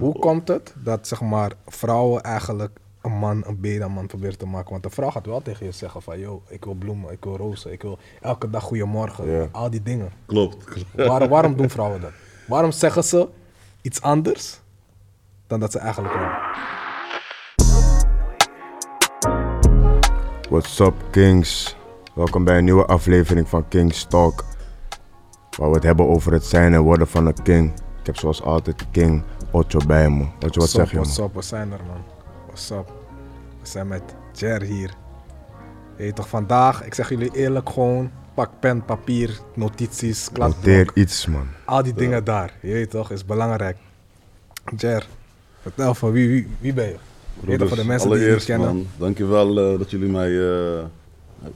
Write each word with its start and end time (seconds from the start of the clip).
man. 0.00 0.10
Hoe 0.10 0.18
komt 0.18 0.48
het 0.48 0.74
dat 0.76 1.08
zeg 1.08 1.20
maar, 1.20 1.52
vrouwen 1.66 2.22
eigenlijk 2.22 2.78
een 3.02 3.12
man 3.12 3.42
een 3.46 3.60
beta-man 3.60 4.06
proberen 4.06 4.38
te 4.38 4.46
maken? 4.46 4.70
Want 4.70 4.82
de 4.82 4.90
vrouw 4.90 5.10
gaat 5.10 5.26
wel 5.26 5.42
tegen 5.42 5.66
je 5.66 5.72
zeggen 5.72 6.02
van... 6.02 6.18
Yo, 6.18 6.42
ik 6.48 6.64
wil 6.64 6.74
bloemen, 6.74 7.12
ik 7.12 7.24
wil 7.24 7.36
rozen, 7.36 7.72
ik 7.72 7.82
wil 7.82 7.98
elke 8.20 8.50
dag 8.50 8.62
goeiemorgen. 8.62 9.30
Ja. 9.30 9.48
Al 9.52 9.70
die 9.70 9.82
dingen. 9.82 10.12
Klopt. 10.26 10.84
Waarom, 10.94 11.28
waarom 11.28 11.56
doen 11.56 11.70
vrouwen 11.70 12.00
dat? 12.00 12.12
Waarom 12.46 12.72
zeggen 12.72 13.04
ze 13.04 13.28
iets 13.82 14.00
anders 14.00 14.60
dan 15.46 15.60
dat 15.60 15.72
ze 15.72 15.78
eigenlijk 15.78 16.14
willen? 16.14 16.36
What's 20.48 20.78
up, 20.78 20.94
Kings? 21.10 21.76
Welkom 22.14 22.44
bij 22.44 22.58
een 22.58 22.64
nieuwe 22.64 22.86
aflevering 22.86 23.48
van 23.48 23.68
Kings 23.68 24.04
Talk. 24.04 24.44
Waar 25.58 25.68
we 25.68 25.74
het 25.74 25.84
hebben 25.84 26.08
over 26.08 26.32
het 26.32 26.44
zijn 26.44 26.74
en 26.74 26.80
worden 26.80 27.08
van 27.08 27.26
een 27.26 27.42
king. 27.42 27.72
Ik 28.00 28.06
heb 28.06 28.16
zoals 28.16 28.42
altijd 28.42 28.86
King 28.90 29.22
Ocho 29.50 29.78
bij 29.86 30.10
me. 30.10 30.26
Wat 30.40 30.54
What's 30.54 30.72
zeg 30.72 30.84
up, 30.84 30.90
je, 30.90 30.96
what's 30.96 31.18
up, 31.18 31.34
we 31.34 31.42
zijn 31.42 31.72
er 31.72 31.80
man. 31.86 32.02
What's 32.46 32.70
up? 32.70 32.92
We 33.60 33.68
zijn 33.68 33.88
met 33.88 34.02
Jer 34.32 34.62
hier. 34.62 34.94
Je 35.96 36.04
weet 36.04 36.16
toch, 36.16 36.28
vandaag, 36.28 36.84
ik 36.84 36.94
zeg 36.94 37.08
jullie 37.08 37.30
eerlijk 37.34 37.70
gewoon, 37.70 38.10
pak 38.34 38.50
pen, 38.60 38.84
papier, 38.84 39.38
notities, 39.54 40.28
Noteer 40.30 40.52
kladblok. 40.84 40.96
iets, 40.96 41.26
man. 41.26 41.46
Al 41.64 41.82
die 41.82 41.94
dingen 41.94 42.24
daar, 42.24 42.54
je 42.62 42.72
weet 42.72 42.90
toch, 42.90 43.10
is 43.10 43.24
belangrijk. 43.24 43.76
Jer, 44.76 45.06
vertel 45.62 45.94
van 45.94 46.10
wie, 46.12 46.28
wie, 46.28 46.48
wie 46.60 46.72
ben 46.72 46.86
je? 46.86 47.66
Voor 47.68 47.76
de 47.76 47.84
mensen 47.84 48.10
die 48.10 48.18
je 48.18 48.30
niet 48.32 48.44
kennen. 48.44 48.66
man, 48.74 48.86
dankjewel 48.96 49.72
uh, 49.72 49.78
dat 49.78 49.90
juldig 49.90 50.10
mij 50.10 50.30
uh, 50.30 50.78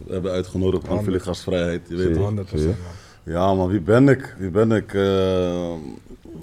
hebben 0.09 0.33
uitgenodigd 0.33 0.88
aan 0.88 1.05
jullie 1.05 1.20
gastvrijheid. 1.20 1.80
Je 1.88 1.97
weet 1.97 2.14
Zie 2.16 2.24
je. 2.24 2.34
toch? 2.34 2.47
100% 2.47 2.48
Zie 2.48 2.59
je? 2.61 2.66
man. 2.66 3.34
Ja 3.34 3.55
man, 3.55 3.69
wie 3.69 3.80
ben 3.80 4.09
ik? 4.09 4.34
Wie 4.38 4.50
ben 4.50 4.72
ik? 4.72 4.92
Uh, 4.92 5.72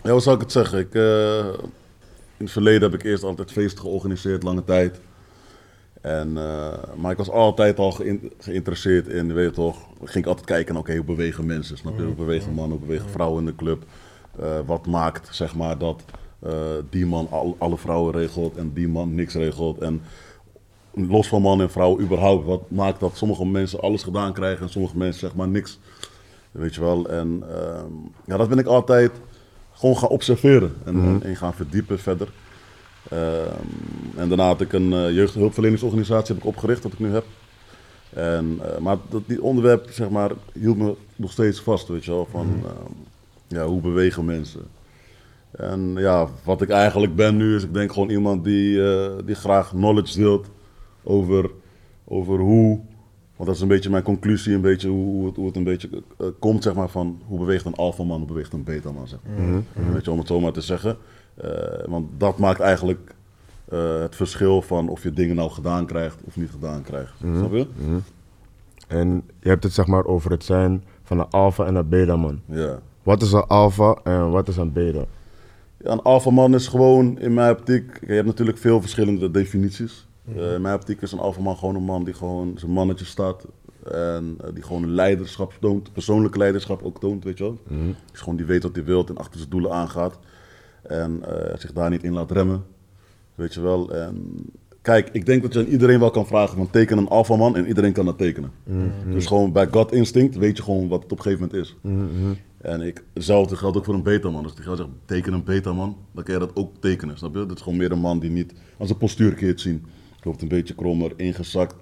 ja, 0.04 0.12
hoe 0.12 0.22
zou 0.22 0.36
ik 0.36 0.42
het 0.42 0.52
zeggen? 0.52 0.80
Ik, 0.80 0.94
uh, 0.94 1.46
in 2.38 2.46
het 2.46 2.52
verleden 2.52 2.92
heb 2.92 3.00
ik 3.00 3.06
eerst 3.06 3.24
altijd 3.24 3.52
feesten 3.52 3.82
georganiseerd, 3.82 4.44
lange 4.44 4.64
tijd. 4.64 5.00
En, 6.02 6.30
uh, 6.30 6.74
maar 6.98 7.12
ik 7.12 7.18
was 7.18 7.30
altijd 7.30 7.80
al 7.80 7.92
geïn 7.92 8.32
geïnteresseerd 8.40 9.08
in, 9.08 9.28
je 9.28 9.34
weet 9.34 9.54
toch, 9.54 9.78
ging 9.98 10.24
ik 10.24 10.26
altijd 10.26 10.46
kijken 10.46 10.76
oké, 10.76 10.96
hoe 10.96 11.06
bewegen 11.06 11.46
mensen, 11.46 11.78
snap 11.78 11.98
je? 11.98 12.04
Hoe 12.04 12.16
bewegen 12.16 12.54
mannen, 12.54 12.78
hoe 12.78 12.88
bewegen 12.88 13.10
vrouwen 13.10 13.40
in 13.40 13.46
de 13.46 13.56
club? 13.56 13.84
Uh, 14.40 14.60
wat 14.66 14.86
maakt, 14.86 15.36
zeg 15.36 15.56
maar, 15.56 15.78
dat 15.78 16.04
die 16.90 17.06
man 17.06 17.28
al, 17.30 17.56
alle 17.58 17.78
vrouwen 17.78 18.14
regelt 18.14 18.58
en 18.58 18.74
die 18.74 18.88
man 18.88 19.16
niks 19.16 19.34
regelt? 19.34 19.78
En 19.78 20.02
los 20.94 21.28
van 21.28 21.42
man 21.42 21.62
en 21.62 21.72
vrouw 21.72 22.00
überhaupt, 22.00 22.46
wat 22.46 22.72
maakt 22.72 23.00
dat 23.00 23.18
sommige 23.18 23.46
mensen 23.46 23.80
alles 23.80 24.04
gedaan 24.04 24.34
krijgen 24.34 24.66
en 24.66 24.72
sommige 24.72 24.98
mensen, 24.98 25.20
zeg 25.20 25.36
maar, 25.36 25.48
niks? 25.48 25.80
Weet 26.52 26.76
je 26.76 26.82
wel? 26.82 27.10
En 27.10 27.44
ja, 28.26 28.38
dat 28.38 28.50
ben 28.50 28.58
ik 28.58 28.66
altijd 28.66 29.12
gewoon 29.80 29.98
gaan 29.98 30.10
observeren 30.10 30.74
en, 30.86 30.96
mm 30.96 31.02
-hmm. 31.02 31.22
en 31.22 31.36
gaan 31.36 31.54
verdiepen 31.54 32.00
verder. 32.00 32.28
Um, 33.14 33.20
en 34.16 34.28
daarna 34.28 34.46
had 34.46 34.62
ik 34.62 34.74
een 34.74 34.92
uh, 34.92 35.12
jeugdhulpverleningsorganisatie 35.12 36.34
heb 36.34 36.44
ik 36.44 36.50
opgericht, 36.50 36.84
wat 36.84 36.94
ik 36.94 37.00
nu 37.00 37.12
heb. 37.12 37.26
En, 38.14 38.60
uh, 38.62 38.78
maar 38.78 38.98
dat, 39.10 39.22
die 39.26 39.42
onderwerp, 39.42 39.90
zeg 39.92 40.10
maar, 40.10 40.32
hield 40.54 40.78
me 40.78 40.96
nog 41.16 41.32
steeds 41.32 41.62
vast, 41.62 41.88
weet 41.88 42.06
je 42.06 42.12
wel, 42.12 42.28
van 42.32 42.46
mm 42.46 42.54
-hmm. 42.54 42.64
uh, 42.64 42.72
ja, 43.48 43.66
hoe 43.66 43.82
bewegen 43.82 44.26
mensen. 44.26 44.62
En 45.52 45.94
ja, 45.96 46.28
wat 46.44 46.62
ik 46.62 46.70
eigenlijk 46.70 47.16
ben 47.16 47.38
nu 47.38 47.56
is, 47.56 47.64
ik 47.64 47.74
denk 47.74 47.94
gewoon 47.94 48.10
iemand 48.10 48.44
die, 48.44 48.94
eh, 48.94 49.12
die 49.26 49.36
graag 49.36 49.70
knowledge 49.70 50.20
deelt 50.20 50.48
over, 51.04 51.50
over 52.06 52.40
hoe, 52.40 52.80
want 53.40 53.52
dat 53.52 53.58
is 53.58 53.62
een 53.62 53.76
beetje 53.76 53.90
mijn 53.90 54.04
conclusie, 54.04 54.54
een 54.54 54.62
beetje 54.62 54.90
hoe, 54.90 55.26
het, 55.26 55.36
hoe 55.36 55.46
het 55.46 55.56
een 55.56 55.64
beetje 55.64 55.90
uh, 56.18 56.28
komt, 56.40 56.64
zeg 56.64 56.74
maar, 56.74 56.90
van 56.90 57.22
hoe 57.26 57.40
beweegt 57.40 57.66
een 57.66 57.76
alfaman, 57.76 58.18
hoe 58.18 58.28
beweegt 58.28 58.54
een 58.54 58.64
betaman, 58.64 59.08
zeg 59.08 59.20
maar. 59.24 59.46
Mm 59.46 59.64
-hmm. 59.74 59.94
Weet 59.94 60.06
je, 60.06 60.12
om 60.12 60.18
het 60.18 60.28
zo 60.28 60.40
maar 60.40 60.52
te 60.52 60.62
zeggen. 60.62 60.98
Uh, 61.44 61.52
want 61.88 62.10
dat 62.18 62.38
maakt 62.38 62.60
eigenlijk 62.60 63.16
uh, 63.74 64.00
het 64.00 64.16
verschil 64.16 64.62
van 64.62 64.90
of 64.90 65.04
je 65.04 65.12
dingen 65.12 65.36
nou 65.36 65.52
gedaan 65.52 65.86
krijgt 65.86 66.18
of 66.24 66.36
niet 66.36 66.50
gedaan 66.50 66.82
krijgt. 66.82 67.14
Mm 67.18 67.30
-hmm. 67.30 67.40
Snap 67.40 67.52
je? 67.52 67.68
Mm 67.76 67.86
-hmm. 67.86 68.04
En 68.88 69.24
je 69.40 69.50
hebt 69.50 69.64
het 69.64 69.74
zeg 69.74 69.88
maar 69.88 70.06
over 70.06 70.32
het 70.32 70.44
zijn 70.44 70.84
van 71.04 71.20
een 71.20 71.30
alfa 71.30 71.66
en 71.66 71.76
een 71.76 71.90
beta 71.90 72.16
man. 72.16 72.42
Ja. 72.46 72.80
Wat 73.04 73.22
is 73.22 73.32
een 73.32 73.48
alfa 73.48 74.00
en 74.04 74.30
wat 74.30 74.48
is 74.48 74.58
een 74.58 74.74
beta? 74.74 75.06
Ja, 75.84 75.92
een 75.92 76.02
alfa 76.02 76.30
man 76.30 76.54
is 76.54 76.68
gewoon 76.68 77.20
in 77.20 77.34
mijn 77.34 77.52
optiek, 77.52 78.00
je 78.08 78.14
hebt 78.14 78.28
natuurlijk 78.28 78.58
veel 78.58 78.82
verschillende 78.82 79.32
definities. 79.32 80.08
Uh, 80.36 80.54
in 80.54 80.62
mijn 80.62 80.76
optiek 80.76 81.02
is 81.02 81.12
een 81.12 81.20
alfa 81.20 81.42
man 81.42 81.58
gewoon 81.58 81.76
een 81.76 81.84
man 81.84 82.04
die 82.04 82.14
gewoon 82.14 82.54
zijn 82.58 82.72
mannetje 82.72 83.06
staat. 83.06 83.46
En 83.92 84.38
uh, 84.46 84.50
die 84.54 84.64
gewoon 84.64 84.90
leiderschap 84.90 85.54
toont, 85.60 85.94
persoonlijke 85.94 86.38
leiderschap 86.38 86.84
ook 86.84 87.00
toont, 87.00 87.24
weet 87.24 87.38
je 87.38 87.44
wel. 87.44 87.58
Mhm. 87.68 87.92
Dus 88.12 88.20
gewoon 88.20 88.36
die 88.36 88.46
weet 88.46 88.64
wat 88.64 88.76
hij 88.76 88.84
wil 88.84 89.06
en 89.06 89.18
achter 89.18 89.38
zijn 89.38 89.50
doelen 89.50 89.72
aangaat. 89.72 90.20
En 90.82 91.24
uh, 91.28 91.58
zich 91.58 91.74
daar 91.74 91.90
niet 91.90 92.04
in 92.04 92.14
laat 92.14 92.32
remmen. 92.32 92.64
Weet 93.36 93.54
je 93.54 93.62
wel. 93.62 93.94
En 93.94 94.46
kijk, 94.82 95.10
ik 95.12 95.26
denk 95.26 95.42
dat 95.42 95.54
je 95.54 95.60
aan 95.60 95.66
iedereen 95.66 96.00
wel 96.00 96.12
kan 96.12 96.28
vragen 96.28 96.58
van 96.58 96.70
teken 96.70 96.98
een 96.98 97.08
alfaman 97.08 97.56
en 97.56 97.68
iedereen 97.68 97.94
kan 97.94 98.06
dat 98.06 98.18
tekenen. 98.18 98.52
Mhm. 98.64 99.12
Dus 99.12 99.26
gewoon 99.26 99.52
bij 99.52 99.68
gut 99.72 99.92
instinct 99.92 100.38
weet 100.38 100.58
je 100.58 100.64
gewoon 100.64 100.88
wat 100.88 101.04
het 101.04 101.12
op 101.12 101.18
een 101.18 101.24
gegeven 101.24 101.48
moment 101.52 101.68
is. 101.68 101.76
Mhm. 101.82 102.34
En 102.58 102.82
ik, 102.82 103.04
hetzelfde 103.14 103.56
geldt 103.56 103.78
ook 103.78 103.86
voor 103.86 103.94
een 103.94 104.04
betaman. 104.04 104.44
Dus 104.44 104.56
die 104.56 104.64
gaat 104.64 104.78
zeggen, 104.78 104.96
teken 105.06 105.34
een 105.34 105.44
betaman, 105.44 105.98
dan 106.12 106.24
kan 106.24 106.34
je 106.34 106.40
dat 106.40 106.56
ook 106.56 106.72
tekenen, 106.80 107.18
snap 107.18 107.34
je? 107.34 107.46
Dat 107.46 107.58
is 107.58 107.64
gewoon 107.64 107.78
meer 107.78 107.92
een 107.92 108.00
man 108.00 108.20
die 108.20 108.30
niet 108.30 108.54
als 108.78 108.90
een 108.90 108.98
postuurkeert 108.98 109.62
zien. 109.62 109.86
Loopt 110.24 110.42
een 110.42 110.48
beetje 110.48 110.76
krommer, 110.76 111.12
ingezakt. 111.16 111.76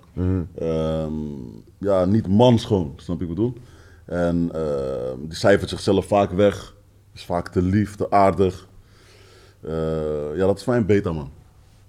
Um, 0.61 1.63
ja, 1.77 2.05
niet 2.05 2.27
mans 2.27 2.65
gewoon, 2.65 2.93
snap 2.95 3.19
je 3.19 3.27
wat 3.27 3.37
ik 3.37 3.43
bedoel? 3.43 3.53
En 4.05 4.51
uh, 4.55 5.27
die 5.27 5.35
cijfert 5.35 5.69
zichzelf 5.69 6.05
vaak 6.05 6.31
weg. 6.31 6.75
Is 7.13 7.25
vaak 7.25 7.47
te 7.49 7.61
lief, 7.61 7.95
te 7.95 8.11
aardig. 8.11 8.67
Uh, 9.61 9.71
ja, 10.35 10.45
dat 10.45 10.59
is 10.59 10.65
mijn 10.65 10.85
beta, 10.85 11.11
man. 11.11 11.29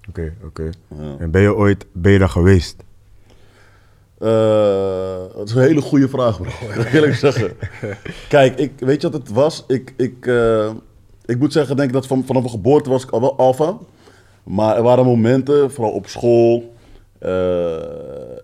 Oké, 0.08 0.20
okay, 0.20 0.34
oké. 0.44 0.46
Okay. 0.46 0.72
Ja. 1.06 1.16
En 1.18 1.30
ben 1.30 1.42
je 1.42 1.54
ooit 1.54 1.86
beta 1.92 2.26
geweest? 2.26 2.76
Uh, 4.18 4.28
dat 5.36 5.48
is 5.48 5.54
een 5.54 5.62
hele 5.62 5.80
goede 5.80 6.08
vraag, 6.08 6.40
bro. 6.40 6.50
eerlijk 6.92 7.14
zeggen. 7.14 7.52
Kijk, 8.28 8.58
ik, 8.58 8.72
weet 8.78 9.00
je 9.02 9.10
wat 9.10 9.20
het 9.20 9.30
was? 9.30 9.64
Ik, 9.66 9.94
ik, 9.96 10.26
uh, 10.26 10.70
ik 11.24 11.38
moet 11.38 11.52
zeggen, 11.52 11.76
denk 11.76 11.88
ik 11.88 11.94
dat 11.94 12.06
van, 12.06 12.24
vanaf 12.24 12.42
mijn 12.42 12.54
geboorte 12.54 12.90
was 12.90 13.02
ik 13.02 13.10
al 13.10 13.20
wel 13.20 13.36
alfa. 13.36 13.78
Maar 14.48 14.76
er 14.76 14.82
waren 14.82 15.04
momenten, 15.04 15.70
vooral 15.70 15.92
op 15.92 16.06
school. 16.06 16.76
Uh, 17.22 17.74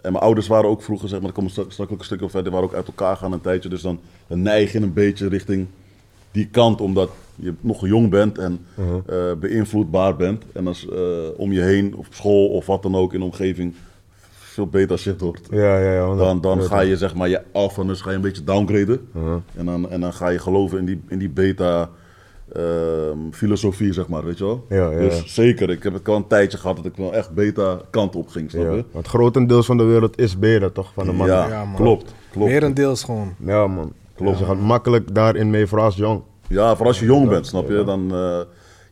en 0.04 0.12
mijn 0.12 0.16
ouders 0.16 0.46
waren 0.46 0.70
ook 0.70 0.82
vroeger, 0.82 1.08
zeg 1.08 1.20
maar, 1.20 1.28
ik 1.28 1.34
kom 1.34 1.48
straks 1.48 1.80
ook 1.80 1.90
een 1.90 2.04
stukje 2.04 2.28
verder, 2.28 2.52
waren 2.52 2.68
ook 2.68 2.74
uit 2.74 2.86
elkaar 2.86 3.16
gaan 3.16 3.32
een 3.32 3.40
tijdje. 3.40 3.68
Dus 3.68 3.82
dan, 3.82 4.00
dan 4.26 4.42
neig 4.42 4.72
je 4.72 4.80
een 4.80 4.92
beetje 4.92 5.28
richting 5.28 5.66
die 6.30 6.48
kant, 6.48 6.80
omdat 6.80 7.10
je 7.34 7.54
nog 7.60 7.86
jong 7.86 8.10
bent 8.10 8.38
en 8.38 8.66
uh 8.78 8.86
-huh. 8.86 9.28
uh, 9.30 9.38
beïnvloedbaar 9.38 10.16
bent. 10.16 10.44
En 10.52 10.66
als 10.66 10.86
uh, 10.92 10.98
om 11.36 11.52
je 11.52 11.60
heen, 11.60 11.96
op 11.96 12.06
school 12.10 12.48
of 12.48 12.66
wat 12.66 12.82
dan 12.82 12.96
ook 12.96 13.12
in 13.12 13.18
de 13.18 13.24
omgeving, 13.24 13.74
veel 14.32 14.66
beter 14.66 14.98
shit 14.98 15.20
hoort. 15.20 15.46
Ja, 15.50 15.78
ja, 15.78 15.92
ja, 15.92 16.14
dan, 16.14 16.40
dan 16.40 16.62
ga 16.62 16.80
je 16.80 16.96
zeg 16.96 17.14
maar 17.14 17.28
je 17.28 17.42
alfanus 17.52 18.00
ga 18.00 18.10
je 18.10 18.16
een 18.16 18.22
beetje 18.22 18.44
downgraden. 18.44 19.08
-huh. 19.12 19.34
En, 19.54 19.66
dan, 19.66 19.90
en 19.90 20.00
dan 20.00 20.12
ga 20.12 20.28
je 20.28 20.38
geloven 20.38 20.78
in 20.78 20.84
die, 20.84 21.00
in 21.08 21.18
die 21.18 21.30
beta 21.30 21.90
um, 22.56 23.32
filosofie, 23.32 23.92
zeg 23.92 24.08
maar, 24.08 24.24
weet 24.24 24.38
je 24.38 24.44
wel. 24.44 24.64
Ja, 24.68 24.90
ja, 24.90 24.98
dus 24.98 25.18
ja. 25.18 25.22
zeker, 25.26 25.70
ik 25.70 25.82
heb 25.82 25.92
het 25.92 26.06
wel 26.06 26.16
een 26.16 26.26
tijdje 26.26 26.58
gehad 26.58 26.76
dat 26.76 26.84
ik 26.84 26.96
wel 26.96 27.14
echt 27.14 27.30
beta 27.30 27.80
kant 27.90 28.16
op 28.16 28.28
ging, 28.28 28.50
snap 28.50 28.62
je? 28.62 28.76
Ja, 28.76 28.82
want 28.92 29.08
grotendeels 29.08 29.66
van 29.66 29.76
de 29.76 29.84
wereld 29.84 30.18
is 30.18 30.38
beta 30.38 30.70
toch, 30.70 30.92
van 30.94 31.06
de 31.06 31.12
mannen? 31.12 31.36
Ja, 31.36 31.48
Ja, 31.48 31.64
man. 31.64 31.74
klopt, 31.74 32.14
klopt. 32.30 32.50
Merendeels 32.50 33.04
gewoon. 33.04 33.34
Ja, 33.44 33.66
man. 33.66 33.92
Klopt. 34.14 34.30
Dus 34.30 34.40
je 34.40 34.46
gaat 34.54 34.60
makkelijk 34.60 35.14
daarin 35.14 35.50
mee 35.50 35.66
voor 35.66 35.80
als 35.80 35.96
jong. 35.96 36.22
Ja, 36.48 36.76
voor 36.76 36.86
als 36.86 36.98
je 36.98 37.04
jong 37.06 37.28
bent, 37.28 37.46
snap 37.46 37.68
je? 37.68 37.84
Dan, 37.84 38.00
uh, 38.14 38.40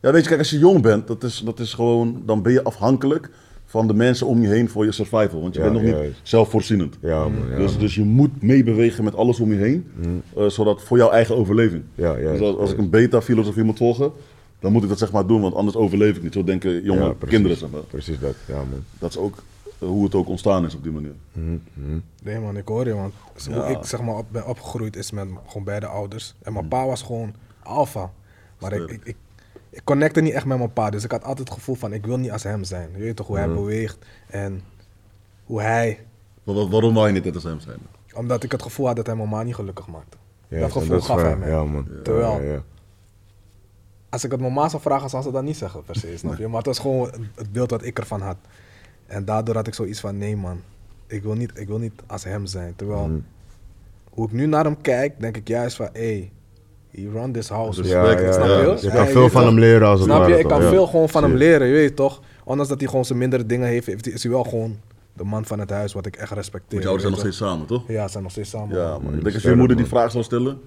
ja, 0.01 0.11
weet 0.11 0.21
je, 0.23 0.27
kijk, 0.27 0.39
als 0.39 0.49
je 0.49 0.57
jong 0.57 0.81
bent, 0.81 1.07
dat 1.07 1.23
is, 1.23 1.41
dat 1.45 1.59
is 1.59 1.73
gewoon, 1.73 2.21
dan 2.25 2.41
ben 2.41 2.51
je 2.51 2.63
afhankelijk 2.63 3.29
van 3.73 3.87
de 3.87 3.93
mensen 3.93 4.27
om 4.27 4.41
je 4.41 4.47
heen 4.47 4.69
voor 4.69 4.85
je 4.85 4.91
survival. 4.91 5.41
Want 5.41 5.53
je 5.53 5.59
Ja, 5.63 5.69
bent 5.71 5.81
nog 5.81 5.91
juist. 5.91 6.07
niet 6.07 6.17
zelfvoorzienend. 6.23 6.97
Ja, 7.01 7.19
man. 7.27 7.49
Ja, 7.49 7.57
dus, 7.57 7.71
man. 7.71 7.79
dus 7.79 7.95
je 7.95 8.03
moet 8.03 8.41
meebewegen 8.41 9.03
met 9.03 9.15
alles 9.15 9.39
om 9.39 9.51
je 9.51 9.57
heen, 9.57 9.91
uh, 10.37 10.47
zodat 10.49 10.81
voor 10.81 10.97
jouw 10.97 11.09
eigen 11.09 11.35
overleving. 11.35 11.83
Ja, 11.95 12.15
ja, 12.17 12.31
dus 12.31 12.41
als, 12.41 12.55
als 12.57 12.71
ik 12.71 12.77
een 12.77 12.89
beta-filosofie 12.89 13.63
moet 13.63 13.77
volgen, 13.77 14.11
dan 14.59 14.71
moet 14.71 14.83
ik 14.83 14.89
dat 14.89 14.97
zeg 14.99 15.11
maar 15.11 15.27
doen, 15.27 15.41
want 15.41 15.55
anders 15.55 15.75
overleef 15.75 16.15
ik 16.15 16.23
niet. 16.23 16.33
Zo 16.33 16.43
denken 16.43 16.83
jonge 16.83 16.99
Ja, 17.01 17.09
precies. 17.09 17.29
kinderen, 17.29 17.57
zeg 17.57 17.69
maar. 17.71 17.81
Precies 17.81 18.19
dat, 18.19 18.35
ja, 18.47 18.55
man. 18.55 18.83
Dat 18.99 19.09
is 19.09 19.17
ook 19.17 19.35
uh, 19.83 19.89
hoe 19.89 20.03
het 20.03 20.15
ook 20.15 20.27
ontstaan 20.29 20.65
is 20.65 20.75
op 20.75 20.83
die 20.83 20.91
manier. 20.91 21.13
Nee 22.23 22.39
man, 22.39 22.57
ik 22.57 22.67
hoor 22.67 22.87
je, 22.87 22.93
want 22.93 23.13
zo 23.35 23.51
hoe 23.51 23.61
Ja. 23.61 23.67
ik 23.67 23.85
zeg 23.85 24.01
maar 24.01 24.15
op, 24.15 24.25
ben 24.31 24.47
opgegroeid 24.47 24.95
is 24.95 25.11
met 25.11 25.27
gewoon 25.47 25.63
beide 25.63 25.85
ouders. 25.87 26.33
En 26.41 26.53
mijn 26.53 26.67
pa 26.67 26.85
was 26.85 27.01
gewoon 27.01 27.33
alfa. 27.63 28.11
Maar 28.59 28.73
ik, 28.73 28.89
ik, 28.89 28.99
ik, 29.03 29.15
ik 29.73 29.81
connecte 29.83 30.21
niet 30.21 30.33
echt 30.33 30.45
met 30.45 30.57
mijn 30.57 30.73
pa, 30.73 30.89
dus 30.89 31.03
ik 31.03 31.11
had 31.11 31.23
altijd 31.23 31.47
het 31.47 31.57
gevoel 31.57 31.75
van 31.75 31.93
ik 31.93 32.05
wil 32.05 32.17
niet 32.17 32.31
als 32.31 32.43
hem 32.43 32.63
zijn. 32.63 32.89
Je 32.95 32.97
weet 33.03 33.15
toch 33.15 33.27
hoe 33.27 33.37
hij 33.37 33.47
beweegt 33.47 33.97
en 34.27 34.61
hoe 35.45 35.61
hij, 35.61 35.99
Maar 36.43 36.55
waarom 36.69 36.93
wou 36.93 37.07
je 37.07 37.13
niet 37.13 37.23
net 37.23 37.35
als 37.35 37.43
hem 37.43 37.59
zijn? 37.59 37.79
omdat 38.15 38.43
ik 38.43 38.51
het 38.51 38.61
gevoel 38.61 38.85
had 38.85 38.95
dat 38.95 39.05
hij 39.05 39.15
mijn 39.15 39.29
ma 39.29 39.43
niet 39.43 39.55
gelukkig 39.55 39.87
maakte. 39.87 40.17
Ja, 40.47 40.59
dat 40.59 40.71
gevoel 40.71 40.99
gaf 41.01 41.21
hij 41.21 41.35
mij. 41.37 41.49
Ja, 41.49 41.63
man. 41.63 41.87
Terwijl- 42.03 42.41
Ja. 42.41 42.61
Als 44.09 44.23
ik 44.23 44.31
het 44.31 44.39
mijn 44.39 44.53
ma 44.53 44.69
zou 44.69 44.81
vragen, 44.81 45.09
zou 45.09 45.23
ze 45.23 45.31
dat 45.31 45.43
niet 45.43 45.57
zeggen 45.57 45.83
per 45.83 45.95
se, 45.95 46.17
snap 46.17 46.37
je? 46.37 46.47
Maar 46.47 46.57
het 46.57 46.65
was 46.65 46.79
gewoon 46.79 47.09
het- 47.35 47.51
beeld 47.51 47.69
wat 47.71 47.83
ik 47.83 47.99
ervan 47.99 48.21
had. 48.21 48.37
En 49.05 49.25
daardoor 49.25 49.55
had 49.55 49.67
ik 49.67 49.73
zoiets 49.73 49.99
van, 49.99 50.17
nee 50.17 50.35
man, 50.37 50.61
ik 51.07 51.23
wil 51.23 51.33
niet, 51.33 51.51
ik 51.59 51.67
wil 51.67 51.77
niet 51.77 51.93
als 52.07 52.23
hem 52.23 52.45
zijn. 52.45 52.75
Terwijl, 52.75 53.07
Mhm. 53.07 53.19
hoe 54.09 54.25
ik 54.25 54.31
nu 54.31 54.45
naar 54.45 54.63
hem 54.63 54.81
kijk, 54.81 55.19
denk 55.19 55.37
ik 55.37 55.47
juist 55.47 55.75
van, 55.75 55.89
hé, 55.93 56.31
he 56.95 57.09
run 57.13 57.31
this 57.31 57.49
house. 57.49 57.83
Ja, 57.83 58.09
Ja, 58.11 58.19
ja, 58.19 58.31
snap 58.31 58.45
je? 58.81 58.89
Kan 58.93 59.07
veel 59.07 59.29
van 59.29 59.45
hem 59.45 59.59
leren 59.59 59.87
als 59.87 59.99
het 59.99 60.09
Snap 60.09 60.21
je? 60.23 60.27
ware, 60.29 60.39
Ik 60.41 60.47
kan 60.47 60.61
veel 60.61 60.85
gewoon 60.87 61.09
van 61.09 61.23
hem 61.23 61.33
leren, 61.35 61.67
je 61.67 61.73
weet 61.73 61.95
toch? 61.95 62.21
Ondanks 62.43 62.69
dat 62.69 62.79
hij 62.79 62.89
gewoon 62.89 63.05
zijn 63.05 63.19
mindere 63.19 63.45
dingen 63.45 63.67
heeft, 63.67 63.85
heeft 63.87 64.05
hij- 64.05 64.13
is 64.13 64.23
hij 64.23 64.31
wel 64.31 64.43
gewoon 64.43 64.77
de 65.13 65.23
man 65.23 65.45
van 65.45 65.59
het 65.59 65.69
huis, 65.69 65.93
wat 65.93 66.05
ik 66.05 66.15
echt 66.15 66.31
respecteer. 66.31 66.69
Want 66.69 66.83
jouw 66.83 66.91
ouders 66.91 67.01
zijn 67.01 67.23
nog 67.25 67.33
steeds 67.33 67.51
samen, 67.51 67.67
toch? 67.67 67.87
Ja, 67.87 68.03
ze 68.05 68.11
zijn 68.11 68.23
nog 68.23 68.31
steeds 68.31 68.49
samen. 68.49 68.77
Ja, 68.77 68.97
man. 68.99 69.13
Ik 69.13 69.23
denk 69.23 69.33
als 69.35 69.43
je 69.43 69.55
moeder 69.55 69.77
die 69.77 69.85
vraag 69.85 70.11
zou 70.11 70.23
stellen, 70.23 70.61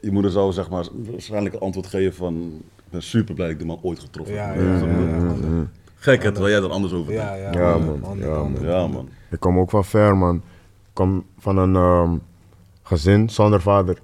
je 0.00 0.10
moeder 0.12 0.30
zou 0.30 0.52
zeg 0.52 0.70
maar 0.70 0.84
waarschijnlijk 0.92 1.54
een 1.54 1.60
antwoord 1.60 1.86
geven 1.86 2.14
van, 2.14 2.34
ik 2.76 2.90
ben 2.90 3.02
super 3.02 3.34
blij 3.34 3.46
dat 3.46 3.54
ik 3.56 3.60
de 3.62 3.66
man 3.68 3.78
ooit 3.82 3.98
getroffen 3.98 4.34
Ja, 4.34 4.46
heb. 4.52 4.80
ja. 4.80 5.66
Gek 5.94 6.22
hè, 6.22 6.32
terwijl 6.32 6.54
jij 6.54 6.62
er 6.64 6.70
anders 6.74 6.92
over 6.92 7.12
denkt. 7.12 7.22
ja, 7.38 7.52
Ja, 7.52 7.78
man. 7.78 8.18
Ja, 8.60 8.86
man. 8.86 9.08
Ik 9.30 9.40
kom 9.40 9.58
ook 9.58 9.70
van 9.70 9.84
ver, 9.84 10.16
man. 10.16 10.36
Ik 10.36 10.42
kom 10.92 11.24
van 11.38 11.56
een 11.56 11.74
ehm, 11.76 12.16
gezin 12.82 13.28
zonder 13.30 13.60
vader. 13.60 13.98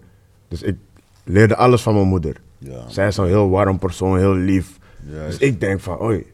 Dus 0.48 0.62
ik 0.62 0.76
leerde 1.24 1.56
alles 1.56 1.82
van 1.82 1.94
mijn 1.94 2.06
moeder. 2.06 2.36
Ja. 2.58 2.82
Zij 2.88 3.06
is 3.06 3.16
een 3.16 3.26
heel 3.26 3.48
warm 3.50 3.78
persoon, 3.78 4.18
heel 4.18 4.34
lief. 4.34 4.78
Juist. 5.12 5.38
Dus 5.38 5.48
ik 5.48 5.60
denk 5.60 5.80
van, 5.80 6.02
oei, 6.02 6.26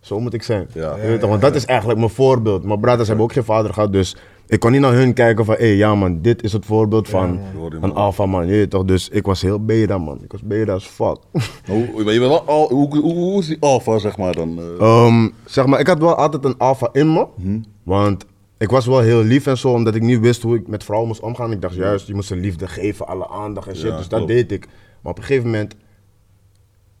zo 0.00 0.20
moet 0.20 0.34
ik 0.34 0.42
zijn. 0.42 0.68
Ja. 0.74 0.96
Je 0.96 1.06
weet 1.06 1.20
toch, 1.20 1.28
want 1.30 1.40
dat 1.42 1.54
is 1.54 1.64
eigenlijk 1.64 1.98
mijn 1.98 2.10
voorbeeld. 2.10 2.64
Mijn 2.64 2.80
brothers 2.80 3.08
hebben 3.08 3.24
ook 3.26 3.32
geen 3.32 3.44
vader 3.44 3.72
gehad, 3.72 3.92
dus 3.92 4.16
ik 4.46 4.60
kon 4.60 4.70
niet 4.72 4.80
naar 4.80 4.92
hun 4.92 5.12
kijken 5.12 5.44
van, 5.44 5.54
hé, 5.58 5.66
ja 5.66 5.94
man, 5.94 6.22
dit 6.22 6.42
is 6.42 6.52
het 6.52 6.64
voorbeeld 6.64 7.08
van 7.08 7.40
een 7.80 7.92
alpha 7.94 8.26
man. 8.26 8.46
Je 8.46 8.52
weet 8.52 8.70
toch, 8.70 8.84
dus 8.84 9.08
ik 9.08 9.26
was 9.26 9.42
heel 9.42 9.64
beta, 9.64 9.98
man. 9.98 10.18
Ik 10.22 10.32
was 10.32 10.42
beta 10.42 10.72
as 10.72 10.86
fuck. 10.86 11.16
Hoe, 11.66 11.86
je 11.96 12.04
bent 12.04 12.18
wel 12.18 12.42
al, 12.44 12.68
hoe, 12.68 12.98
hoe, 12.98 13.12
hoe 13.14 13.38
is 13.40 13.46
die 13.46 13.56
alfa, 13.60 13.98
zeg 13.98 14.16
maar 14.16 14.34
dan? 14.34 14.58
eh? 14.58 14.80
Ehm, 14.80 15.28
zeg 15.44 15.66
maar, 15.66 15.80
ik 15.80 15.86
had 15.86 15.98
wel 15.98 16.14
altijd 16.14 16.44
een 16.44 16.58
alpha 16.58 16.88
in 16.92 17.12
me. 17.12 17.26
Mhm. 17.36 17.58
Want 17.82 18.24
ik 18.58 18.70
was 18.70 18.86
wel 18.86 19.00
heel 19.00 19.22
lief 19.22 19.46
en 19.46 19.58
zo, 19.58 19.72
omdat 19.72 19.94
ik 19.94 20.02
niet 20.02 20.20
wist 20.20 20.42
hoe 20.42 20.56
ik 20.56 20.66
met 20.68 20.84
vrouwen 20.84 21.08
moest 21.08 21.20
omgaan. 21.20 21.52
Ik 21.52 21.60
dacht 21.60 21.74
juist, 21.74 22.06
je 22.06 22.14
moest 22.14 22.28
ze 22.28 22.36
liefde 22.36 22.68
geven, 22.68 23.06
alle 23.06 23.28
aandacht 23.28 23.68
en 23.68 23.76
shit. 23.76 23.90
Ja, 23.90 23.96
dus 23.96 24.08
dat 24.08 24.18
klopt. 24.18 24.32
deed 24.34 24.52
ik. 24.52 24.66
Maar 25.02 25.12
op 25.12 25.18
een 25.18 25.24
gegeven 25.24 25.50
moment, 25.50 25.74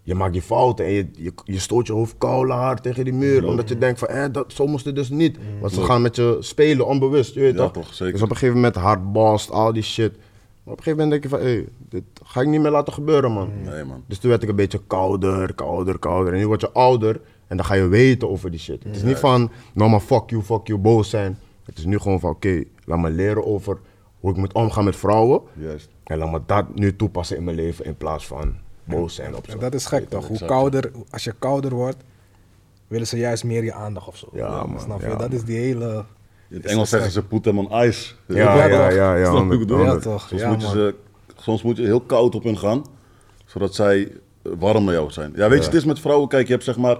je 0.02 0.14
maakt 0.14 0.34
je 0.34 0.42
fouten 0.42 0.84
en 0.84 0.92
je, 0.92 1.08
je, 1.12 1.32
je 1.44 1.58
stoot 1.58 1.86
je 1.86 1.92
hoofd 1.92 2.14
koude 2.18 2.52
hard 2.52 2.82
tegen 2.82 3.04
die 3.04 3.12
muur. 3.12 3.46
Omdat 3.46 3.68
je 3.68 3.78
denkt 3.78 3.98
van, 3.98 4.08
eh, 4.08 4.24
dat, 4.32 4.52
zo 4.52 4.66
moest 4.66 4.84
het 4.84 4.94
dus 4.94 5.08
niet. 5.08 5.38
Want 5.60 5.72
ze 5.72 5.82
gaan 5.82 6.02
met 6.02 6.16
je 6.16 6.36
spelen, 6.40 6.86
onbewust, 6.86 7.34
je 7.34 7.40
weet 7.40 7.54
Ja, 7.54 7.58
toch? 7.58 7.72
toch, 7.72 7.94
zeker. 7.94 8.12
Dus 8.12 8.22
op 8.22 8.30
een 8.30 8.36
gegeven 8.36 8.56
moment 8.56 8.74
hardbast, 8.74 9.50
al 9.50 9.72
die 9.72 9.82
shit. 9.82 10.12
Maar 10.62 10.76
op 10.76 10.78
een 10.78 10.92
gegeven 10.92 10.98
moment 11.08 11.10
denk 11.10 11.22
je 11.22 11.28
van, 11.28 11.48
hé, 11.48 11.64
dit 11.88 12.02
ga 12.24 12.40
ik 12.40 12.46
niet 12.48 12.60
meer 12.60 12.70
laten 12.70 12.92
gebeuren, 12.92 13.32
man. 13.32 13.50
Nee, 13.64 13.84
man. 13.84 14.02
Dus 14.06 14.18
toen 14.18 14.30
werd 14.30 14.42
ik 14.42 14.48
een 14.48 14.56
beetje 14.56 14.80
kouder, 14.86 15.54
kouder, 15.54 15.98
kouder. 15.98 16.32
En 16.32 16.38
nu 16.38 16.46
word 16.46 16.60
je 16.60 16.70
ouder 16.72 17.20
en 17.46 17.56
dan 17.56 17.66
ga 17.66 17.74
je 17.74 17.86
weten 17.88 18.30
over 18.30 18.50
die 18.50 18.60
shit. 18.60 18.84
Het 18.84 18.96
is 18.96 19.02
niet 19.02 19.16
van, 19.18 19.50
nou 19.74 19.90
maar 19.90 20.00
fuck 20.00 20.30
you, 20.30 20.42
fuck 20.42 20.66
you, 20.66 20.78
boos 20.78 21.10
zijn. 21.10 21.38
Het 21.68 21.78
is 21.78 21.84
nu 21.84 21.98
gewoon 21.98 22.20
van, 22.20 22.30
oké, 22.30 22.62
laat 22.84 22.98
me 22.98 23.10
leren 23.10 23.44
over 23.46 23.78
hoe 24.20 24.30
ik 24.30 24.36
moet 24.36 24.52
omgaan 24.52 24.84
met 24.84 24.96
vrouwen. 24.96 25.40
Juist. 25.52 25.88
En 26.04 26.18
laat 26.18 26.30
me 26.30 26.40
dat 26.46 26.74
nu 26.74 26.96
toepassen 26.96 27.36
in 27.36 27.44
mijn 27.44 27.56
leven 27.56 27.84
in 27.84 27.96
plaats 27.96 28.26
van 28.26 28.54
boos 28.84 29.14
zijn 29.14 29.36
op 29.36 29.46
En 29.46 29.58
dat 29.58 29.74
is 29.74 29.86
gek 29.86 30.08
toch? 30.08 30.28
Hoe 30.28 30.44
kouder, 30.44 30.90
als 31.10 31.24
je 31.24 31.34
kouder 31.38 31.74
wordt, 31.74 31.96
willen 32.86 33.06
ze 33.06 33.16
juist 33.18 33.44
meer 33.44 33.64
je 33.64 33.72
aandacht 33.72 34.08
of 34.08 34.16
zo. 34.16 34.28
Ja, 34.32 34.64
man, 34.66 34.80
Snap 34.80 35.00
je? 35.00 35.06
ja, 35.06 35.16
dat 35.16 35.32
is 35.32 35.44
die 35.44 35.58
hele. 35.58 36.04
In 36.50 36.56
het 36.56 36.66
Engels 36.66 36.88
zeggen 36.88 37.10
ze 37.10 37.22
put 37.22 37.42
them 37.42 37.58
on 37.58 37.82
ice. 37.86 38.14
Ja, 38.26 38.36
Ja, 38.36 38.64
ja, 38.66 38.86
toch? 38.86 38.96
ja, 38.96 39.14
ja. 39.16 39.30
Snap 39.30 39.52
ik 39.52 39.58
bedoel? 39.58 39.84
Ja, 39.84 39.96
toch? 39.98 40.28
Soms, 40.28 40.40
Ja, 40.40 40.50
moet 40.50 40.62
je 40.62 40.68
ze, 40.68 40.94
soms 41.36 41.62
moet 41.62 41.76
je 41.76 41.82
heel 41.82 42.00
koud 42.00 42.34
op 42.34 42.42
hun 42.42 42.58
gaan, 42.58 42.84
zodat 43.44 43.74
zij 43.74 44.12
warm 44.42 44.84
naar 44.84 44.94
jou 44.94 45.10
zijn. 45.10 45.32
Ja, 45.36 45.48
weet 45.48 45.58
je, 45.58 45.64
het 45.64 45.74
is 45.74 45.84
met 45.84 46.00
vrouwen, 46.00 46.28
kijk, 46.28 46.46
je 46.46 46.52
hebt 46.52 46.64
zeg 46.64 46.76
maar, 46.76 46.98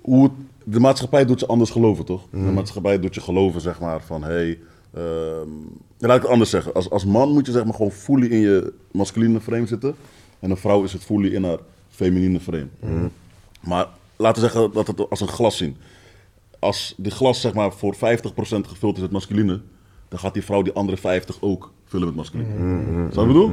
hoe 0.00 0.22
het- 0.22 0.32
de 0.68 0.80
maatschappij 0.80 1.24
doet 1.24 1.40
je 1.40 1.46
anders 1.46 1.70
geloven, 1.70 2.04
toch? 2.04 2.26
Mhm. 2.30 2.44
De 2.46 2.52
maatschappij 2.52 3.00
doet 3.00 3.14
je 3.14 3.20
geloven, 3.20 3.60
zeg 3.60 3.80
maar, 3.80 4.02
van, 4.02 4.22
hé, 4.22 4.28
hey, 4.32 4.58
ja, 5.98 6.06
laat 6.06 6.16
ik 6.16 6.22
het 6.22 6.30
anders 6.30 6.50
zeggen. 6.50 6.72
Als, 6.74 6.90
als 6.90 7.04
man 7.04 7.32
moet 7.32 7.46
je 7.46 7.52
zeg 7.52 7.64
maar 7.64 7.74
gewoon 7.74 7.90
fully 7.90 8.26
in 8.26 8.38
je 8.40 8.72
masculine 8.90 9.40
frame 9.40 9.66
zitten, 9.66 9.94
en 10.40 10.50
een 10.50 10.56
vrouw 10.56 10.82
is 10.82 10.92
het 10.92 11.04
fully 11.04 11.34
in 11.34 11.44
haar 11.44 11.58
feminine 11.90 12.40
frame. 12.40 12.66
Mhm. 12.80 13.06
Maar 13.60 13.86
laten 14.16 14.42
we 14.42 14.48
zeggen 14.48 14.72
dat 14.72 14.86
het 14.86 15.10
als 15.10 15.20
een 15.20 15.28
glas 15.28 15.56
zien. 15.56 15.76
Als 16.58 16.94
die 16.96 17.12
glas 17.12 17.40
zeg 17.40 17.54
maar 17.54 17.72
voor 17.72 17.94
50% 17.94 17.98
gevuld 18.66 18.96
is 18.96 19.02
met 19.02 19.10
masculine, 19.10 19.60
dan 20.08 20.18
gaat 20.18 20.34
die 20.34 20.44
vrouw 20.44 20.62
die 20.62 20.72
andere 20.72 20.96
50 20.96 21.36
ook 21.40 21.72
vullen 21.84 22.06
met 22.06 22.16
masculine. 22.16 22.48
Mhm, 22.54 23.00
je 23.02 23.08
wat 23.14 23.24
ik 23.24 23.32
bedoel? 23.32 23.50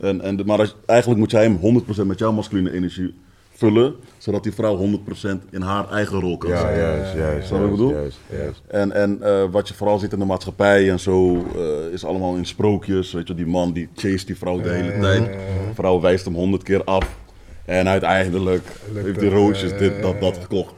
En, 0.00 0.20
en, 0.20 0.36
de- 0.36 0.44
maar 0.44 0.58
als, 0.58 0.76
eigenlijk 0.86 1.20
moet 1.20 1.30
jij 1.30 1.42
hem 1.42 1.82
100% 2.02 2.06
met 2.06 2.18
jouw 2.18 2.32
masculine 2.32 2.72
energie 2.72 3.14
vullen, 3.56 3.94
zodat 4.18 4.42
die 4.42 4.52
vrouw 4.52 4.76
100% 4.78 5.50
in 5.50 5.60
haar 5.60 5.90
eigen 5.90 6.20
rol 6.20 6.38
kan 6.38 6.50
Ja, 6.50 6.60
zijn. 6.60 6.76
juist, 6.78 7.14
juist. 7.14 7.46
Snap 7.46 7.58
je 7.60 7.64
wat 7.64 7.72
ik 7.74 7.76
bedoel? 7.76 7.92
Juist, 8.00 8.18
juist. 8.30 8.62
En, 8.66 8.92
en 8.92 9.22
eh, 9.22 9.44
wat 9.50 9.68
je 9.68 9.74
vooral 9.74 9.98
ziet 9.98 10.12
in 10.12 10.18
de 10.18 10.24
maatschappij 10.24 10.90
en 10.90 11.00
zo, 11.00 11.44
eh, 11.56 11.92
is 11.92 12.04
allemaal 12.04 12.36
in 12.36 12.46
sprookjes. 12.46 13.12
Weet 13.12 13.28
je, 13.28 13.34
die 13.34 13.46
man 13.46 13.72
die 13.72 13.88
chase 13.94 14.26
die 14.26 14.36
vrouw 14.38 14.60
de 14.60 14.70
hele 14.70 14.98
tijd. 15.00 15.24
De 15.24 15.74
vrouw 15.74 16.00
wijst 16.00 16.24
hem 16.24 16.34
honderd 16.34 16.62
keer 16.62 16.84
af. 16.84 17.16
En 17.64 17.88
uiteindelijk 17.88 18.68
heeft 18.94 19.20
die 19.20 19.30
roosjes 19.30 19.78
dit, 19.78 20.02
dat, 20.02 20.20
dat 20.20 20.38
gekocht. 20.38 20.72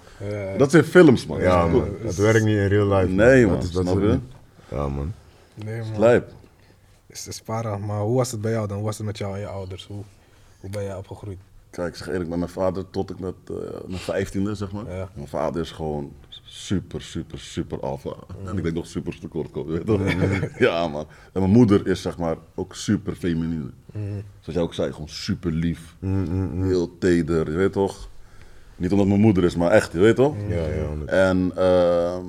Dat 0.59 0.71
zijn 0.71 0.85
films, 0.85 1.27
man. 1.27 1.41
Ja, 1.41 1.67
man. 1.67 1.71
goed. 1.81 2.03
Dat 2.03 2.15
werkt 2.15 2.45
niet 2.45 2.57
in 2.57 2.67
real 2.67 2.89
life. 2.95 3.13
Nee, 3.13 3.47
man, 3.47 3.59
is- 3.59 3.71
dat 3.73 3.85
is 3.85 3.91
snap 3.91 4.03
je? 4.03 4.19
Ja, 4.71 4.89
man. 4.89 5.13
Nee, 5.65 5.79
man. 5.79 6.01
Lijp. 6.01 6.29
Het 7.07 7.27
is 7.29 7.41
para. 7.41 7.79
Maar 7.79 8.01
hoe 8.01 8.17
was 8.17 8.31
het 8.31 8.41
bij 8.41 8.51
jou 8.51 8.67
dan? 8.67 8.77
Hoe 8.77 8.87
was 8.87 8.97
het 8.97 9.07
met 9.07 9.19
jou 9.19 9.35
en 9.35 9.41
je 9.41 9.47
ouders? 9.47 9.87
Hoe, 9.87 10.03
hoe 10.61 10.71
ben 10.71 10.83
jij 10.85 10.97
opgegroeid? 10.97 11.39
Kijk, 11.77 11.89
ik 11.89 11.95
zeg 11.97 12.09
eerlijk, 12.09 12.29
met 12.29 12.39
mijn 12.39 12.51
vader 12.51 12.91
tot 12.91 13.11
ik 13.11 13.19
met 13.19 13.35
eh, 13.51 13.57
mijn 13.87 14.01
vijftiende, 14.01 14.55
zeg 14.55 14.73
maar. 14.73 14.95
Ja. 14.95 15.09
Mijn 15.15 15.29
vader 15.29 15.63
is 15.63 15.71
gewoon 15.71 16.13
super, 16.45 17.03
super, 17.03 17.39
super 17.39 17.81
alfa. 17.81 18.11
En 18.45 18.57
ik 18.57 18.63
denk 18.63 18.75
nog 18.75 18.87
super 18.87 19.19
tekort 19.21 19.51
komen, 19.51 19.73
weet 19.73 19.87
je 19.87 19.87
toch? 19.87 20.59
ja, 20.59 20.87
man. 20.89 21.07
En 21.33 21.41
mijn 21.41 21.53
moeder 21.53 21.87
is 21.87 22.03
zeg 22.03 22.19
maar 22.19 22.37
ook 22.55 22.75
super 22.75 23.15
feminine. 23.15 23.71
Zoals 23.93 24.23
jij 24.43 24.61
ook 24.61 24.75
zei, 24.75 24.93
gewoon 24.93 25.09
super 25.09 25.53
lief. 25.53 25.97
Heel 26.61 26.99
teder, 26.99 27.51
je 27.51 27.57
weet 27.57 27.73
toch? 27.73 28.09
Niet 28.77 28.93
omdat 28.93 29.07
mijn 29.07 29.21
moeder 29.21 29.45
is, 29.45 29.57
maar 29.57 29.71
echt, 29.71 29.93
je 29.93 29.99
weet 29.99 30.17
toch? 30.17 30.35
Ja, 30.49 30.67
ja. 30.67 31.05
En 31.07 31.53
ehm, 31.57 32.27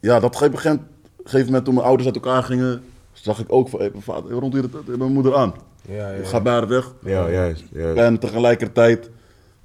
ja, 0.00 0.20
dat 0.20 0.36
op 0.36 0.52
een 0.52 0.58
gegeven 0.58 1.46
moment 1.46 1.64
toen 1.64 1.74
mijn 1.74 1.86
ouders 1.86 2.06
uit 2.06 2.16
elkaar 2.16 2.42
gingen, 2.42 2.82
zag 3.22 3.38
ik 3.38 3.52
ook 3.52 3.68
van, 3.68 3.78
hey, 3.80 3.88
mijn 3.90 4.02
vader, 4.02 4.40
doe 4.40 4.50
je 4.62 4.68
dat 4.68 4.86
met 4.86 4.98
mijn 4.98 5.12
moeder 5.12 5.36
aan? 5.36 5.54
Ja, 5.88 6.10
ja, 6.10 6.24
ga 6.24 6.42
haar 6.44 6.68
weg. 6.68 6.94
Ja, 7.04 7.30
juist, 7.30 7.64
juist. 7.72 7.98
En 8.00 8.18
tegelijkertijd, 8.18 9.10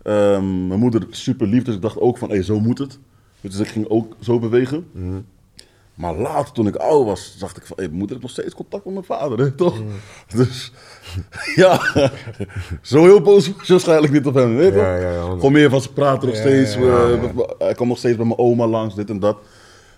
ehm, 0.03 0.67
mijn 0.67 0.79
moeder 0.79 1.07
super 1.09 1.47
lief, 1.47 1.63
dus 1.63 1.75
ik 1.75 1.81
dacht 1.81 1.99
ook 1.99 2.17
van, 2.17 2.29
hé, 2.29 2.41
zo 2.41 2.59
moet 2.59 2.77
het. 2.77 2.99
Dus 3.41 3.59
ik 3.59 3.67
ging 3.67 3.89
ook 3.89 4.15
zo 4.21 4.39
bewegen. 4.39 4.87
Maar 5.93 6.15
later, 6.15 6.53
toen 6.53 6.67
ik 6.67 6.75
oud 6.75 7.05
was, 7.05 7.35
dacht 7.39 7.57
ik 7.57 7.65
van, 7.65 7.75
mijn 7.77 7.91
moeder 7.91 8.09
heeft 8.09 8.21
nog 8.21 8.31
steeds 8.31 8.55
contact 8.55 8.85
met 8.85 8.93
mijn 8.93 9.05
vader, 9.05 9.39
hè, 9.39 9.51
toch? 9.51 9.81
Dus, 10.35 10.71
ja, 11.55 11.81
zo 12.81 13.03
heel 13.03 13.21
boos 13.21 13.51
was 13.57 13.67
waarschijnlijk 13.67 14.13
niet 14.13 14.25
op 14.25 14.33
hem, 14.33 14.55
weet 14.55 14.73
Ja, 14.73 14.93
toch? 14.93 15.01
ja. 15.01 15.21
Gewoon 15.21 15.51
meer 15.51 15.69
van, 15.69 15.81
ze 15.81 15.93
praten 15.93 16.27
nog 16.27 16.37
steeds, 16.37 16.75
eh, 16.75 17.09
hij 17.57 17.73
kwam 17.73 17.87
nog 17.87 17.97
steeds 17.97 18.17
bij 18.17 18.25
mijn 18.25 18.37
oma 18.39 18.67
langs, 18.67 18.95
dit 18.95 19.09
en 19.09 19.19
dat. 19.19 19.37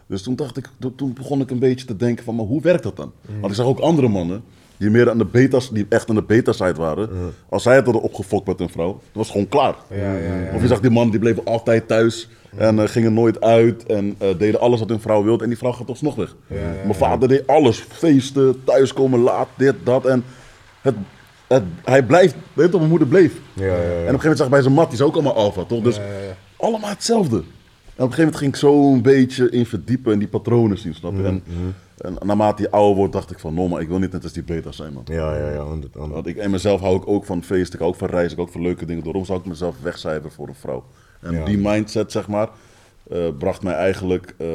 Dus 0.10 0.22
toen 0.22 0.36
dacht 0.36 0.58
ik, 0.58 0.70
toen- 0.96 1.14
begon 1.14 1.42
ik 1.42 1.52
een 1.52 1.60
beetje 1.60 1.86
te 1.86 1.96
denken 1.96 2.24
van, 2.26 2.36
maar 2.36 2.46
hoe 2.46 2.62
werkt 2.62 2.84
dat 2.84 2.96
dan? 2.96 3.12
Want 3.40 3.52
ik 3.52 3.58
zag 3.58 3.66
ook 3.66 3.80
andere 3.80 4.08
mannen, 4.08 4.44
die 4.78 4.90
meer 4.90 5.10
aan 5.10 5.18
de 5.18 5.26
beta's, 5.26 5.70
die 5.70 5.86
echt 5.90 6.10
aan 6.10 6.16
de 6.16 6.24
beta-side 6.24 6.74
waren. 6.74 7.10
Als 7.50 7.64
zij 7.64 7.76
het 7.76 7.84
hadden 7.84 8.02
opgefokt 8.04 8.48
met 8.48 8.60
een 8.60 8.70
vrouw, 8.70 8.92
dan 8.92 9.00
was 9.12 9.24
het 9.24 9.32
gewoon 9.32 9.48
klaar. 9.48 9.76
Ja, 9.90 10.14
ja. 10.18 10.56
Of 10.56 10.62
je 10.62 10.68
zag 10.68 10.80
die 10.80 10.90
mannen, 10.92 11.12
die 11.12 11.20
bleven 11.20 11.46
altijd 11.46 11.88
thuis 11.88 12.30
en 12.58 12.80
eh, 12.80 12.88
gingen 12.88 13.14
nooit 13.14 13.42
uit 13.42 13.86
en 13.86 14.16
eh, 14.18 14.28
deden 14.38 14.60
alles 14.60 14.80
wat 14.80 14.90
hun 14.90 15.00
vrouw 15.00 15.24
wilde 15.24 15.44
en 15.44 15.50
die 15.50 15.58
vrouw 15.58 15.72
gaat 15.72 15.90
alsnog 15.90 16.16
weg. 16.16 16.36
Mijn 16.84 16.96
vader 16.96 17.28
deed 17.28 17.48
alles, 17.48 17.78
feesten, 17.90 18.64
thuiskomen 18.64 19.20
laat, 19.20 19.48
dit, 19.58 19.76
dat 19.84 20.06
en 20.06 20.24
het, 20.82 20.96
het, 21.48 21.64
hij 21.84 22.04
blijft, 22.04 22.36
weet 22.54 22.66
je 22.66 22.72
toch, 22.72 22.80
mijn 22.80 22.90
moeder 22.92 23.08
bleef. 23.08 23.34
Ja, 23.54 23.66
ja, 23.66 23.72
ja. 23.72 23.78
En 23.80 23.86
op 23.86 23.90
een 23.90 24.04
gegeven 24.06 24.22
moment 24.22 24.38
zag 24.38 24.46
ik 24.46 24.52
bij 24.54 24.62
zijn 24.62 24.74
mat, 24.74 24.86
die 24.90 25.00
is 25.00 25.06
ook 25.06 25.14
allemaal 25.14 25.36
alfa, 25.36 25.64
toch? 25.64 25.82
Dus 25.82 26.00
allemaal 26.58 26.90
hetzelfde. 26.90 27.44
En 28.00 28.06
op 28.06 28.12
een 28.12 28.16
gegeven 28.18 28.24
moment 28.24 28.36
ging 28.38 28.52
ik 28.54 28.60
zo 28.60 28.94
een 28.94 29.02
beetje 29.02 29.50
in 29.50 29.66
verdiepen 29.66 30.14
en 30.14 30.20
die 30.20 30.28
patronen 30.28 30.78
zien, 30.78 30.94
snap 30.96 31.16
je? 31.16 31.24
En, 31.24 31.44
en 31.98 32.18
naarmate 32.28 32.62
je 32.62 32.72
ouder 32.72 32.96
wordt, 32.96 33.14
dacht 33.14 33.32
ik 33.32 33.40
van, 33.40 33.54
no, 33.54 33.68
maar 33.68 33.82
ik 33.82 33.88
wil 33.88 34.00
niet 34.00 34.12
net 34.12 34.24
als 34.24 34.34
die 34.34 34.44
beta 34.44 34.72
zijn, 34.72 34.94
man. 34.94 35.04
Ja, 35.06 35.36
ja, 35.38 35.50
ja, 35.52 35.64
honderd, 35.64 35.94
honderd. 35.94 36.14
Want 36.14 36.28
ik, 36.28 36.38
en 36.38 36.52
mezelf 36.52 36.82
hou 36.82 36.96
ik 36.96 37.08
ook 37.08 37.26
van 37.26 37.44
feesten, 37.44 37.74
ik 37.74 37.80
hou 37.80 37.92
ook 37.92 37.98
van 37.98 38.08
reizen, 38.10 38.30
ik 38.32 38.36
hou 38.36 38.48
ook 38.48 38.54
van 38.54 38.62
leuke 38.64 38.86
dingen. 38.86 39.04
Daarom 39.04 39.26
zou 39.26 39.40
ik 39.40 39.46
mezelf 39.46 39.76
wegcijferen 39.82 40.32
voor 40.32 40.48
een 40.48 40.56
vrouw. 40.56 40.84
En 41.22 41.34
Ja. 41.34 41.46
die 41.46 41.58
mindset, 41.58 42.12
zeg 42.12 42.28
maar, 42.28 42.50
eh, 43.10 43.28
bracht 43.38 43.64
mij 43.64 43.74
eigenlijk 43.74 44.34
eh, 44.38 44.48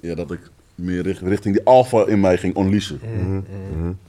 ja, 0.00 0.14
dat 0.14 0.30
ik 0.30 0.40
meer 0.74 1.02
richt- 1.02 1.20
richting 1.22 1.54
die 1.56 1.64
alpha 1.66 2.06
in 2.06 2.20
mij 2.20 2.38
ging 2.38 2.58
unleashen. 2.58 3.00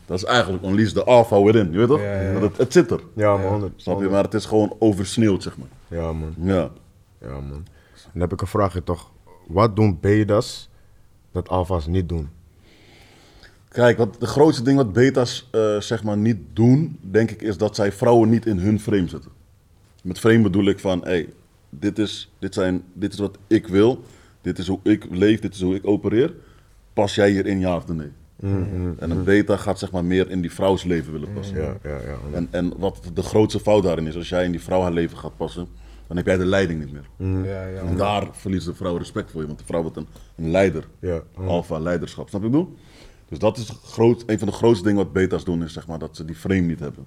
Dat 0.06 0.18
is 0.18 0.24
eigenlijk 0.24 0.64
unleash 0.64 0.92
de 0.92 1.04
alpha 1.04 1.42
within, 1.44 1.72
je 1.72 1.78
weet 1.78 1.88
toch? 1.88 2.02
Ja, 2.02 2.22
ja. 2.22 2.34
Dat 2.34 2.42
Het, 2.42 2.58
het 2.58 2.74
zit 2.74 2.92
er, 2.92 3.00
Ja, 3.16 3.38
man, 3.38 3.48
honderd. 3.52 3.72
snap 3.76 4.02
je? 4.02 4.10
Maar 4.10 4.24
het 4.24 4.34
is 4.34 4.46
gewoon 4.46 4.76
oversneeuwd, 4.80 5.44
zeg 5.44 5.58
maar. 5.58 5.68
Ja, 6.00 6.14
man. 6.14 6.34
Ja. 6.42 6.70
Ja, 7.22 7.30
man. 7.50 7.66
Dan 8.16 8.24
heb 8.24 8.34
ik 8.34 8.42
een 8.42 8.48
vraagje 8.48 8.84
toch. 8.84 9.12
Wat 9.48 9.76
doen 9.76 10.00
betas 10.00 10.70
dat 11.32 11.50
alfa's 11.50 11.88
niet 11.88 12.10
doen? 12.10 12.30
Kijk, 13.70 13.98
wat 13.98 14.20
de 14.20 14.26
grootste 14.26 14.64
ding 14.64 14.78
wat 14.78 14.94
beta's 14.94 15.48
eh, 15.52 15.80
zeg 15.80 16.04
maar 16.04 16.18
niet 16.18 16.38
doen, 16.54 17.00
denk 17.02 17.32
ik, 17.32 17.42
is 17.42 17.58
dat 17.58 17.76
zij 17.76 17.92
vrouwen 17.92 18.30
niet 18.30 18.46
in 18.46 18.58
hun 18.58 18.80
frame 18.80 19.08
zetten. 19.08 19.32
Met 20.04 20.20
frame 20.20 20.42
bedoel 20.42 20.66
ik 20.66 20.80
van, 20.80 21.04
hey, 21.04 21.30
dit 21.70 22.00
is, 22.00 22.32
dit, 22.40 22.54
zijn, 22.54 22.84
dit 22.94 23.14
is 23.14 23.20
wat 23.20 23.38
ik 23.48 23.68
wil, 23.68 24.04
dit 24.42 24.58
is 24.58 24.68
hoe 24.68 24.80
ik 24.84 25.08
leef, 25.12 25.40
dit 25.40 25.54
is 25.54 25.62
hoe 25.62 25.76
ik 25.76 25.88
opereer. 25.88 26.34
Pas 26.94 27.16
jij 27.16 27.30
hierin 27.30 27.60
ja 27.60 27.76
of 27.76 27.88
nee? 27.88 28.12
En 29.00 29.12
een 29.12 29.24
beta 29.24 29.58
gaat 29.58 29.80
zeg 29.80 29.92
maar 29.92 30.06
meer 30.06 30.30
in 30.30 30.42
die 30.42 30.52
vrouws 30.52 30.84
leven 30.84 31.12
willen 31.12 31.34
passen. 31.34 31.58
Ja, 31.58 31.78
ja, 31.84 31.90
ja. 31.90 32.18
En, 32.34 32.48
en 32.52 32.78
wat 32.78 33.02
de 33.14 33.24
grootste 33.24 33.60
fout 33.60 33.84
daarin 33.84 34.08
is, 34.08 34.16
als 34.16 34.30
jij 34.30 34.46
in 34.46 34.52
die 34.52 34.62
vrouw 34.62 34.82
haar 34.82 34.92
leven 34.92 35.18
gaat 35.18 35.38
passen, 35.38 35.68
dan 36.08 36.18
heb 36.18 36.26
jij 36.26 36.38
de 36.38 36.46
leiding 36.46 36.80
niet 36.80 36.92
meer. 36.92 37.44
Ja, 37.46 37.66
ja. 37.68 37.80
En 37.80 37.98
daar 37.98 38.28
verliest 38.32 38.66
de 38.66 38.76
vrouw 38.76 38.98
respect 38.98 39.32
voor 39.32 39.42
je, 39.42 39.48
want 39.48 39.60
de 39.60 39.66
vrouw 39.66 39.82
wordt 39.82 39.98
een, 39.98 40.08
een 40.36 40.52
leider. 40.52 40.88
Ja. 41.00 41.22
Alpha 41.36 41.80
leiderschap, 41.80 42.30
snap 42.30 42.42
je 42.42 42.50
wat 42.50 42.60
ik 42.60 42.66
bedoel? 42.66 42.78
Dus 43.30 43.40
dat 43.40 43.58
is 43.58 43.70
groot, 43.84 44.24
een 44.26 44.40
van 44.40 44.48
de 44.48 44.54
grootste 44.54 44.84
dingen 44.84 45.04
wat 45.04 45.14
beta's 45.14 45.44
doen, 45.44 45.64
is 45.64 45.74
zeg 45.74 45.88
maar 45.88 46.00
dat 46.00 46.16
ze 46.16 46.26
die 46.26 46.36
frame 46.36 46.62
niet 46.62 46.80
hebben. 46.80 47.06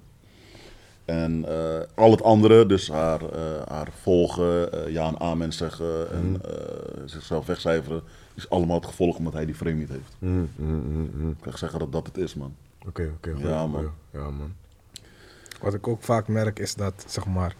En 1.05 1.45
eh, 1.47 1.79
al 1.95 2.11
het 2.11 2.23
andere, 2.23 2.65
dus 2.65 2.89
haar, 2.89 3.21
eh, 3.21 3.61
haar 3.67 3.87
volgen, 4.01 4.71
eh, 4.71 4.91
ja 4.93 5.07
en 5.07 5.19
amen 5.19 5.53
zeggen 5.53 6.11
en 6.11 6.41
eh, 6.45 7.01
zichzelf 7.05 7.45
wegcijferen, 7.45 8.01
is 8.35 8.49
allemaal 8.49 8.75
het 8.75 8.85
gevolg 8.85 9.17
omdat 9.17 9.33
hij 9.33 9.45
die 9.45 9.55
frame 9.55 9.75
niet 9.75 9.89
heeft. 9.89 10.15
Mm, 10.19 10.49
mm, 10.55 10.67
mm, 10.67 11.09
mm. 11.13 11.29
Ik 11.29 11.37
kan 11.39 11.51
echt 11.51 11.59
zeggen 11.59 11.79
dat 11.79 11.91
dat 11.91 12.07
het 12.07 12.17
is, 12.17 12.33
man. 12.35 12.55
Oké, 12.87 13.11
oké. 13.15 13.35
Ja, 13.37 13.67
man. 13.67 13.91
Ja, 14.11 14.29
man. 14.29 14.53
Wat 15.61 15.73
ik 15.73 15.87
ook 15.87 16.03
vaak 16.03 16.27
merk 16.27 16.59
is 16.59 16.75
dat, 16.75 17.05
zeg 17.07 17.25
maar, 17.25 17.55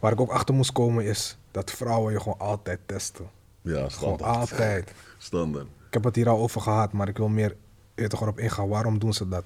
waar 0.00 0.12
ik 0.12 0.20
ook 0.20 0.30
achter 0.30 0.54
moest 0.54 0.72
komen 0.72 1.04
is 1.04 1.36
dat 1.50 1.70
vrouwen 1.70 2.12
je 2.12 2.20
gewoon 2.20 2.38
altijd 2.38 2.78
testen. 2.86 3.28
Ja, 3.62 3.72
Gewoon 3.74 3.90
standaard. 3.90 4.36
altijd. 4.36 4.92
Standaard. 5.18 5.66
Ik 5.86 5.94
heb 5.94 6.04
het 6.04 6.16
hier 6.16 6.28
al 6.28 6.38
over 6.38 6.60
gehad, 6.60 6.92
maar 6.92 7.08
ik 7.08 7.16
wil 7.16 7.28
meer 7.28 7.56
eerder 7.94 8.22
erop 8.22 8.38
ingaan. 8.38 8.68
Waarom 8.68 8.98
doen 8.98 9.12
ze 9.12 9.28
dat? 9.28 9.44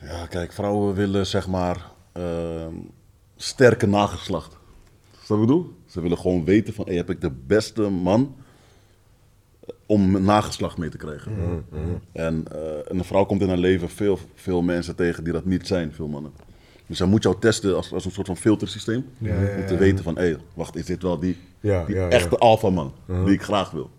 Ja, 0.00 0.26
kijk, 0.26 0.52
vrouwen 0.52 0.94
willen 0.94 1.26
zeg 1.26 1.46
maar 1.48 1.90
ehm, 2.12 2.74
sterke 3.36 3.86
nageslacht. 3.86 4.56
Je 5.10 5.18
wat 5.26 5.38
ik 5.40 5.46
bedoel? 5.46 5.74
Ze 5.86 6.00
willen 6.00 6.18
gewoon 6.18 6.44
weten 6.44 6.74
van, 6.74 6.84
hey, 6.86 6.94
heb 6.94 7.10
ik 7.10 7.20
de 7.20 7.30
beste 7.30 7.82
man 7.88 8.34
eh, 9.60 9.74
om 9.86 10.10
mijn 10.10 10.24
nageslacht 10.24 10.76
mee 10.78 10.88
te 10.90 10.96
krijgen. 10.96 11.64
En, 12.12 12.44
eh, 12.52 12.90
en 12.90 12.98
een 12.98 13.04
vrouw 13.04 13.24
komt 13.24 13.40
in 13.42 13.48
haar 13.48 13.56
leven 13.56 13.88
veel, 13.90 14.18
veel 14.34 14.62
mensen 14.62 14.96
tegen 14.96 15.24
die 15.24 15.32
dat 15.32 15.44
niet 15.44 15.66
zijn, 15.66 15.92
veel 15.92 16.08
mannen. 16.08 16.32
Dus 16.86 16.98
hij 16.98 17.08
moet 17.08 17.22
jou 17.22 17.36
testen 17.38 17.76
als, 17.76 17.92
als 17.92 18.04
een 18.04 18.10
soort 18.10 18.26
van 18.26 18.36
filtersysteem. 18.36 19.04
Ja, 19.18 19.34
ja, 19.34 19.56
Om 19.56 19.66
te 19.66 19.76
weten 19.76 20.04
van, 20.04 20.18
hé, 20.18 20.36
wacht, 20.54 20.76
is 20.76 20.84
dit 20.84 21.02
wel 21.02 21.18
die, 21.18 21.36
die 21.60 21.96
echte 22.08 22.38
alpha 22.38 22.70
man 22.70 22.92
die 23.24 23.34
ik 23.34 23.42
graag 23.42 23.70
wil? 23.70 23.90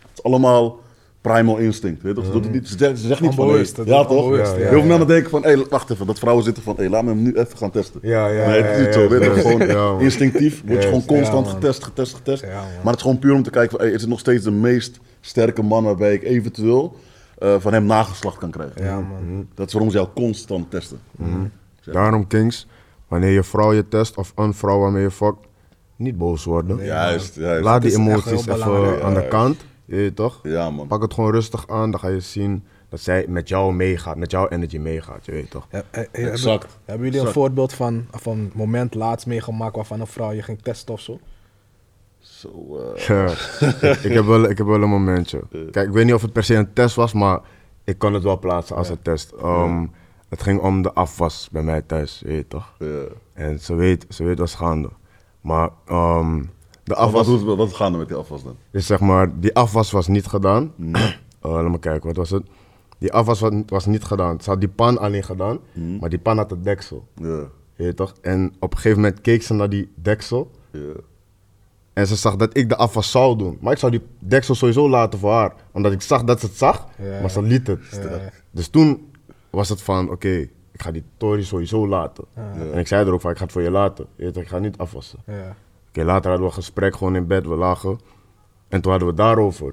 Het 0.00 0.10
is 0.18 0.22
allemaal 0.22 0.80
primal 1.20 1.56
instinct, 1.56 2.02
weet 2.02 2.16
je 2.16 2.22
toch? 2.22 2.32
Ze, 2.32 2.38
het 2.38 2.52
niet, 2.52 2.68
ze 2.68 2.78
zegt, 2.78 2.98
ze 2.98 3.06
zegt 3.06 3.20
niet 3.20 3.34
van, 3.34 3.48
hey, 3.48 3.66
ja 3.84 4.04
toch? 4.04 4.36
Heel 4.36 4.68
veel 4.68 4.82
mannen 4.82 5.08
denken 5.08 5.30
van, 5.30 5.44
hé, 5.44 5.68
wacht 5.68 5.90
even, 5.90 6.06
dat 6.06 6.18
vrouwen 6.18 6.44
zitten 6.44 6.62
van, 6.62 6.74
hé, 6.76 6.88
laat 6.88 7.02
me 7.02 7.08
hem 7.10 7.22
nu 7.22 7.34
even 7.34 7.56
gaan 7.56 7.70
testen. 7.70 8.00
Ja, 8.02 8.28
ja, 8.28 8.46
nee, 8.48 8.62
het 8.62 8.70
is 8.72 8.84
niet 8.86 8.94
ja, 8.94 9.00
zo, 9.00 9.08
weet 9.08 9.24
je. 9.24 9.30
Gewoon 9.30 10.00
instinctief 10.00 10.62
word 10.66 10.82
je 10.82 10.88
gewoon 10.88 11.04
constant 11.04 11.48
getest, 11.48 11.84
getest, 11.84 12.14
getest. 12.14 12.44
Maar 12.44 12.84
het 12.84 12.96
is 12.96 13.02
gewoon 13.02 13.18
puur 13.18 13.34
om 13.34 13.42
te 13.42 13.50
kijken 13.50 13.70
van, 13.70 13.80
hey, 13.80 13.94
is 13.94 14.00
het 14.00 14.10
nog 14.10 14.18
steeds 14.18 14.44
de 14.44 14.50
meest 14.50 14.98
sterke 15.20 15.62
man 15.62 15.84
waarbij 15.84 16.14
ik 16.14 16.22
eventueel 16.22 16.96
eh, 17.38 17.54
van 17.58 17.72
hem 17.72 17.84
nageslacht 17.84 18.38
kan 18.38 18.50
krijgen. 18.50 18.84
Ja, 18.84 19.00
man. 19.00 19.46
Dat 19.54 19.66
is 19.66 19.72
waarom 19.72 19.90
ze 19.90 19.96
jou 19.96 20.08
constant 20.14 20.70
testen. 20.70 20.98
Daarom, 21.92 22.26
Kings, 22.26 22.66
wanneer 23.08 23.30
je 23.30 23.42
vrouw 23.42 23.72
je 23.72 23.88
test 23.88 24.16
of 24.16 24.32
een 24.36 24.54
vrouw 24.54 24.78
waarmee 24.80 25.02
je 25.02 25.10
fuckt, 25.10 25.46
niet 25.96 26.18
boos 26.18 26.44
worden. 26.44 26.84
Juist, 26.84 27.34
juist. 27.34 27.64
Laat 27.64 27.82
die 27.82 27.94
emoties 27.96 28.46
even 28.46 29.02
aan 29.04 29.14
de 29.14 29.26
kant. 29.28 29.64
Je 29.84 29.96
weet 29.96 30.16
toch? 30.16 30.40
Ja, 30.42 30.70
man. 30.70 30.86
Pak 30.86 31.02
het 31.02 31.14
gewoon 31.14 31.30
rustig 31.30 31.68
aan, 31.68 31.90
dan 31.90 32.00
ga 32.00 32.08
je 32.08 32.20
zien 32.20 32.64
dat 32.88 33.00
zij 33.00 33.24
met 33.28 33.48
jou 33.48 33.74
meegaat, 33.74 34.16
met 34.16 34.30
jouw 34.30 34.48
energy 34.48 34.78
meegaat. 34.78 35.26
Je 35.26 35.32
weet 35.32 35.50
toch? 35.50 35.66
Eh, 35.70 35.78
eh, 35.78 35.84
hebben- 36.12 36.30
Exact. 36.32 36.78
Hebben 36.84 37.06
jullie 37.10 37.26
een 37.26 37.32
voorbeeld 37.32 37.72
van, 37.72 38.06
van 38.10 38.38
een 38.38 38.52
moment 38.54 38.94
laatst 38.94 39.26
meegemaakt 39.26 39.76
waarvan 39.76 40.00
een 40.00 40.06
vrouw 40.06 40.32
je 40.32 40.42
ging 40.42 40.62
testen 40.62 40.94
of 40.94 41.00
zo? 41.00 41.18
Zo, 42.18 42.78
eh, 42.96 43.06
Ja. 43.06 43.24
ik, 44.08 44.12
heb 44.12 44.24
wel, 44.24 44.44
ik 44.48 44.58
heb 44.58 44.66
wel 44.66 44.82
een 44.82 44.88
momentje. 44.88 45.42
Kijk, 45.70 45.86
ik 45.86 45.92
weet 45.92 46.04
niet 46.04 46.14
of 46.14 46.22
het 46.22 46.32
per 46.32 46.44
se 46.44 46.54
een 46.54 46.72
test 46.72 46.94
was, 46.96 47.12
maar 47.12 47.40
ik 47.84 47.98
kan 47.98 48.14
het 48.14 48.22
wel 48.22 48.38
plaatsen 48.38 48.76
als 48.76 48.88
een 48.88 49.02
test. 49.02 49.30
Ehm, 49.32 49.86
Het 50.28 50.42
ging 50.42 50.60
om 50.60 50.82
de 50.82 50.92
afwas 50.92 51.48
bij 51.52 51.62
mij 51.62 51.82
thuis, 51.82 52.18
je 52.18 52.26
weet 52.28 52.50
toch? 52.50 52.72
ja. 52.78 53.02
En 53.32 53.60
ze 53.60 53.74
weet, 53.74 54.06
ze 54.08 54.24
weet 54.24 54.38
wat 54.38 54.48
is 54.48 54.54
gaande. 54.54 54.88
Maar 55.40 55.70
ehm, 55.86 56.38
de 56.40 56.46
Wat, 56.84 56.96
afwas, 56.96 57.26
wat, 57.28 57.42
wat, 57.42 57.56
wat 57.56 57.74
gaan 57.74 57.92
er 57.92 57.98
met 57.98 58.08
die 58.08 58.16
afwas 58.16 58.44
dan? 58.44 58.56
dus 58.70 58.86
zeg 58.86 59.00
maar, 59.00 59.40
die 59.40 59.54
afwas 59.54 59.90
was 59.90 60.06
niet 60.06 60.26
gedaan. 60.26 60.72
Eh, 61.40 61.52
laat 61.52 61.70
me 61.70 61.78
kijken, 61.78 62.06
wat 62.06 62.16
was 62.16 62.30
het? 62.30 62.42
Die 62.98 63.12
afwas 63.12 63.40
was, 63.40 63.52
was 63.66 63.86
niet 63.86 64.04
gedaan. 64.04 64.40
Ze 64.40 64.50
had 64.50 64.60
die 64.60 64.68
pan 64.68 64.98
alleen 64.98 65.22
gedaan, 65.24 65.58
maar 66.00 66.08
die 66.10 66.18
pan 66.18 66.36
had 66.36 66.50
het 66.50 66.64
deksel. 66.64 67.06
Ja, 67.14 67.42
Je 67.74 67.94
toch? 67.94 68.14
En 68.20 68.54
op 68.60 68.70
een 68.72 68.76
gegeven 68.78 69.00
moment 69.02 69.20
keek 69.20 69.42
ze 69.42 69.54
naar 69.54 69.68
die 69.68 69.92
deksel. 69.94 70.50
ja. 70.70 70.80
En 71.92 72.06
ze 72.06 72.16
zag 72.16 72.36
dat 72.36 72.56
ik 72.56 72.68
de 72.68 72.76
afwas 72.76 73.10
zou 73.10 73.36
doen. 73.38 73.58
Maar 73.60 73.72
ik 73.72 73.78
zou 73.78 73.92
die 73.92 74.02
deksel 74.18 74.54
sowieso 74.54 74.88
laten 74.88 75.18
voor 75.18 75.32
haar. 75.32 75.54
Omdat 75.72 75.92
ik 75.92 76.02
zag 76.02 76.24
dat 76.24 76.40
ze 76.40 76.46
het 76.46 76.56
zag, 76.56 76.88
Ja. 76.98 77.20
maar 77.20 77.30
ze 77.30 77.42
liet 77.42 77.66
het. 77.66 77.80
Dus 78.50 78.68
toen 78.68 79.12
was 79.56 79.68
het 79.68 79.82
van, 79.82 80.10
oké, 80.10 80.28
ik 80.72 80.82
ga 80.82 80.90
die 80.90 81.04
Tory 81.16 81.44
sowieso 81.44 81.88
laten. 81.88 82.24
En 82.72 82.78
ik 82.78 82.86
zei 82.86 83.06
er 83.06 83.12
ook 83.12 83.20
van, 83.20 83.30
ik 83.30 83.36
ga 83.36 83.42
het 83.42 83.52
voor 83.52 83.62
je 83.62 83.70
laten. 83.70 84.06
Je 84.16 84.24
weet 84.24 84.36
ik 84.36 84.48
ga 84.48 84.58
niet 84.58 84.78
afwassen. 84.78 85.18
Ja. 85.26 85.56
Oké, 85.88 86.04
later 86.04 86.30
hadden 86.30 86.40
we 86.40 86.46
een 86.46 86.62
gesprek 86.62 86.96
gewoon 86.96 87.16
in 87.16 87.26
bed, 87.26 87.46
we 87.46 87.54
lagen. 87.56 87.98
En 88.68 88.80
toen 88.80 88.90
hadden 88.90 89.08
we 89.08 89.14
het 89.14 89.24
daarover. 89.24 89.72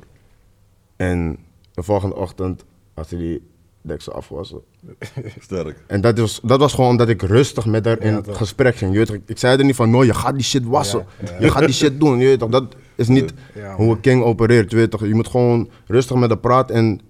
En 0.96 1.38
de 1.74 1.84
volgende 1.84 2.16
ochtend 2.16 2.66
had 2.94 3.08
ze 3.08 3.18
die 3.18 3.48
deksel 3.82 4.14
afgewassen. 4.14 4.62
Sterk. 5.40 5.84
En 5.88 6.02
dat, 6.02 6.18
is, 6.18 6.40
dat 6.44 6.60
was 6.60 6.74
gewoon 6.74 6.90
omdat 6.90 7.10
ik 7.10 7.22
rustig 7.22 7.66
met 7.66 7.86
haar 7.86 8.00
in 8.02 8.14
Ja, 8.26 8.34
gesprek 8.34 8.76
ging. 8.76 8.92
Je 8.92 8.98
weet 8.98 9.08
toch, 9.08 9.18
ik 9.26 9.38
zei 9.38 9.58
er 9.58 9.66
niet 9.66 9.76
van, 9.76 9.90
no, 9.90 10.04
je 10.04 10.14
gaat 10.14 10.34
die 10.34 10.44
shit 10.44 10.66
wassen. 10.66 11.06
Ja, 11.26 11.32
ja. 11.32 11.38
Je 11.40 11.50
gaat 11.50 11.66
die 11.66 11.74
shit 11.74 12.00
doen. 12.00 12.20
Je 12.20 12.26
weet 12.26 12.40
toch, 12.40 12.50
dat 12.50 12.76
is 12.96 13.08
niet 13.08 13.34
Ja, 13.54 13.76
hoe 13.76 13.92
een 13.92 14.00
king 14.00 14.24
opereert. 14.24 14.72
Je 14.72 14.78
weet 14.78 14.92
toch, 14.92 15.06
je 15.06 15.16
moet 15.16 15.28
gewoon 15.28 15.70
rustig 15.86 16.16
met 16.16 16.30
haar 16.30 16.40
praten 16.40 16.76
en 16.76 17.02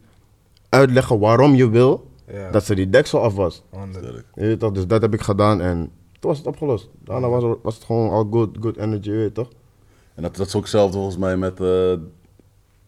uitleggen 0.70 1.20
waarom 1.20 1.56
je 1.56 1.70
wil 1.70 2.12
Ja. 2.34 2.52
dat 2.52 2.66
ze 2.66 2.76
die 2.76 2.90
deksel. 2.90 3.20
Honderd. 3.30 3.64
Sterk. 4.04 4.26
Je 4.36 4.42
weet 4.42 4.60
toch, 4.60 4.72
dus 4.72 4.88
dat 4.88 5.02
heb 5.02 5.14
ik 5.14 5.22
gedaan 5.22 5.62
en 5.62 5.78
toen 6.20 6.30
was 6.30 6.38
het 6.38 6.48
opgelost. 6.48 6.90
Daarna 7.04 7.28
was, 7.30 7.44
er- 7.44 7.58
was 7.62 7.76
het 7.76 7.84
gewoon 7.84 8.10
al 8.10 8.28
good, 8.32 8.58
good 8.60 8.78
energy, 8.78 9.10
je 9.10 9.16
weet 9.16 9.34
toch? 9.34 9.50
En 10.16 10.22
dat, 10.24 10.36
dat 10.36 10.48
is 10.48 10.56
ook 10.56 10.62
hetzelfde 10.62 10.94
volgens 10.98 11.18
mij 11.18 11.38
met, 11.38 11.60
eh, 11.60 11.94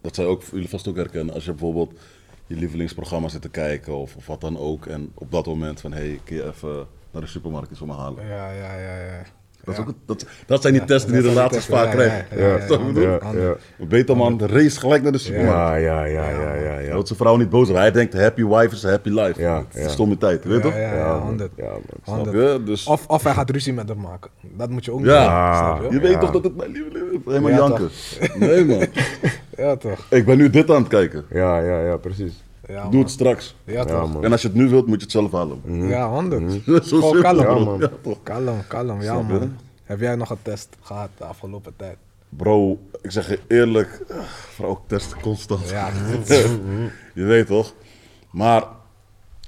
dat 0.02 0.16
zij 0.16 0.26
ook, 0.26 0.42
jullie 0.44 0.70
vast 0.70 0.88
ook 0.88 0.96
herkennen, 0.96 1.34
als 1.34 1.46
je 1.46 1.52
bijvoorbeeld 1.52 1.94
je 2.48 2.56
lievelingsprogramma 2.56 3.28
zit 3.28 3.42
te 3.42 3.50
kijken 3.50 3.96
of, 3.96 4.16
of 4.16 4.28
wat 4.28 4.42
dan 4.42 4.58
ook. 4.60 4.86
En 4.86 5.12
op 5.14 5.32
dat 5.32 5.46
moment 5.46 5.82
van, 5.82 5.92
hé, 5.94 5.98
hey, 6.08 6.20
kun 6.24 6.36
je 6.36 6.46
even 6.46 6.88
naar 7.12 7.22
de 7.22 7.28
supermarkt 7.28 7.70
iets 7.70 7.80
voor 7.80 7.88
me 7.88 7.94
halen. 7.94 8.26
Ja, 8.28 8.52
ja, 8.52 8.78
ja, 8.78 8.98
ja. 9.06 9.22
Dat, 9.66 9.74
is 9.74 9.80
ook, 9.80 9.88
het- 9.88 9.96
dat, 10.06 10.26
dat 10.46 10.62
zijn 10.62 10.74
die 10.74 10.86
testen 10.86 11.12
die 11.14 11.22
relaties 11.22 11.58
testen, 11.58 11.74
vaak 11.74 11.92
krijgen. 11.92 12.26
ja, 12.38 12.48
ja, 12.48 12.58
race 14.48 14.80
gelijk 14.80 15.04
naar 15.04 15.12
de 15.12 15.18
supermarkt. 15.18 15.82
Ja, 15.84 16.06
ja, 16.06 16.30
ja, 16.30 16.54
ja, 16.56 16.80
ja. 16.80 16.94
Dat 16.94 17.08
zijn 17.08 17.20
vrouw 17.20 17.36
niet 17.36 17.50
boos. 17.50 17.70
Hij 17.70 17.92
denkt, 17.92 18.14
happy 18.14 18.44
wife 18.46 18.76
is 18.76 18.86
a 18.86 18.90
happy 18.90 19.10
life. 19.10 19.42
Ja, 19.42 19.56
Dat 19.56 19.66
is 19.74 19.82
ja. 19.84 19.90
stomme 19.90 20.18
tijd, 20.18 20.44
weet 20.46 20.52
je 20.52 20.58
Ja, 20.58 20.62
toch? 20.64 20.74
ja, 20.82 20.96
ja, 20.96 21.20
honderd. 21.20 21.52
Ja, 21.56 21.64
man. 21.70 21.82
Snap 22.04 22.16
Honderd. 22.16 22.52
je? 22.54 22.64
Dus, 22.64 22.86
Of, 22.88 23.08
of 23.08 23.24
hij 23.24 23.34
gaat 23.34 23.50
ruzie 23.50 23.74
met 23.74 23.90
hem 23.90 24.00
maken. 24.00 24.32
Dat 24.58 24.70
moet 24.70 24.86
je 24.86 24.92
ook 24.92 25.00
niet 25.00 25.08
Ja. 25.08 25.80
je 25.90 26.00
weet 26.00 26.20
toch 26.20 26.32
dat 26.32 26.44
het 26.44 26.56
mijn 26.56 26.72
lieve 26.72 26.90
is? 27.12 27.20
Helemaal 27.26 27.50
Ja, 27.52 27.56
janken. 27.58 27.90
Nee 28.36 28.66
man, 28.66 28.86
Ja, 29.58 29.76
toch? 29.76 30.06
ik 30.10 30.26
ben 30.26 30.38
nu 30.38 30.50
dit 30.50 30.70
aan 30.70 30.76
het 30.80 30.88
kijken. 30.88 31.26
Ja, 31.30 31.60
ja, 31.60 31.80
ja, 31.80 31.98
precies. 31.98 32.44
Ja, 32.68 32.82
Doe 32.84 32.92
man. 32.92 33.00
het 33.02 33.10
straks. 33.12 33.56
Ja, 33.64 33.74
Ja, 33.74 33.86
toch? 33.86 34.14
man. 34.14 34.24
En 34.24 34.32
als 34.32 34.42
je 34.42 34.48
het 34.48 34.58
nu 34.58 34.70
wilt, 34.70 34.86
moet 34.88 34.96
je 34.98 35.02
het 35.04 35.12
zelf 35.12 35.32
halen. 35.32 35.88
Ja, 35.88 36.10
honderd. 36.10 36.52
Zo 36.62 36.62
Gewoon 36.82 36.84
simpel, 37.14 37.22
kalm, 37.22 37.64
man. 37.64 37.80
Ja, 37.80 37.90
toch. 38.02 38.24
Kalm, 38.24 38.68
kalm, 38.68 39.02
ja 39.02 39.14
Snap 39.14 39.28
je? 39.28 39.34
man. 39.40 39.58
Heb 39.84 40.00
jij 40.00 40.16
nog 40.16 40.30
een 40.30 40.42
test 40.42 40.76
gehad 40.82 41.10
de 41.18 41.24
afgelopen 41.24 41.74
tijd? 41.76 41.98
Bro, 42.30 42.80
ik 43.02 43.12
zeg 43.12 43.30
je 43.30 43.40
eerlijk, 43.48 44.06
ah, 44.12 44.18
vrouw 44.28 44.84
testen 44.88 45.20
constant. 45.22 45.70
Ja, 45.70 45.90
je 47.14 47.24
weet 47.24 47.48
toch? 47.48 47.74
Maar 48.32 48.64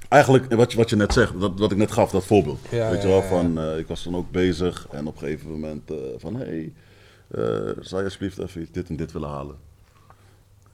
eigenlijk, 0.08 0.54
wat 0.54 0.70
je, 0.72 0.78
wat 0.78 0.90
je 0.90 0.96
net 0.96 1.12
zegt, 1.12 1.40
dat, 1.40 1.58
wat 1.58 1.70
ik 1.72 1.76
net 1.76 1.92
gaf, 1.92 2.10
dat 2.10 2.24
voorbeeld. 2.24 2.58
Ja, 2.70 2.90
weet 2.90 3.02
je 3.02 3.08
ja, 3.08 3.14
wel, 3.14 3.22
ja, 3.22 3.28
van, 3.28 3.58
eh, 3.58 3.78
ik 3.78 3.86
was 3.86 4.04
dan 4.04 4.16
ook 4.16 4.30
bezig 4.30 4.86
en 4.90 5.06
op 5.06 5.12
een 5.14 5.18
gegeven 5.28 5.50
moment 5.50 5.90
eh, 5.90 5.96
van, 6.16 6.36
hé, 6.36 6.44
hey, 6.44 6.72
eh, 7.30 7.72
zou 7.80 7.96
je 8.00 8.04
alsjeblieft 8.04 8.38
even 8.38 8.68
dit 8.72 8.88
en 8.88 8.96
dit 8.96 9.12
willen 9.12 9.28
halen? 9.28 9.56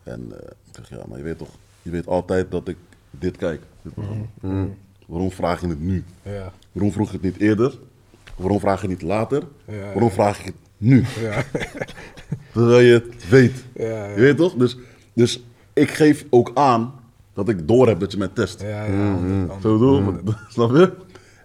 En 0.03 0.33
eh, 0.33 0.47
ik 0.47 0.75
zeg, 0.75 0.89
ja, 0.89 1.05
maar 1.09 1.19
je 1.19 1.25
weet 1.25 1.39
toch, 1.39 1.51
je 1.85 1.91
weet 1.91 2.07
altijd 2.07 2.50
dat 2.50 2.69
ik 2.69 2.76
dit 3.11 3.37
kijk. 3.37 3.61
dit 3.83 3.95
programma. 3.95 4.25
Mhm. 4.41 4.67
Waarom 5.07 5.31
vraag 5.31 5.61
je 5.61 5.67
het 5.69 5.81
nu? 5.81 6.05
ja, 6.23 6.53
Waarom 6.73 6.93
vroeg 6.93 7.07
je 7.07 7.12
het 7.12 7.23
niet 7.23 7.37
eerder? 7.38 7.79
Waarom 8.37 8.61
vraag 8.61 8.81
je 8.83 8.88
het 8.88 9.00
niet 9.00 9.09
later? 9.09 9.43
Ja, 9.67 9.85
Waarom 9.93 10.11
vraag 10.11 10.38
je 10.38 10.45
het 10.45 10.55
nu? 10.76 11.05
ja. 11.21 11.43
Terwijl 12.53 12.81
je 12.87 12.93
het 12.93 13.29
weet. 13.29 13.64
Ja, 13.75 13.85
ja. 13.85 14.14
Je 14.14 14.21
weet 14.21 14.37
toch? 14.37 14.55
Dus, 14.55 14.76
dus 15.12 15.43
ik 15.73 15.91
geef 15.91 16.25
ook 16.31 16.50
aan 16.55 16.93
dat 17.33 17.49
ik 17.49 17.69
door 17.69 17.87
heb 17.88 18.00
dat 18.00 18.12
je 18.12 18.19
mij 18.19 18.29
test. 18.29 18.61
Ja, 18.62 18.85
ja, 18.85 19.12
honderd, 19.14 19.62
Zo 19.62 19.73
bedoel? 19.79 20.35
Snap 20.49 20.71
je? 20.71 20.93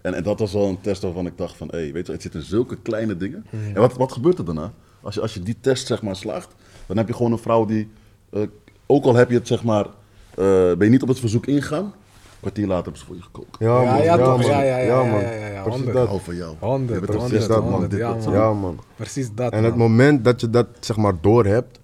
En, 0.02 0.14
en 0.14 0.22
dat 0.22 0.38
was 0.38 0.52
wel 0.52 0.66
een 0.68 0.80
test 0.80 1.02
waarvan 1.02 1.26
ik 1.26 1.32
dacht 1.38 1.56
van, 1.56 1.68
hé, 1.70 1.92
weet 1.92 2.06
je, 2.06 2.12
het 2.12 2.22
zit 2.22 2.34
in 2.34 2.42
zulke 2.42 2.76
kleine 2.82 3.16
dingen. 3.16 3.46
En 3.50 3.74
wat, 3.80 3.96
wat 3.96 4.12
gebeurt 4.12 4.38
er 4.38 4.44
daarna? 4.44 4.72
Als 5.00 5.14
je, 5.14 5.20
als 5.20 5.34
je 5.34 5.40
die 5.42 5.56
test 5.60 5.86
zeg 5.86 6.02
maar 6.02 6.16
slaagt, 6.16 6.54
dan 6.86 6.96
heb 6.96 7.08
je 7.08 7.14
gewoon 7.14 7.32
een 7.32 7.38
vrouw 7.38 7.64
die, 7.64 7.88
eh, 8.30 8.42
ook 8.86 9.04
al 9.04 9.14
heb 9.14 9.28
je 9.30 9.34
het 9.36 9.46
zeg 9.46 9.64
maar, 9.64 9.86
ben 10.34 10.78
je 10.78 10.88
niet 10.90 11.02
op 11.02 11.08
het 11.08 11.20
verzoek 11.20 11.46
ingaan, 11.46 11.84
een 11.84 11.92
kwartier 12.40 12.66
later 12.66 12.82
hebben 12.82 13.00
ze 13.00 13.06
voor 13.06 13.16
je 13.16 13.22
gekookt. 13.22 13.56
Ja, 13.58 13.82
Ja, 13.82 13.92
man. 13.92 14.02
ja, 14.02 14.16
toch? 14.16 14.26
man. 14.40 14.46
Ja, 14.50 14.62
ja, 14.62 14.78
ja, 14.78 15.02
man. 15.02 15.20
Precies 15.64 15.92
dat. 15.92 16.08
Hou 16.08 16.20
van 16.20 16.36
jou. 16.36 16.54
Honderd, 16.58 17.00
Je 17.00 17.06
bent 17.06 17.12
toch 17.12 17.20
honderd, 17.20 17.40
zus, 17.42 17.50
dat, 17.50 17.70
man. 17.70 18.32
ja, 18.32 18.52
man. 18.52 18.80
Precies 18.96 19.28
dat, 19.34 19.52
En 19.52 19.64
het 19.64 19.76
moment 19.76 20.24
dat 20.24 20.40
je 20.40 20.50
dat 20.50 20.66
zeg 20.80 20.96
maar 20.96 21.14
door 21.20 21.44
hebt, 21.46 21.78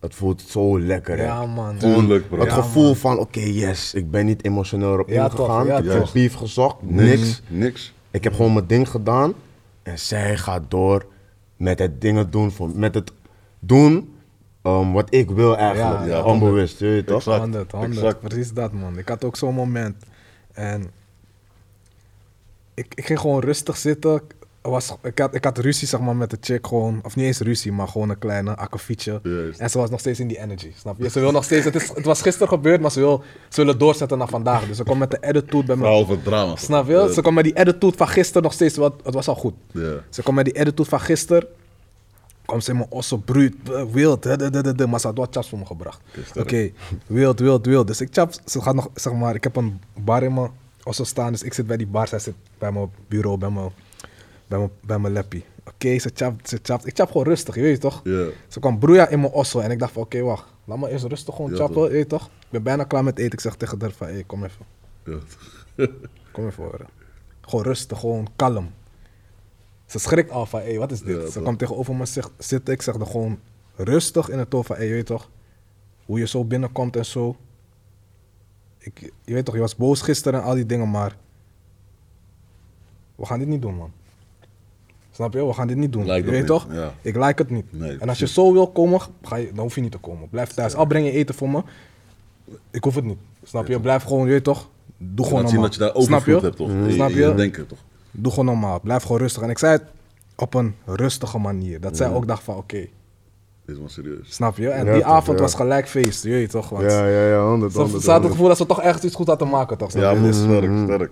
het 0.00 0.14
voelt 0.14 0.42
zo 0.46 0.80
lekker. 0.80 1.16
hè. 1.18 1.24
Ja, 1.24 1.46
man. 1.46 1.76
Tuurlijk, 1.76 2.28
bro. 2.28 2.40
Het 2.40 2.52
gevoel 2.52 2.94
van, 2.94 3.18
oké, 3.18 3.40
yes, 3.40 3.94
ik 3.94 4.10
ben 4.10 4.26
niet 4.26 4.44
emotioneel 4.44 4.92
erop 4.92 5.08
Ja, 5.08 5.28
toch, 5.28 5.38
ingegaan. 5.38 5.66
ja, 5.66 5.78
ik 5.78 5.90
heb 5.90 6.08
beef 6.12 6.34
gezocht, 6.34 6.76
niks. 6.80 7.42
Niks. 7.48 7.94
Ik 8.10 8.24
heb 8.24 8.34
gewoon 8.34 8.52
mijn 8.52 8.66
ding 8.66 8.88
gedaan. 8.88 9.32
En 9.82 9.98
zij 9.98 10.36
gaat 10.36 10.62
door 10.68 11.06
met 11.56 11.78
het 11.78 12.00
dingen 12.00 12.30
doen, 12.30 12.50
voor, 12.50 12.70
met 12.74 12.94
het 12.94 13.12
doen 13.58 14.14
ehm, 14.62 14.92
wat 14.92 15.14
ik 15.14 15.30
wil 15.30 15.56
eigenlijk. 15.56 16.00
Ja, 16.00 16.16
ja, 16.16 16.22
onbewust, 16.22 16.78
je 16.78 16.86
weet 16.86 17.06
toch? 17.06 17.16
Exact. 17.16 17.40
100, 17.40 17.72
100, 17.72 17.92
exact. 17.92 18.20
precies 18.20 18.52
dat 18.52 18.72
man. 18.72 18.98
Ik 18.98 19.08
had 19.08 19.24
ook 19.24 19.36
zo'n 19.36 19.54
moment. 19.54 20.04
En 20.52 20.90
ik, 22.74 22.94
ik 22.94 23.06
ging 23.06 23.20
gewoon 23.20 23.40
rustig 23.40 23.76
zitten. 23.76 24.20
Was, 24.62 24.96
ik, 25.02 25.18
had, 25.18 25.34
ik 25.34 25.44
had 25.44 25.58
ruzie 25.58 25.88
zeg 25.88 26.00
maar, 26.00 26.16
met 26.16 26.30
de 26.30 26.36
chick 26.40 26.66
gewoon, 26.66 27.00
of 27.02 27.16
niet 27.16 27.26
eens 27.26 27.38
ruzie, 27.38 27.72
maar 27.72 27.88
gewoon 27.88 28.08
een 28.10 28.18
kleine 28.18 28.56
akkefietje. 28.56 29.20
En 29.56 29.70
ze 29.70 29.78
was 29.78 29.90
nog 29.90 30.00
steeds 30.00 30.20
in 30.20 30.28
die 30.28 30.38
energy, 30.38 30.72
snap 30.76 30.98
je? 30.98 31.10
Ze 31.10 31.20
wil 31.20 31.32
nog 31.32 31.44
steeds, 31.44 31.64
het, 31.64 31.74
is, 31.74 31.88
het 31.94 32.04
was 32.04 32.22
gisteren 32.22 32.48
gebeurd, 32.48 32.80
maar 32.80 32.90
ze 32.90 33.00
wil, 33.00 33.22
ze 33.48 33.60
wil 33.60 33.66
het 33.66 33.80
doorzetten 33.80 34.18
naar 34.18 34.28
vandaag. 34.28 34.66
Dus 34.66 34.76
ze 34.76 34.84
komt 34.84 34.98
met 34.98 35.10
de 35.10 35.20
attitude 35.20 35.64
bij 35.64 35.76
me. 35.76 36.04
Van 36.06 36.22
drama. 36.22 36.56
Snap 36.56 36.88
je? 36.88 37.10
Ze 37.14 37.22
komt 37.22 37.34
met 37.34 37.44
die 37.44 37.56
attitude 37.58 37.96
van 37.96 38.08
gisteren 38.08 38.42
nog 38.42 38.52
steeds, 38.52 38.76
wat, 38.76 38.94
het 39.04 39.14
was 39.14 39.28
al 39.28 39.34
goed. 39.34 39.54
Ze 40.10 40.22
komt 40.22 40.36
met 40.36 40.44
die 40.44 40.60
attitude 40.60 40.88
van 40.88 41.00
gisteren. 41.00 41.46
Komt 42.50 42.64
ze 42.64 42.70
in 42.70 42.76
mijn 42.76 42.90
osso, 42.90 43.16
bruut, 43.16 43.54
eh, 43.72 43.84
wild, 43.84 44.24
hè, 44.24 44.36
de, 44.36 44.50
de, 44.50 44.62
de, 44.62 44.74
de. 44.74 44.86
maar 44.86 45.00
ze 45.00 45.06
had 45.06 45.16
wat 45.16 45.28
chaps 45.34 45.48
voor 45.48 45.58
me 45.58 45.66
gebracht. 45.66 46.00
Oké, 46.38 46.70
wild, 47.06 47.40
wild, 47.40 47.66
wild. 47.66 47.86
Dus 47.86 48.00
ik 48.00 48.08
chap, 48.10 48.32
ze 48.44 48.62
gaat 48.62 48.74
nog, 48.74 48.88
zeg 48.94 49.12
maar, 49.12 49.34
ik 49.34 49.44
heb 49.44 49.56
een 49.56 49.80
bar 50.00 50.22
in 50.22 50.34
mijn 50.34 50.50
osso 50.82 51.04
staan, 51.04 51.32
dus 51.32 51.42
ik 51.42 51.52
zit 51.52 51.66
bij 51.66 51.76
die 51.76 51.86
bar, 51.86 52.08
zij 52.08 52.18
zit 52.18 52.34
bij 52.58 52.72
mijn 52.72 52.90
bureau, 53.08 53.38
bij 53.38 53.50
mijn, 53.50 53.70
bij 54.46 54.58
mijn, 54.58 54.70
bij 54.80 54.98
mijn 54.98 55.12
leppie. 55.12 55.44
Oké, 55.66 55.98
ze 55.98 56.10
chapt, 56.14 56.48
ze 56.48 56.58
chapt. 56.62 56.86
Ik 56.86 56.96
chap 56.96 57.10
gewoon 57.10 57.26
rustig, 57.26 57.54
je 57.54 57.60
weet 57.60 57.80
toch? 57.80 58.00
Ze 58.48 58.60
kwam 58.60 58.78
broeia 58.78 59.08
in 59.08 59.20
mijn 59.20 59.32
osso 59.32 59.60
en 59.60 59.70
ik 59.70 59.78
dacht 59.78 59.92
van, 59.92 60.02
oké, 60.02 60.20
wacht. 60.20 60.44
Laat 60.64 60.78
me 60.78 60.90
eerst 60.90 61.04
rustig 61.04 61.34
gewoon 61.34 61.50
Ja, 61.50 61.56
chappen, 61.56 61.82
je 61.82 61.90
weet 61.90 62.08
toch? 62.08 62.24
Ik 62.24 62.50
ben 62.50 62.62
bijna 62.62 62.84
klaar 62.84 63.04
met 63.04 63.18
eten. 63.18 63.32
Ik 63.32 63.40
zeg 63.40 63.54
tegen 63.54 63.80
haar 63.80 63.90
van, 63.90 64.06
hé, 64.06 64.22
kom 64.22 64.44
even. 64.44 64.66
Ja. 65.04 65.86
Kom 66.32 66.46
even 66.46 66.64
horen. 66.64 66.86
Gewoon 67.40 67.64
rustig, 67.64 67.98
gewoon 67.98 68.28
kalm. 68.36 68.70
Ze 69.90 69.98
schrikt 69.98 70.30
al 70.30 70.46
van, 70.46 70.60
hé, 70.60 70.76
wat 70.78 70.92
is 70.92 71.00
dit? 71.02 71.22
Ja, 71.22 71.30
ze 71.30 71.40
kwam 71.40 71.56
tegenover 71.56 71.94
me 71.94 72.06
zegt- 72.06 72.30
zitten. 72.38 72.74
Ik 72.74 72.82
zeg 72.82 72.94
er 72.94 73.06
gewoon 73.06 73.38
rustig 73.76 74.28
in 74.28 74.38
het 74.38 74.50
toon 74.50 74.64
van, 74.64 74.76
hé, 74.76 74.82
je 74.82 74.92
weet 74.92 75.06
toch, 75.06 75.30
hoe 76.06 76.18
je 76.18 76.26
zo 76.26 76.44
binnenkomt 76.44 76.96
en 76.96 77.06
zo. 77.06 77.36
Ik, 78.78 79.12
je 79.24 79.32
weet 79.34 79.44
toch, 79.44 79.54
je 79.54 79.60
was 79.60 79.76
boos 79.76 80.00
gisteren 80.02 80.40
en 80.40 80.46
al 80.46 80.54
die 80.54 80.66
dingen, 80.66 80.90
maar 80.90 81.16
we 83.16 83.26
gaan 83.26 83.38
dit 83.38 83.48
niet 83.48 83.62
doen, 83.62 83.74
man. 83.74 83.92
Snap 85.10 85.32
je? 85.32 85.46
We 85.46 85.52
gaan 85.52 85.66
dit 85.66 85.76
niet 85.76 85.92
doen. 85.92 86.06
Lijkt 86.06 86.24
je 86.24 86.30
weet 86.30 86.40
niet, 86.40 86.48
toch? 86.48 86.66
ja. 86.70 86.94
Ik 87.00 87.14
like 87.16 87.42
het 87.42 87.50
niet. 87.50 87.72
Nee, 87.72 87.96
en 87.98 88.08
als 88.08 88.18
je 88.18 88.26
zo 88.26 88.52
wil 88.52 88.68
komen, 88.70 89.00
ga 89.22 89.36
je, 89.36 89.46
dan 89.46 89.58
hoef 89.58 89.74
je 89.74 89.80
niet 89.80 89.92
te 89.92 89.98
komen. 89.98 90.28
Blijf 90.28 90.48
thuis. 90.50 90.74
Al 90.74 90.86
breng 90.86 91.06
je 91.06 91.12
eten 91.12 91.34
voor 91.34 91.50
me. 91.50 91.62
Ik 92.70 92.84
hoef 92.84 92.94
het 92.94 93.04
niet. 93.04 93.18
Snap 93.42 93.66
je? 93.66 93.80
Blijf 93.80 94.02
gewoon, 94.02 94.26
je 94.26 94.32
weet 94.32 94.44
toch? 94.44 94.68
Doe 94.98 95.24
gewoon 95.26 95.40
Laat 95.42 95.50
zien 95.50 95.60
normaal. 95.60 95.62
dat 95.62 95.74
je 95.74 95.80
daar 95.80 95.94
overvloed 95.94 96.42
hebt, 96.42 96.56
toch? 96.56 96.68
In- 96.68 96.92
Snap 96.92 97.10
je 97.10 97.34
denken, 97.34 97.66
toch? 97.66 97.78
Doe 98.10 98.30
gewoon 98.30 98.44
normaal. 98.46 98.80
Blijf 98.80 99.02
gewoon 99.02 99.18
rustig. 99.20 99.42
En 99.42 99.50
ik 99.50 99.58
zei 99.58 99.72
het 99.72 99.82
op 100.36 100.54
een 100.54 100.74
rustige 100.84 101.38
manier. 101.38 101.80
Dat 101.80 101.96
zij 101.96 102.12
ook 102.12 102.26
dacht 102.26 102.42
van, 102.42 102.56
oké, 102.56 102.76
Dit 102.76 102.88
is 103.74 103.78
wel 103.78 103.88
serieus. 103.88 104.34
snap 104.34 104.56
je? 104.56 104.68
En 104.68 104.84
Ja, 104.86 104.92
die 104.92 105.02
toch, 105.02 105.10
avond 105.10 105.36
ja. 105.36 105.42
was 105.42 105.54
gelijk 105.54 105.88
feest, 105.88 106.22
je 106.24 106.30
weet 106.30 106.50
toch? 106.50 106.68
Want 106.68 106.82
Ja, 106.90 107.06
ja, 107.06 107.26
ja, 107.26 107.44
honderd, 107.46 107.72
ze, 107.72 107.78
honderd, 107.80 108.02
ze 108.02 108.10
had 108.10 108.22
het 108.22 108.30
gevoel 108.30 108.48
dat 108.48 108.56
ze 108.56 108.66
toch 108.66 108.80
echt 108.80 109.02
iets 109.04 109.14
goed 109.14 109.26
hadden 109.26 109.46
te 109.48 109.52
maken, 109.54 109.78
toch? 109.78 109.90
Snap 109.90 110.02
Ja, 110.02 110.10
je? 110.10 110.16
man, 110.18 110.26
Dus 110.30 110.36
sterk, 110.40 110.70
sterk. 110.84 111.10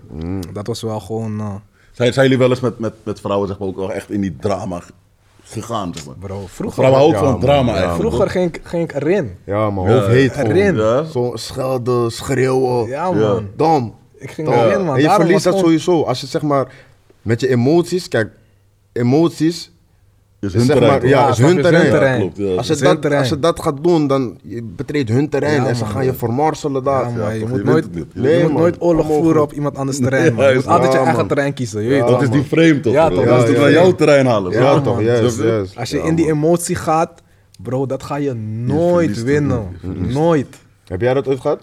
dat 0.55 0.67
was 0.67 0.83
wel 0.83 1.01
gewoon, 1.01 1.41
eh, 1.41 1.55
Zijn, 1.93 2.13
zijn 2.13 2.25
jullie 2.25 2.41
wel 2.41 2.51
eens 2.51 2.61
met, 2.61 2.79
met, 2.79 2.93
met 3.03 3.21
vrouwen 3.21 3.49
zeg 3.49 3.59
maar, 3.59 3.69
ook 3.69 3.77
wel 3.77 3.93
echt 3.93 4.11
in 4.11 4.21
die 4.21 4.37
drama 4.41 4.81
g- 4.81 4.91
gegaan? 5.43 5.95
Zeg 5.95 6.07
maar? 6.07 6.15
bro, 6.19 6.43
vroeger, 6.47 6.83
Vrouwen 6.85 6.99
houden 7.01 7.21
van 7.21 7.31
man, 7.31 7.41
drama 7.41 7.73
ja, 7.73 7.79
eigenlijk. 7.79 8.09
vroeger 8.09 8.31
ging, 8.31 8.55
ik- 8.55 8.61
ging 8.65 8.83
ik 8.83 8.95
erin. 9.03 9.37
Ja, 9.45 9.71
mijn 9.71 9.87
Ja, 9.87 9.93
hoofd 9.95 10.07
heet 10.07 10.33
gewoon. 10.33 10.51
erin. 10.51 10.77
Ja. 10.77 11.05
Zo 11.05 11.31
schelden, 11.35 12.11
schreeuwen. 12.13 12.89
Ja, 12.89 13.11
man. 13.11 13.49
Dom. 13.57 13.95
Ik 14.17 14.31
ging 14.31 14.49
erin, 14.49 14.85
man. 14.85 14.95
En 14.95 15.01
je 15.01 15.07
Daarom 15.07 15.25
verliest 15.25 15.45
was 15.45 15.55
dat 15.55 15.63
gewoon- 15.63 15.79
sowieso. 15.81 16.03
Als 16.05 16.21
je 16.21 16.27
zeg 16.27 16.43
maar 16.43 16.73
met 17.29 17.41
je 17.41 17.49
emoties, 17.49 18.09
kijk, 18.09 18.31
emoties 18.93 19.73
Is 20.41 20.53
hun 20.55 20.67
terrein, 20.67 20.93
maar, 20.93 21.07
ja, 21.09 21.21
Ja, 21.21 21.29
is 21.29 21.39
hun 21.39 21.61
terrein. 21.63 21.91
terrein. 21.91 22.21
klopt, 22.21 22.37
ja. 22.37 22.55
Als 22.55 22.67
je, 22.67 22.77
dat, 22.77 23.01
terrein. 23.01 23.21
als 23.21 23.29
je 23.29 23.39
dat 23.39 23.61
gaat 23.63 23.83
doen, 23.85 24.07
dan 24.07 24.39
je 24.43 24.63
betreedt 24.63 25.09
hun 25.09 25.29
terrein 25.29 25.63
Ja, 25.63 25.69
en 25.69 25.77
ze 25.77 25.85
gaan 25.85 26.05
je 26.05 26.13
vermorselen 26.15 26.85
daar. 26.85 27.35
Je 27.39 27.47
moet 27.47 27.59
je 27.59 27.65
nooit, 27.65 27.87
je 27.93 28.07
Nee, 28.15 28.43
moet 28.43 28.53
man. 28.53 28.61
nooit 28.61 28.77
oorlog 28.83 29.07
voeren 29.07 29.43
op 29.43 29.53
iemand 29.53 29.77
anders 29.77 29.99
terrein, 30.07 30.35
man. 30.35 30.49
Je 30.49 30.55
moet 30.55 30.67
altijd 30.67 30.93
je 30.93 30.99
eigen 30.99 31.17
man. 31.17 31.27
terrein 31.29 31.55
kiezen, 31.55 31.83
je 31.83 31.89
weet? 31.89 32.07
Dat 32.07 32.23
is 32.23 32.31
die 32.31 32.45
frame 32.45 32.81
toch? 32.81 32.93
Ja, 32.93 33.07
bro? 33.09 33.17
toch, 33.17 33.25
Dat 33.25 33.39
dat 33.47 33.49
is 33.49 33.55
jouw 33.57 33.71
frame. 33.73 33.95
terrein 33.95 34.27
halen. 34.27 34.53
Ja, 34.53 34.81
toch. 34.81 34.97
Als 35.77 35.91
je 35.91 35.97
Ja, 35.97 36.05
in 36.05 36.15
die 36.15 36.27
emotie 36.31 36.77
gaat, 36.77 37.23
bro, 37.63 37.87
dat 37.87 38.03
ga 38.03 38.17
je 38.17 38.35
nooit 38.65 39.23
winnen. 39.23 39.67
Nooit. 40.13 40.47
Heb 40.85 41.01
jij 41.01 41.15
dat 41.15 41.29
ooit 41.29 41.41
gehad? 41.41 41.61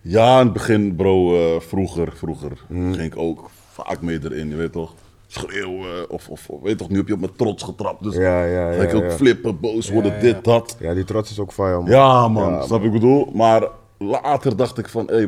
Ja, 0.00 0.38
in 0.38 0.44
het 0.44 0.52
begin, 0.52 0.94
bro, 0.96 1.34
eh, 1.36 1.60
vroeger, 1.60 2.12
vroeger 2.16 2.50
Mm. 2.68 2.92
ging 2.94 3.12
ik 3.12 3.18
ook 3.18 3.50
vaak 3.84 4.00
mee 4.00 4.18
erin, 4.24 4.48
je 4.48 4.56
weet 4.56 4.72
toch? 4.72 4.94
Schreeuwen, 5.26 6.10
of, 6.10 6.28
of 6.28 6.48
weet 6.62 6.78
toch, 6.78 6.88
nu 6.88 6.96
heb 6.96 7.06
je 7.06 7.12
op 7.14 7.20
mijn 7.20 7.32
trots 7.36 7.62
getrapt, 7.62 8.02
dus 8.02 8.14
Ja, 8.14 8.44
ja, 8.44 8.72
ga 8.72 8.82
ik 8.82 8.90
ja, 8.92 8.96
ook 8.96 9.12
flippen, 9.12 9.60
boos 9.60 9.90
worden, 9.90 10.20
dit, 10.20 10.44
dat. 10.44 10.76
Ja, 10.80 10.94
die 10.94 11.04
trots 11.04 11.30
is 11.30 11.38
ook 11.38 11.52
fire, 11.52 11.76
man. 11.80 11.86
Ja, 11.90 12.28
man, 12.28 12.54
snap 12.54 12.68
wat 12.68 12.82
ik 12.82 12.92
bedoel? 12.92 13.28
Maar 13.32 13.68
later 13.98 14.56
dacht 14.56 14.78
ik 14.78 14.88
van, 14.88 15.06
hé, 15.06 15.26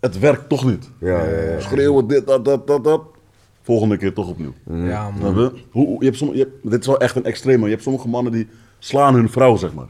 het 0.00 0.18
werkt 0.18 0.48
toch 0.48 0.64
niet. 0.64 0.90
Ja, 1.00 1.24
ja, 1.24 1.40
ja. 1.40 1.60
Schreeuwen, 1.60 2.06
dit, 2.06 2.26
dat, 2.26 2.44
dat, 2.44 2.66
dat, 2.66 2.84
dat. 2.84 3.02
Volgende 3.62 3.96
keer 3.96 4.12
toch 4.14 4.28
opnieuw. 4.28 4.52
Ja, 4.66 5.10
man. 5.10 5.34
Je? 5.34 5.50
Hoe, 5.70 5.86
hoe- 5.86 5.96
je 5.98 6.04
hebt 6.04 6.16
sommige, 6.16 6.38
je 6.38 6.44
hebt- 6.44 6.70
dit 6.70 6.80
is 6.80 6.86
wel 6.86 7.00
echt 7.00 7.16
een 7.16 7.24
extreme. 7.24 7.64
Je 7.64 7.70
hebt 7.70 7.82
sommige 7.82 8.08
mannen 8.08 8.32
die 8.32 8.48
slaan 8.78 9.14
hun 9.14 9.30
vrouw, 9.30 9.56
zeg 9.56 9.74
maar. 9.74 9.88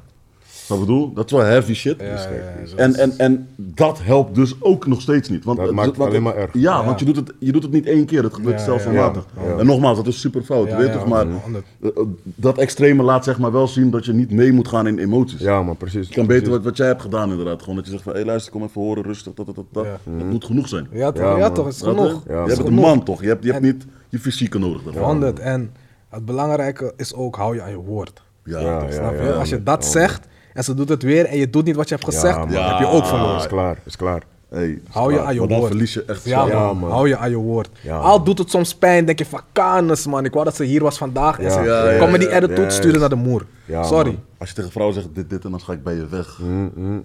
Wat 0.71 0.79
ik 0.79 0.87
bedoel? 0.87 1.13
Dat 1.13 1.25
is 1.25 1.33
wel 1.33 1.41
heavy 1.41 1.75
shit. 1.75 2.01
Ja, 2.01 2.07
ja, 2.07 2.13
ja, 2.61 2.67
zo 2.67 2.77
En, 2.77 2.95
en, 2.95 3.13
en 3.19 3.49
dat 3.57 4.01
helpt 4.03 4.35
dus 4.35 4.55
ook 4.61 4.87
nog 4.87 5.01
steeds 5.01 5.29
niet. 5.29 5.45
Want, 5.45 5.57
Dat 5.59 5.67
het- 5.67 5.77
maakt 5.77 5.89
het 5.97 6.01
alleen 6.07 6.23
maar 6.23 6.37
erger. 6.37 6.61
Ja, 6.61 6.79
Ja. 6.79 6.85
want 6.85 6.99
je 6.99 7.05
doet, 7.05 7.17
het, 7.17 7.33
je 7.39 7.53
doet 7.53 7.63
het 7.63 7.73
niet 7.73 7.87
één 7.87 8.05
keer. 8.07 8.23
Het 8.23 8.35
gebeurt 8.35 8.61
stelselmatig. 8.61 9.27
ja, 9.37 9.49
ja. 9.51 9.57
En 9.59 9.67
nogmaals, 9.67 9.97
dat 9.97 10.07
is 10.07 10.21
super 10.21 10.43
fout. 10.43 10.69
Ja, 10.69 10.77
weet 10.77 10.87
ja, 10.87 10.93
toch? 10.93 11.07
Maar 11.07 11.27
eh, 11.27 11.35
eh, 11.83 11.91
dat 12.23 12.59
extreme 12.59 13.03
laat 13.03 13.25
zeg 13.25 13.39
maar 13.39 13.53
wel 13.53 13.69
zien 13.69 13.91
dat 13.91 14.05
je 14.05 14.13
niet 14.13 14.31
mee 14.31 14.53
moet 14.53 14.69
gaan 14.69 14.87
in 14.87 14.99
emoties. 14.99 15.41
Ja, 15.41 15.63
man, 15.63 15.77
precies. 15.77 16.09
Je 16.09 16.15
kan 16.15 16.27
beter 16.27 16.51
wat, 16.51 16.63
wat 16.65 16.77
jij 16.77 16.87
hebt 16.87 17.03
gedaan 17.03 17.31
inderdaad. 17.31 17.61
Gewoon 17.61 17.77
dat 17.77 17.85
je 17.85 17.91
zegt 17.91 18.03
van, 18.03 18.15
hé 18.15 18.25
luister, 18.25 18.53
kom 18.53 18.63
even 18.63 18.81
horen, 18.81 19.03
rustig. 19.03 19.35
Dat, 19.35 19.47
dat, 19.47 19.55
dat, 19.55 19.65
dat. 19.73 19.85
Ja. 19.85 19.99
Dat 20.19 20.27
moet 20.27 20.45
genoeg 20.45 20.69
zijn. 20.69 20.89
Ja, 20.93 21.13
toch? 21.13 21.39
Ja, 21.39 21.51
toch? 21.51 21.69
Is 21.69 21.83
genoeg. 21.83 22.23
Ja, 22.29 22.41
je 22.41 22.47
bent 22.57 22.67
een 22.67 22.75
man 22.75 23.03
toch? 23.05 23.21
Je 23.23 23.29
hebt, 23.29 23.45
je 23.45 23.51
hebt 23.53 23.65
niet 23.65 23.87
je 24.09 24.19
fysieke 24.19 24.59
nodig 24.59 24.83
daarvoor. 24.83 25.03
100. 25.03 25.39
En 25.39 25.73
het 26.09 26.25
belangrijke 26.25 26.93
is 26.97 27.15
ook, 27.15 27.37
hou 27.37 27.55
je 27.55 27.63
aan 27.63 27.71
je 27.71 27.77
woord. 27.77 28.23
Ja, 28.45 28.61
Ja, 28.61 28.67
ja, 28.83 28.91
Snap 28.91 29.13
je? 29.19 29.23
ja, 29.25 29.31
Als 29.33 29.49
je 29.49 29.63
dat 29.63 29.85
zegt 29.85 30.27
en 30.55 30.65
ze 30.65 30.75
doet 30.75 30.89
het 30.89 31.03
weer 31.03 31.25
en 31.27 31.37
je 31.39 31.51
doet 31.51 31.65
niet 31.65 31.77
wat 31.77 31.89
je 31.89 31.95
hebt 31.95 32.07
gezegd, 32.15 32.39
man. 32.39 32.49
dan 32.51 32.65
heb 32.65 32.79
je 32.79 32.87
ook 32.87 33.07
verloren. 33.07 33.37
is 33.37 33.47
klaar, 33.47 33.79
is 33.85 33.97
klaar. 33.97 34.23
Hey, 34.49 34.81
Hou 34.91 35.13
je 35.13 35.21
aan 35.21 35.35
je 35.35 35.47
woord. 35.47 35.67
verlies 35.67 35.95
je 35.95 36.05
echt 36.05 36.25
Ja. 36.25 36.47
Ja, 36.47 36.73
man. 36.73 36.91
Hou 36.91 37.09
je 37.09 37.17
aan 37.17 37.31
je 37.31 37.37
woord. 37.37 37.69
Ja, 37.83 37.97
Al 37.97 38.25
doet 38.25 38.39
het 38.39 38.51
soms 38.51 38.75
pijn, 38.75 39.05
denk 39.05 39.19
je 39.19 39.27
van 39.27 39.41
kanus, 39.53 40.07
man. 40.07 40.25
Ik 40.25 40.33
wou 40.33 40.45
dat 40.45 40.57
ze 40.57 40.65
hier 40.65 40.83
was 40.83 40.99
vandaag. 40.99 41.39
En 41.39 41.45
Ja. 41.45 41.51
ze 41.51 41.61
Ja, 41.63 41.91
ja, 41.91 41.99
kom 41.99 42.11
met 42.11 42.21
die 42.21 42.29
ja, 42.31 42.41
ja, 42.41 42.71
sturen 42.71 42.93
ja. 42.93 42.99
naar 42.99 43.09
de 43.09 43.15
moer. 43.15 43.47
Ja, 43.65 43.83
Sorry. 43.83 44.11
man. 44.11 44.21
Als 44.39 44.49
je 44.49 44.55
tegen 44.55 44.71
vrouwen 44.71 44.97
zegt 44.97 45.09
dit, 45.15 45.31
dit 45.31 45.45
en 45.45 45.51
dan 45.51 45.61
ga 45.61 45.73
ik 45.73 45.83
bij 45.83 45.95
je 45.95 46.07
weg. 46.09 46.39
Mm, 46.43 46.71
mm. 46.75 47.05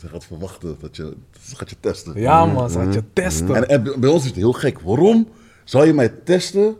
Ze 0.00 0.08
gaat 0.08 0.24
verwachten 0.24 0.76
dat 0.80 0.96
je, 0.96 1.12
ze 1.40 1.56
gaat 1.56 1.70
je 1.70 1.76
testen. 1.80 2.20
Ja, 2.20 2.46
man. 2.46 2.70
Ze 2.70 2.78
had 2.78 2.94
je 2.94 3.02
testen. 3.12 3.54
En, 3.54 3.68
en 3.68 4.00
bij 4.00 4.10
ons 4.10 4.22
is 4.22 4.28
het 4.28 4.36
heel 4.36 4.52
gek. 4.52 4.80
Waarom 4.80 5.28
zou 5.64 5.86
je 5.86 5.92
mij 5.94 6.08
testen 6.24 6.76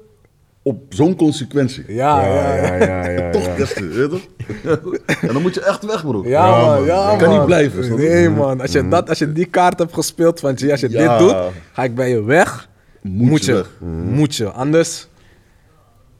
op 0.67 0.83
zo'n 0.95 1.17
consequentie? 1.17 1.85
Ja, 1.89 2.27
ja, 2.27 2.55
Ja, 2.55 2.55
ja. 2.55 2.75
ja, 2.85 3.09
ja, 3.09 3.09
ja. 3.11 3.31
Toch 3.31 3.45
ja. 3.47 3.55
testen, 3.55 3.89
weet 3.89 4.11
je 4.11 5.01
en 5.21 5.33
dan 5.33 5.43
moet 5.43 5.55
je 5.55 5.61
echt 5.65 5.85
weg, 5.85 6.01
bro. 6.07 6.23
Ja, 6.25 6.47
Ja, 6.47 6.61
man. 6.61 6.75
man. 6.75 6.85
Ja, 6.85 7.13
Je 7.13 7.19
kan 7.19 7.29
man. 7.29 7.37
niet 7.39 7.47
blijven? 7.47 7.97
Nee, 7.97 8.29
man. 8.31 8.61
Als 8.61 8.73
je, 8.73 8.89
dat, 8.89 9.09
als 9.09 9.19
je 9.19 9.33
die 9.33 9.45
kaart 9.47 9.79
hebt 9.79 9.95
gespeeld 9.95 10.41
van, 10.41 10.51
als 10.51 10.61
je 10.61 10.89
Ja. 10.91 11.19
dit 11.19 11.27
doet, 11.29 11.37
ga 11.73 11.85
ik 11.85 11.95
bij 11.95 12.09
je 12.11 12.23
weg. 12.23 12.69
Moet 13.03 13.29
Moet, 13.29 13.45
je 13.45 13.53
je. 13.53 13.57
weg. 13.59 13.71
Moet 14.11 14.35
je. 14.37 14.51
Anders... 14.51 15.09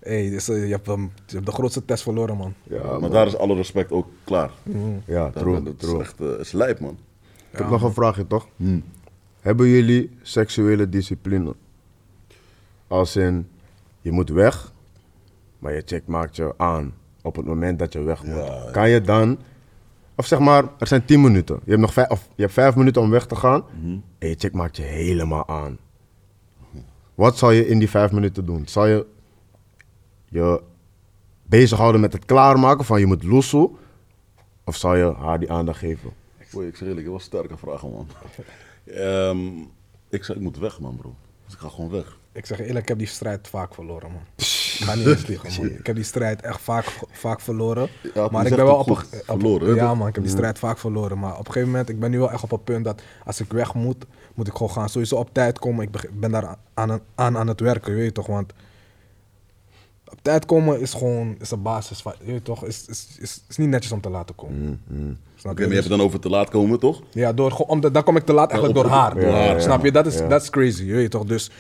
Hey, 0.01 0.31
dus, 0.31 0.47
je, 0.47 0.53
hebt, 0.53 0.87
hem- 0.87 1.13
je 1.27 1.35
hebt 1.35 1.47
de 1.47 1.53
grootste 1.53 1.85
test 1.85 2.03
verloren, 2.03 2.37
man. 2.37 2.55
Ja, 2.63 2.83
Maar 2.83 3.01
man. 3.01 3.11
daar 3.11 3.27
is 3.27 3.37
alle 3.37 3.55
respect 3.55 3.91
ook 3.93 4.07
klaar. 4.25 4.51
Ja, 5.05 5.25
Dat, 5.25 5.43
true, 5.43 5.63
dat 5.63 5.75
is 5.83 5.93
echt 6.01 6.21
eh, 6.21 6.27
is 6.41 6.53
lijp, 6.53 6.81
man. 6.81 6.99
Ik 7.51 7.59
heb 7.59 7.71
nog 7.71 7.83
een 7.83 7.93
vraagje, 7.93 8.27
toch? 8.27 8.47
Hebben 9.41 9.67
jullie 9.69 10.11
seksuele 10.23 10.89
discipline? 10.89 11.55
Als 12.89 13.17
in, 13.17 13.49
je 14.07 14.13
moet 14.13 14.29
weg, 14.29 14.73
maar 15.59 15.73
je 15.75 15.83
chick 15.85 16.07
maakt 16.07 16.37
je 16.37 16.55
aan 16.57 16.95
op 17.23 17.37
het 17.37 17.47
moment 17.47 17.79
dat 17.79 17.93
je 17.93 18.03
weg 18.03 18.25
moet. 18.25 18.35
Ja, 18.37 18.69
Kan 18.73 18.89
je 18.89 19.01
dan, 19.01 19.39
of 20.15 20.27
zeg 20.27 20.39
maar, 20.39 20.65
er 20.79 20.87
zijn 20.87 21.05
10 21.05 21.21
minuten. 21.21 21.61
Je 21.65 21.71
hebt 21.71 21.81
nog 21.83 21.93
vijf, 21.93 22.09
of 22.09 22.29
je 22.35 22.43
hebt 22.43 22.55
vijf 22.55 22.77
minuten 22.77 23.03
om 23.03 23.11
weg 23.11 23.27
te 23.27 23.37
gaan 23.37 23.65
en 24.19 24.29
je 24.29 24.35
chick 24.39 24.53
maakt 24.53 24.77
je 24.77 24.83
helemaal 24.83 25.49
aan. 25.49 25.79
Wat 27.15 27.39
zou 27.39 27.53
je 27.55 27.67
in 27.67 27.79
die 27.79 27.91
vijf 27.91 28.13
minuten 28.13 28.45
doen? 28.47 28.69
Zou 28.69 28.89
je 28.89 29.07
je 30.29 30.63
bezighouden 31.43 32.01
met 32.01 32.13
het 32.13 32.25
klaarmaken 32.25 32.85
van 32.85 33.01
je 33.01 33.07
moet 33.07 33.23
loesoe? 33.23 33.71
Of 34.65 34.77
zou 34.77 34.97
je 34.99 35.15
haar 35.15 35.39
die 35.39 35.51
aandacht 35.53 35.79
geven? 35.79 36.11
Oei, 36.55 36.67
ik 36.69 36.77
zeg 36.77 36.89
eerlijk, 36.89 37.05
dat 37.07 37.15
was 37.15 37.25
sterke 37.25 37.57
vragen, 37.57 37.91
man. 37.91 38.07
Ehm, 38.87 39.39
ik 40.09 40.25
zei, 40.25 40.39
ik 40.39 40.45
moet 40.45 40.59
weg, 40.59 40.81
man, 40.81 40.97
bro. 40.97 41.15
Dus 41.47 41.55
ik 41.55 41.61
ga 41.61 41.69
gewoon 41.69 41.91
weg. 41.91 42.17
Ik 42.33 42.47
zeg 42.47 42.59
je 42.59 42.65
eerlijk, 42.65 42.83
ik 42.83 42.89
heb 42.89 42.99
die 42.99 43.07
strijd 43.07 43.49
vaak 43.49 43.75
verloren, 43.75 44.11
man. 44.13 44.23
Ik 44.77 44.83
ga 44.83 44.95
niet 44.95 45.07
eens 45.07 45.27
liegen, 45.27 45.53
man. 45.57 45.71
Ik 45.71 45.87
heb 45.87 45.95
die 45.95 46.05
strijd 46.05 46.43
echt 46.43 46.61
vaak, 46.61 46.85
vaak 47.13 47.41
verloren. 47.41 47.89
Ja, 48.03 48.23
je 48.23 48.29
maar 48.31 48.47
ik 48.47 48.57
ben 48.57 48.65
wel 48.65 48.79
het 48.79 48.89
op, 48.89 48.99
op 48.99 49.07
verloren, 49.25 49.75
Ja, 49.75 49.95
man, 49.95 50.09
ik 50.09 50.15
heb 50.15 50.25
die 50.25 50.33
strijd 50.33 50.59
vaak 50.59 50.79
verloren. 50.79 51.19
Maar 51.19 51.33
op 51.33 51.39
een 51.39 51.47
gegeven 51.47 51.69
moment, 51.69 51.89
ik 51.89 52.01
ben 52.01 52.11
nu 52.11 52.19
wel 52.19 52.31
echt 52.31 52.43
op 52.43 52.53
een 52.53 52.65
punt 52.65 52.85
dat 52.85 53.03
als 53.25 53.41
ik 53.41 53.53
weg 53.53 53.75
moet, 53.75 54.05
moet 54.35 54.47
ik 54.47 54.53
gewoon 54.53 54.71
gaan. 54.71 54.89
Sowieso 54.89 55.17
op 55.17 55.29
tijd 55.33 55.59
komen. 55.59 55.85
Ik 55.85 56.11
ben 56.13 56.31
daar 56.31 56.57
aan, 56.75 57.01
aan, 57.15 57.37
aan 57.37 57.49
het 57.49 57.61
werken, 57.61 57.93
je 57.93 57.99
weet 57.99 58.15
toch? 58.15 58.27
Want 58.27 58.53
op 60.11 60.19
tijd 60.23 60.45
komen 60.47 60.81
is 60.81 60.93
gewoon 60.95 61.37
is 61.39 61.49
de 61.49 61.57
basis. 61.57 62.01
van- 62.01 62.15
Je 62.25 62.33
weet 62.33 62.45
toch? 62.45 62.65
Is, 62.65 62.85
is, 62.89 63.07
is, 63.21 63.43
is 63.49 63.57
niet 63.57 63.69
netjes 63.69 63.93
om 63.93 64.01
te 64.01 64.11
laten 64.11 64.35
komen. 64.35 64.81
Snap 65.35 65.53
Oké, 65.53 65.63
je? 65.63 65.67
maar 65.69 65.77
je 65.77 65.81
hebt 65.81 65.89
het 65.89 65.89
dan 65.99 66.01
over 66.01 66.21
te 66.21 66.29
laat 66.29 66.51
komen, 66.51 66.79
toch? 66.79 67.03
Ja, 67.11 67.33
door, 67.33 67.53
omdat, 67.57 67.95
dan 67.95 68.03
kom 68.03 68.17
ik 68.17 68.25
te 68.25 68.33
laat 68.33 68.51
eigenlijk 68.51 68.81
door 68.83 68.91
haar. 68.91 69.61
Snap 69.61 69.85
je? 69.85 69.93
Dat 69.93 70.07
is, 70.07 70.19
ja. 70.19 70.29
dat 70.29 70.43
is 70.43 70.51
crazy, 70.51 70.85
je 70.85 70.95
weet 70.95 71.11
toch? 71.11 71.25
Dus 71.25 71.51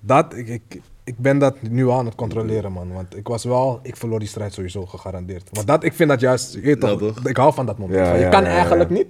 dat, 0.00 0.34
ik, 0.36 0.48
ik, 0.48 0.80
ik 1.04 1.18
ben 1.18 1.38
dat 1.38 1.62
nu 1.62 1.90
aan 1.90 2.04
het 2.04 2.14
controleren, 2.14 2.72
man. 2.72 2.92
Want 2.92 3.16
ik 3.16 3.28
was 3.28 3.44
wel, 3.44 3.80
ik 3.82 3.96
verloor 3.96 4.18
die 4.18 4.28
strijd 4.28 4.52
sowieso 4.52 4.86
gegarandeerd. 4.86 5.48
Want 5.52 5.66
dat, 5.66 5.84
ik 5.84 5.92
vind 5.92 6.08
dat 6.08 6.20
juist, 6.20 6.54
je 6.54 6.60
weet 6.60 6.80
toch? 6.80 6.90
Ja, 6.90 6.96
toch? 6.96 7.26
Ik 7.26 7.36
hou 7.36 7.54
van 7.54 7.66
dat 7.66 7.78
moment. 7.78 7.98
Je 7.98 8.28
kan 8.28 8.42
ja, 8.42 8.48
ja. 8.50 8.54
eigenlijk 8.56 8.90
niet, 8.90 9.06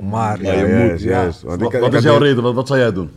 maar... 0.00 0.42
Ja, 0.42 0.52
je 0.52 0.66
Ja, 0.66 0.84
moet. 0.90 1.00
ja. 1.02 1.24
Wat, 1.44 1.62
ik- 1.62 1.80
wat 1.80 1.88
ik 1.92 1.92
is 1.98 2.02
jouw 2.02 2.18
reden? 2.18 2.42
Wat, 2.42 2.54
wat 2.54 2.66
zou 2.66 2.78
jij 2.78 2.92
doen? 2.92 3.10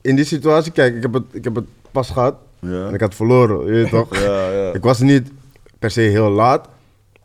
In 0.00 0.16
die 0.16 0.24
situatie, 0.24 0.72
kijk, 0.72 0.94
ik 0.96 1.02
heb 1.02 1.12
het, 1.12 1.24
ik 1.32 1.44
heb 1.44 1.54
het 1.54 1.64
pas 1.90 2.10
gehad. 2.10 2.34
Ja. 2.64 2.86
En 2.88 2.94
ik 2.94 3.00
had 3.00 3.14
verloren, 3.14 3.66
je 3.66 3.72
weet 3.72 3.88
toch? 3.90 4.18
Ja, 4.24 4.50
ja. 4.50 4.72
Ik 4.72 4.82
was 4.82 4.98
niet 5.00 5.30
per 5.78 5.90
se 5.90 6.00
heel 6.00 6.30
laat, 6.30 6.68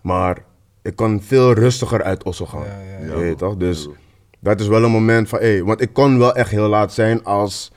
maar 0.01 0.37
ik 0.81 0.95
kon 0.95 1.21
veel 1.21 1.53
rustiger 1.53 2.03
uit 2.03 2.23
Osso 2.23 2.45
gaan. 2.45 2.63
Ja, 2.65 2.79
ja, 3.07 3.13
Je 3.13 3.19
weet 3.19 3.37
toch? 3.37 3.55
Dus 3.57 3.89
dat 4.39 4.59
is 4.59 4.67
wel 4.67 4.83
een 4.83 4.91
moment 4.91 5.29
van, 5.29 5.39
hé, 5.39 5.63
want 5.63 5.81
ik 5.81 5.93
kon 5.93 6.17
wel 6.19 6.35
echt 6.35 6.49
heel 6.51 6.67
laat 6.67 6.93
zijn 6.93 7.23
als, 7.23 7.71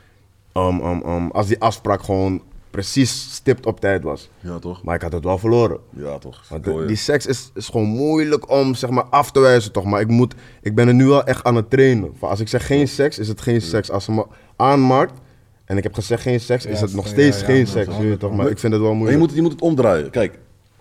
um, 0.55 0.81
um, 0.85 1.03
um, 1.07 1.31
als 1.31 1.47
die 1.47 1.61
afspraak 1.61 2.03
gewoon 2.03 2.43
precies 2.71 3.35
stipt 3.35 3.67
op 3.67 3.81
tijd 3.81 4.03
was. 4.03 4.31
Ja, 4.41 4.59
toch? 4.59 4.83
Maar 4.85 4.95
ik 4.95 5.03
had 5.03 5.13
het 5.13 5.25
wel 5.25 5.39
verloren. 5.39 5.79
Ja, 5.91 6.19
toch? 6.19 6.43
Want 6.49 6.65
de- 6.65 6.85
die 6.87 6.97
seks 6.97 7.27
is, 7.27 7.51
is 7.55 7.69
gewoon 7.69 7.87
moeilijk 7.87 8.51
om 8.51 8.75
zeg 8.75 8.91
maar, 8.91 9.05
af 9.05 9.31
te 9.31 9.41
wijzen, 9.41 9.73
toch? 9.73 9.85
Maar 9.85 10.01
ik, 10.01 10.09
moet, 10.09 10.35
ik 10.63 10.75
ben 10.75 10.89
er 10.89 10.95
nu 10.95 11.07
wel 11.07 11.25
echt 11.25 11.45
aan 11.45 11.55
het 11.55 11.71
trainen. 11.71 12.13
Van 12.19 12.29
als 12.29 12.41
ik 12.41 12.49
zeg 12.49 12.67
geen 12.67 12.89
seks, 12.89 13.19
is 13.19 13.29
het 13.29 13.41
geen 13.41 13.61
seks. 13.61 13.91
Als 13.91 14.05
ze 14.05 14.13
me 14.13 14.27
aanmaakt 14.57 15.21
en 15.65 15.77
ik 15.77 15.83
heb 15.83 15.95
gezegd 15.95 16.23
geen 16.23 16.41
seks, 16.41 16.67
is 16.67 16.81
het 16.81 16.95
nog 16.95 17.07
steeds 17.07 17.43
geen 17.43 17.67
seks. 17.67 17.97
je 17.97 18.11
is 18.11 18.19
toch? 18.19 18.37
Maar 18.37 18.51
ik 18.51 18.59
vind 18.59 18.73
het 18.73 18.83
wel 18.83 18.91
Maar 18.95 18.99
je 18.99 19.05
moeilijk. 19.05 19.19
moet, 19.19 19.35
je 19.35 19.43
moet 19.43 19.53
het 19.53 19.61
omdraaien. 19.61 20.11
Kijk, 20.11 20.39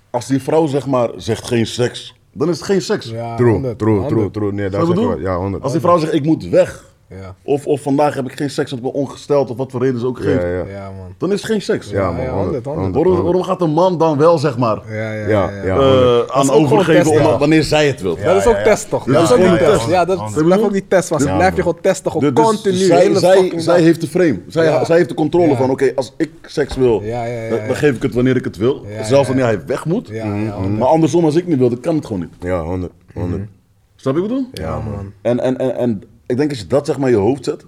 als 0.10 0.28
die 0.28 0.41
vrouw 0.41 0.67
zeg 0.67 0.88
maar 0.88 1.10
zegt 1.15 1.48
geen 1.48 1.65
seks, 1.67 2.15
dan 2.34 2.50
is 2.50 2.56
het 2.56 2.65
geen 2.65 2.82
seks. 2.82 3.06
Ja, 3.10 3.36
True, 3.36 3.52
100, 3.52 3.80
true, 3.80 3.94
100. 4.00 4.15
true, 4.15 4.32
true. 4.32 4.54
Nee, 4.54 4.67
Snap 4.70 4.82
is 4.82 4.88
wat 4.88 4.98
ik 4.98 5.04
wel. 5.04 5.20
Ja, 5.20 5.38
100. 5.38 5.63
Als 5.63 5.72
die 5.72 5.82
vrouw 5.82 5.98
zegt 5.98 6.13
ik 6.13 6.26
moet 6.26 6.44
weg, 6.50 6.90
Ja, 7.21 7.36
of, 7.43 7.67
of 7.67 7.82
vandaag 7.82 8.13
heb 8.13 8.26
ik 8.26 8.38
geen 8.38 8.50
seks, 8.50 8.71
want 8.71 8.84
ik 8.86 8.91
ben 8.91 9.02
ongesteld, 9.02 9.50
of 9.50 9.58
wat 9.58 9.71
voor 9.71 9.82
reden 9.82 10.00
ze 10.00 10.06
ook 10.06 10.17
geven, 10.17 10.50
Ja, 10.50 10.58
ja. 10.58 10.63
ja, 10.71 10.84
man. 10.97 11.13
dan 11.17 11.32
is 11.32 11.41
het 11.41 11.52
geen 11.52 11.62
seks. 11.62 11.89
Ja, 11.89 12.12
man. 12.12 12.24
ja, 12.24 12.30
100, 12.34 12.65
100, 12.65 12.65
100. 12.65 12.93
Waarom, 13.06 13.24
waarom 13.24 13.43
gaat 13.43 13.62
een 13.62 13.69
man 13.74 13.97
dan 13.97 14.17
wel 14.17 14.38
zeg 14.38 14.58
maar 14.58 14.82
Ja, 14.89 14.93
ja, 14.93 15.12
ja. 15.13 15.28
Ja, 15.28 15.50
ja. 15.52 15.63
ja. 15.63 15.76
eh, 15.78 16.38
aan 16.38 16.50
overgeven 16.52 17.39
wanneer 17.39 17.63
zij 17.63 17.88
het 17.88 18.02
wil? 18.02 18.17
dat 18.24 18.36
is 18.36 18.45
ook 18.47 18.56
test 18.56 18.89
toch? 18.89 19.06
Ja, 19.06 19.12
dat 19.13 19.24
is 19.24 19.32
ook 19.32 19.38
ja, 19.38 19.52
die 19.52 19.60
ja, 19.62 19.71
test. 19.71 19.88
ja. 19.89 20.06
Dat 20.06 20.43
blijft 20.43 20.63
ook 20.63 20.71
die 20.74 20.88
test. 20.88 21.10
Want 21.10 21.24
Ja, 21.24 21.36
blijf 21.36 21.56
je 21.56 21.62
gewoon 21.62 21.82
testen, 21.82 22.12
gewoon 22.12 22.34
Dus- 22.34 22.45
dus 22.45 22.54
continu. 22.54 22.78
zij, 22.86 23.00
hele 23.02 23.19
zij, 23.19 23.36
fucking 23.38 23.62
zij 23.62 23.76
dag. 23.76 23.84
heeft 23.84 24.02
de 24.02 24.08
frame. 24.08 24.39
Zij, 24.47 24.65
Ja. 24.65 24.86
zij 24.86 24.95
heeft 24.97 25.10
de 25.10 25.15
controle 25.15 25.50
Ja. 25.50 25.56
van, 25.56 25.69
oké, 25.69 25.91
als 25.95 26.13
ik 26.17 26.30
seks 26.41 26.76
wil, 26.76 27.02
Ja, 27.04 27.24
ja, 27.26 27.34
ja, 27.43 27.50
dan, 27.50 27.60
ja. 27.60 27.67
dan 27.67 27.76
geef 27.76 27.95
ik 27.95 28.02
het 28.02 28.13
wanneer 28.13 28.36
ik 28.36 28.43
het 28.43 28.58
wil. 28.58 28.86
Zelfs 29.04 29.10
ja, 29.10 29.34
wanneer 29.34 29.45
hij 29.45 29.65
weg 29.65 29.86
moet. 29.86 30.10
Mhm. 30.12 30.78
maar 30.78 30.88
andersom, 30.88 31.26
als 31.26 31.36
ik 31.36 31.47
niet 31.47 31.58
wil, 31.58 31.69
dan 31.69 31.80
kan 31.80 31.95
het 31.95 32.06
gewoon 32.06 32.21
niet. 32.21 32.34
Ja, 32.39 32.63
100. 32.63 32.91
100. 33.13 33.41
Snap 33.95 34.15
je 34.15 34.21
wat 34.21 34.30
ik 34.32 34.36
bedoel? 34.36 34.50
Ja, 34.65 34.76
man. 34.80 35.12
En, 35.21 35.39
en, 35.39 35.58
en, 35.58 35.76
en 35.76 36.02
ik 36.32 36.38
denk 36.38 36.50
als 36.50 36.60
je 36.60 36.67
dat 36.67 36.86
zeg 36.86 36.98
maar 36.98 37.10
in 37.10 37.15
je 37.15 37.22
hoofd 37.22 37.44
zet, 37.44 37.65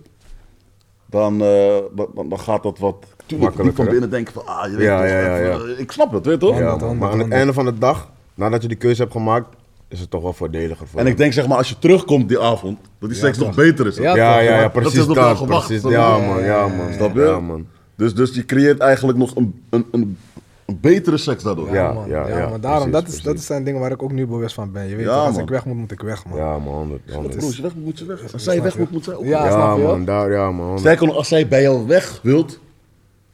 dan, 1.06 1.42
eh, 1.42 1.76
dan, 1.96 2.30
dan, 2.30 2.40
gaat 2.40 2.64
dat 2.64 2.80
wat 2.80 3.06
Makkelijker, 3.40 3.76
van 3.76 3.86
hè? 3.86 3.92
binnen 3.92 4.10
denken 4.10 4.34
van, 4.34 4.46
ah, 4.46 4.70
je 4.72 4.76
weet 4.78 4.86
Ja, 4.86 4.98
toch, 4.98 5.08
ja, 5.08 5.20
ja, 5.20 5.38
even, 5.38 5.68
ja. 5.68 5.74
eh, 5.74 5.80
ik 5.80 5.92
snap 5.92 6.12
het, 6.12 6.26
weet 6.26 6.42
je 6.42 6.48
toch? 6.48 6.60
Maar 7.00 7.12
aan 7.12 7.20
het 7.20 7.32
einde 7.32 7.54
van 7.54 7.66
de 7.66 7.78
dag, 7.78 8.12
nadat 8.34 8.62
je 8.62 8.68
die 8.68 8.78
keuze 8.78 9.02
hebt 9.02 9.14
gemaakt, 9.14 9.56
is 9.88 10.00
het 10.00 10.10
toch 10.10 10.22
wel 10.22 10.34
voordeliger 10.34 10.88
voor 10.88 11.00
En 11.00 11.08
ik 11.08 11.18
denk 11.18 11.34
zeg 11.34 11.48
maar, 11.48 11.58
als 11.58 11.70
je 11.70 11.80
terugkomt 11.80 12.28
die 12.30 12.40
avond, 12.40 12.78
dat 13.00 13.10
die 13.10 13.20
seks 13.20 13.38
nog 13.38 13.56
beter 13.56 13.88
is. 13.88 13.96
Ja, 13.98 14.04
Ja, 14.04 14.10
toch, 14.14 14.24
ja, 14.24 14.40
ja, 14.42 14.52
maar 14.56 14.62
dat 14.64 14.72
precies 14.72 15.00
is 15.00 15.06
nog 15.06 15.16
wel 15.16 15.36
dat. 15.48 15.66
precies, 15.66 15.82
ja, 15.82 15.90
Ja, 15.90 16.18
man, 16.18 16.40
ja, 16.40 16.46
ja, 16.46 16.46
ja, 16.46 16.68
man. 16.68 16.88
ja. 16.88 16.94
Snap 16.94 17.14
je? 17.16 17.22
Ja, 17.22 17.40
man. 17.40 17.68
Dus, 17.96 18.16
dus 18.16 18.36
je 18.36 18.46
creëert 18.46 18.80
eigenlijk 18.80 19.18
nog 19.18 19.36
een, 19.36 19.64
een, 19.70 19.86
een 19.92 20.18
betere 20.66 21.18
seks 21.18 21.44
daardoor. 21.44 21.74
Ja, 21.74 21.94
man. 21.94 22.08
ja, 22.08 22.28
ja, 22.28 22.38
ja, 22.38 22.50
maar 22.50 22.60
daarom, 22.60 22.90
precies, 22.90 23.06
dat, 23.08 23.16
is, 23.18 23.22
dat 23.24 23.40
zijn 23.40 23.64
dingen 23.64 23.80
waar 23.80 23.92
ik 23.92 24.04
ook 24.04 24.12
nu 24.12 24.28
bewust 24.28 24.56
van 24.56 24.72
ben. 24.72 24.88
Je 24.88 24.96
weet, 24.96 25.08
als 25.08 25.34
man. 25.34 25.42
ik 25.44 25.50
weg 25.50 25.66
moet, 25.66 25.76
moet 25.76 25.92
ik 25.92 26.02
weg, 26.02 26.26
man. 26.26 26.38
Ja, 26.38 26.60
man, 26.60 26.74
100. 26.74 27.02
100. 27.12 27.36
Bro, 27.36 27.46
als 27.46 27.56
je 27.56 27.62
weg 27.62 27.76
moet, 27.76 27.84
moet 27.84 28.00
je 28.00 28.06
weg. 28.06 28.34
Als 28.34 28.44
zij 28.44 28.62
weg 28.62 28.78
moet, 28.78 28.92
moet 28.92 29.04
zij 29.04 29.16
ook 29.16 29.26
Ja, 29.26 29.44
weg. 29.44 29.52
snap 29.52 29.68
Ja, 29.78 29.82
je? 29.82 29.88
man, 29.88 30.06
daar, 30.06 30.32
ja, 30.32 30.52
man. 30.52 30.60
100. 30.60 30.80
Sterker 30.80 31.08
nog, 31.08 31.16
als 31.16 31.28
zij 31.28 31.48
bij 31.48 31.62
jou 31.62 31.88
weg 31.88 32.20
wilt, 32.24 32.60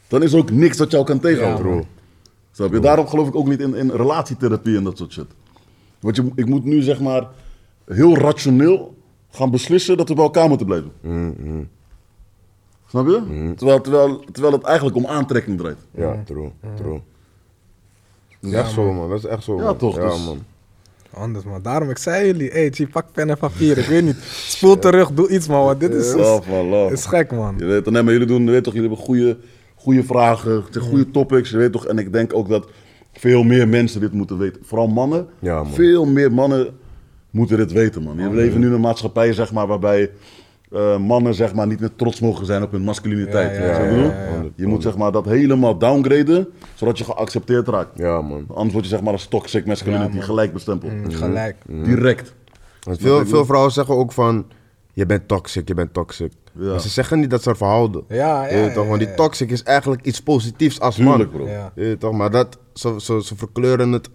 dan 0.08 0.24
is 0.24 0.34
er 0.34 0.40
ook 0.40 0.52
niks 0.52 0.78
dat 0.78 0.92
jou 0.92 1.06
kan 1.06 1.20
tegenhouden. 1.20 1.66
True. 1.66 1.84
Snap 2.52 2.72
je? 2.74 2.80
Daarom 2.80 3.08
geloof 3.08 3.28
ik 3.28 3.36
ook 3.36 3.48
niet 3.48 3.60
in, 3.60 3.76
in 3.76 3.90
relatietherapie 3.90 4.78
en 4.78 4.84
dat 4.84 4.98
soort 4.98 5.12
shit. 5.12 5.28
Want 6.00 6.16
je, 6.16 6.32
ik 6.36 6.46
moet 6.46 6.64
nu 6.64 6.82
zeg 6.82 7.00
maar 7.00 7.28
heel 7.86 8.18
rationeel 8.18 8.96
gaan 9.32 9.52
beslissen 9.52 9.98
dat 9.98 10.10
we 10.10 10.16
bij 10.16 10.24
elkaar 10.24 10.48
moeten 10.50 10.66
blijven. 10.66 10.92
Snap 12.88 13.08
je? 13.08 13.54
Terwijl, 13.58 13.82
terwijl, 13.82 14.24
terwijl 14.32 14.54
het 14.54 14.64
eigenlijk 14.64 14.98
om 14.98 15.06
aantrekking 15.06 15.58
draait. 15.58 15.78
Ja, 15.92 16.22
true, 16.26 16.52
true. 16.76 17.02
Dat 18.42 18.52
is 18.52 18.58
echt 18.58 18.72
zo, 18.72 18.94
man. 18.94 19.10
Dat 19.10 19.18
is 19.18 19.26
echt 19.26 19.44
zo, 19.44 19.56
Ja, 19.58 19.64
man. 19.64 19.78
toch, 19.78 19.96
Ja, 19.96 20.10
dus- 20.10 20.26
man. 20.26 20.44
Anders, 21.14 21.46
man. 21.46 21.62
Daarom, 21.62 21.90
ik 21.90 21.98
zei 21.98 22.26
jullie, 22.26 22.50
hey, 22.50 22.72
G, 22.72 22.90
pak 22.90 23.06
pen 23.12 23.30
en 23.30 23.38
papier. 23.38 23.78
Ik 23.78 23.86
weet 23.86 24.04
niet. 24.04 24.16
Spoel 24.56 24.80
terug, 24.80 25.12
doe 25.12 25.30
iets, 25.30 25.48
man. 25.48 25.66
Want 25.66 25.80
dit 25.80 25.94
is, 25.94 26.08
is, 26.08 26.14
Love, 26.14 26.50
man, 26.50 26.66
love. 26.70 26.94
is 26.94 27.06
gek, 27.06 27.32
man. 27.32 27.56
Je 27.58 27.66
weet, 27.66 27.90
nee, 27.90 28.04
maar 28.04 28.12
jullie 28.14 28.28
doen, 28.28 28.44
je 28.46 28.52
weet 28.52 28.64
toch, 28.64 28.74
jullie 28.74 28.88
hebben 28.88 29.06
goede, 29.06 29.38
goede 29.76 30.04
vragen, 30.04 30.64
goede 30.80 31.12
topics, 31.12 31.50
je 31.50 31.58
weet 31.58 31.72
toch. 31.72 31.86
En 31.86 31.98
ik 31.98 32.14
denk 32.14 32.34
ook 32.34 32.50
dat 32.50 32.68
veel 33.14 33.44
meer 33.44 33.68
mensen 33.68 34.00
dit 34.02 34.12
moeten 34.14 34.38
weten. 34.38 34.62
Vooral 34.66 34.88
mannen. 34.88 35.28
Ja, 35.40 35.64
man. 35.64 35.74
Veel 35.74 36.06
meer 36.06 36.32
mannen 36.32 36.68
moeten 37.30 37.58
dit 37.58 37.72
weten, 37.72 38.04
man. 38.04 38.30
We 38.30 38.36
leven 38.36 38.60
nu 38.60 38.68
in 38.68 38.74
een 38.74 38.80
maatschappij, 38.82 39.34
zeg 39.34 39.52
maar, 39.52 39.68
waarbij 39.68 40.10
eh, 40.72 40.98
mannen, 40.98 41.34
zeg 41.34 41.54
maar, 41.54 41.68
niet 41.68 41.80
meer 41.80 41.96
trots 41.96 42.20
mogen 42.20 42.46
zijn 42.46 42.64
op 42.64 42.72
hun 42.72 42.82
masculiniteit. 42.82 43.56
Ja, 43.56 43.64
ja, 43.64 43.68
Weet 43.68 43.78
je 43.78 43.82
wat 43.82 43.82
ik 43.82 43.90
ja, 43.90 43.96
bedoel? 43.96 44.12
ja, 44.12 44.44
ja. 44.44 44.50
Je 44.56 44.68
moet, 44.68 44.82
zeg 44.82 44.98
maar, 44.98 45.12
dat 45.12 45.26
helemaal 45.26 45.78
downgraden, 45.78 46.48
zodat 46.74 46.98
je 46.98 47.04
geaccepteerd 47.04 47.68
raakt. 47.68 47.98
Ja, 47.98 48.22
man. 48.22 48.46
Anders 48.48 48.74
word 48.74 48.86
je, 48.86 48.92
zeg 48.92 49.02
maar, 49.02 49.14
als 49.14 49.28
toxic 49.28 49.66
masculinity 49.66 50.20
gelijk 50.20 50.54
bestempeld. 50.54 50.92
Mm, 50.92 51.12
Gelijk. 51.12 51.56
Direct. 51.68 52.34
Want 52.84 53.00
veel, 53.02 53.26
veel 53.26 53.46
vrouwen 53.46 53.72
zeggen 53.72 53.96
ook 53.96 54.12
van, 54.12 54.46
je 54.94 55.06
bent 55.06 55.28
toxic, 55.28 55.68
je 55.68 55.74
bent 55.74 55.94
toxic. 55.94 56.32
Ja. 56.54 56.70
Maar 56.70 56.82
ze 56.82 56.90
zeggen 56.90 57.20
niet 57.20 57.30
dat 57.30 57.44
ze 57.44 57.50
ervan 57.50 57.70
houden. 57.70 58.04
Ja, 58.08 58.48
ja, 58.48 58.74
toch? 58.74 58.88
Want 58.88 59.00
die 59.00 59.14
toxic 59.14 59.52
is 59.52 59.64
eigenlijk 59.64 60.06
iets 60.06 60.22
positiefs 60.22 60.80
als 60.80 60.98
man. 60.98 61.18
Tuurlijk, 61.18 61.32
bro. 61.32 61.48
Ja. 61.76 61.96
Toch? 62.00 62.14
Maar 62.14 62.32
dat, 62.32 62.58
ze, 62.74 62.96
ze, 62.98 63.22
ze 63.24 63.36
verkleuren 63.36 63.92
het 63.92 64.10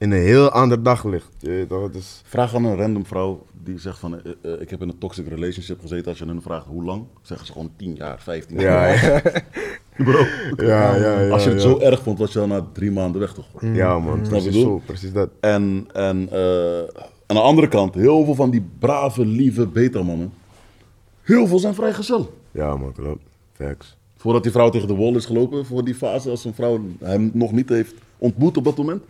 in 0.00 0.10
een 0.12 0.22
heel 0.22 0.50
ander 0.50 0.82
daglicht. 0.82 1.28
Je? 1.38 1.66
Het 1.68 1.94
is, 1.94 2.22
Vraag 2.24 2.54
aan 2.54 2.64
een 2.64 2.76
random 2.76 3.06
vrouw 3.06 3.46
die 3.64 3.78
zegt 3.78 3.98
van, 3.98 4.22
eh, 4.22 4.32
eh, 4.42 4.60
ik 4.60 4.70
heb 4.70 4.82
in 4.82 4.88
een 4.88 4.98
toxic 4.98 5.28
relationship 5.28 5.80
gezeten. 5.80 6.08
Als 6.08 6.18
je 6.18 6.24
hun 6.24 6.42
vraagt 6.42 6.66
hoe 6.66 6.84
lang, 6.84 7.04
zeggen 7.22 7.46
ze 7.46 7.52
gewoon 7.52 7.70
10 7.76 7.94
jaar, 7.94 8.20
15 8.20 8.60
jaar. 8.60 9.04
ja, 9.04 9.20
ja, 9.24 9.42
Bro, 10.04 10.24
ja, 10.56 10.96
ja, 10.96 11.20
ja, 11.20 11.30
als 11.30 11.44
je 11.44 11.50
het 11.50 11.62
ja. 11.62 11.68
zo 11.68 11.78
erg 11.78 12.02
vond, 12.02 12.18
was 12.18 12.32
je 12.32 12.38
al 12.40 12.46
na 12.46 12.66
drie 12.72 12.90
maanden 12.90 13.20
weg 13.20 13.32
toch? 13.32 13.46
Ja, 13.60 13.98
man. 13.98 14.20
je 14.22 14.28
Precies 14.28 14.44
bedoel? 14.44 14.62
zo. 14.62 14.82
Precies 14.86 15.12
dat. 15.12 15.30
En, 15.40 15.88
en 15.92 16.28
eh, 16.32 17.02
aan 17.26 17.36
de 17.36 17.40
andere 17.40 17.68
kant, 17.68 17.94
heel 17.94 18.24
veel 18.24 18.34
van 18.34 18.50
die 18.50 18.64
brave, 18.78 19.26
lieve 19.26 19.66
beta-mannen, 19.66 20.32
heel 21.22 21.46
veel 21.46 21.58
zijn 21.58 21.74
vrijgezel. 21.74 22.34
Ja, 22.50 22.76
man. 22.76 22.92
Klopt. 22.92 23.22
Facts. 23.52 23.96
Voordat 24.16 24.42
die 24.42 24.52
vrouw 24.52 24.68
tegen 24.68 24.88
de 24.88 24.96
wall 24.96 25.14
is 25.14 25.26
gelopen, 25.26 25.66
voor 25.66 25.84
die 25.84 25.94
fase, 25.94 26.30
als 26.30 26.44
een 26.44 26.54
vrouw 26.54 26.80
hem 27.00 27.30
nog 27.34 27.52
niet 27.52 27.68
heeft 27.68 27.94
ontmoet 28.20 28.56
op 28.56 28.64
dat 28.64 28.76
moment, 28.76 29.02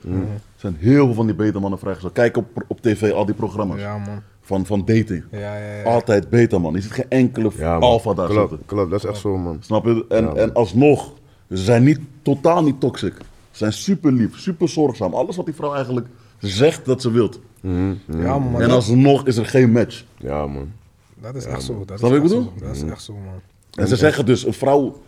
zijn 0.56 0.76
heel 0.78 1.04
veel 1.04 1.14
van 1.14 1.26
die 1.26 1.34
beta-mannen 1.34 1.78
vrijgezel. 1.78 2.10
Kijk 2.10 2.36
op, 2.36 2.46
op 2.68 2.80
tv, 2.80 3.12
al 3.12 3.24
die 3.26 3.34
programma's 3.34 3.80
Ja, 3.80 3.98
man. 3.98 4.22
van, 4.40 4.66
van 4.66 4.78
dating. 4.78 5.24
Ja, 5.30 5.38
ja, 5.38 5.74
ja. 5.76 5.82
Altijd 5.82 6.28
beta-man. 6.30 6.74
Je 6.74 6.80
ziet 6.80 6.92
geen 6.92 7.08
enkele 7.08 7.50
alfa 7.80 8.14
daar 8.14 8.28
klopt, 8.28 8.48
zitten. 8.48 8.66
Klopt, 8.66 8.90
dat 8.90 9.04
is 9.04 9.10
echt 9.10 9.18
zo, 9.18 9.36
man. 9.38 9.56
Snap 9.60 9.84
je? 9.84 10.04
En, 10.08 10.16
Ja, 10.22 10.26
man. 10.26 10.36
en 10.38 10.54
alsnog, 10.54 11.12
ze 11.48 11.56
zijn 11.56 11.84
niet, 11.84 11.98
totaal 12.22 12.62
niet 12.62 12.80
toxic. 12.80 13.14
Ze 13.50 13.56
zijn 13.56 13.72
super 13.72 14.12
lief, 14.12 14.38
super 14.38 14.68
zorgzaam. 14.68 15.14
Alles 15.14 15.36
wat 15.36 15.44
die 15.44 15.54
vrouw 15.54 15.74
eigenlijk 15.74 16.06
zegt 16.38 16.84
dat 16.84 17.02
ze 17.02 17.10
wilt. 17.10 17.40
Ja, 18.06 18.38
man. 18.38 18.60
en 18.62 18.70
alsnog 18.70 19.26
is 19.26 19.36
er 19.36 19.46
geen 19.46 19.72
match. 19.72 20.04
Ja, 20.16 20.46
man. 20.46 20.72
dat 21.20 21.34
is 21.34 21.44
echt 21.44 21.62
zo. 21.62 21.84
Dat 21.86 21.98
Snap 21.98 22.10
is 22.12 22.16
je 22.16 22.22
wat 22.22 22.30
ik 22.32 22.42
echt 22.42 22.50
bedoel? 22.50 22.52
zo. 22.58 22.66
Dat 22.66 22.76
is 22.76 22.82
echt 22.90 23.02
zo, 23.02 23.12
man. 23.12 23.40
En 23.74 23.88
ze 23.88 23.96
zeggen 23.96 24.26
dus, 24.26 24.46
een 24.46 24.52
vrouw, 24.52 25.00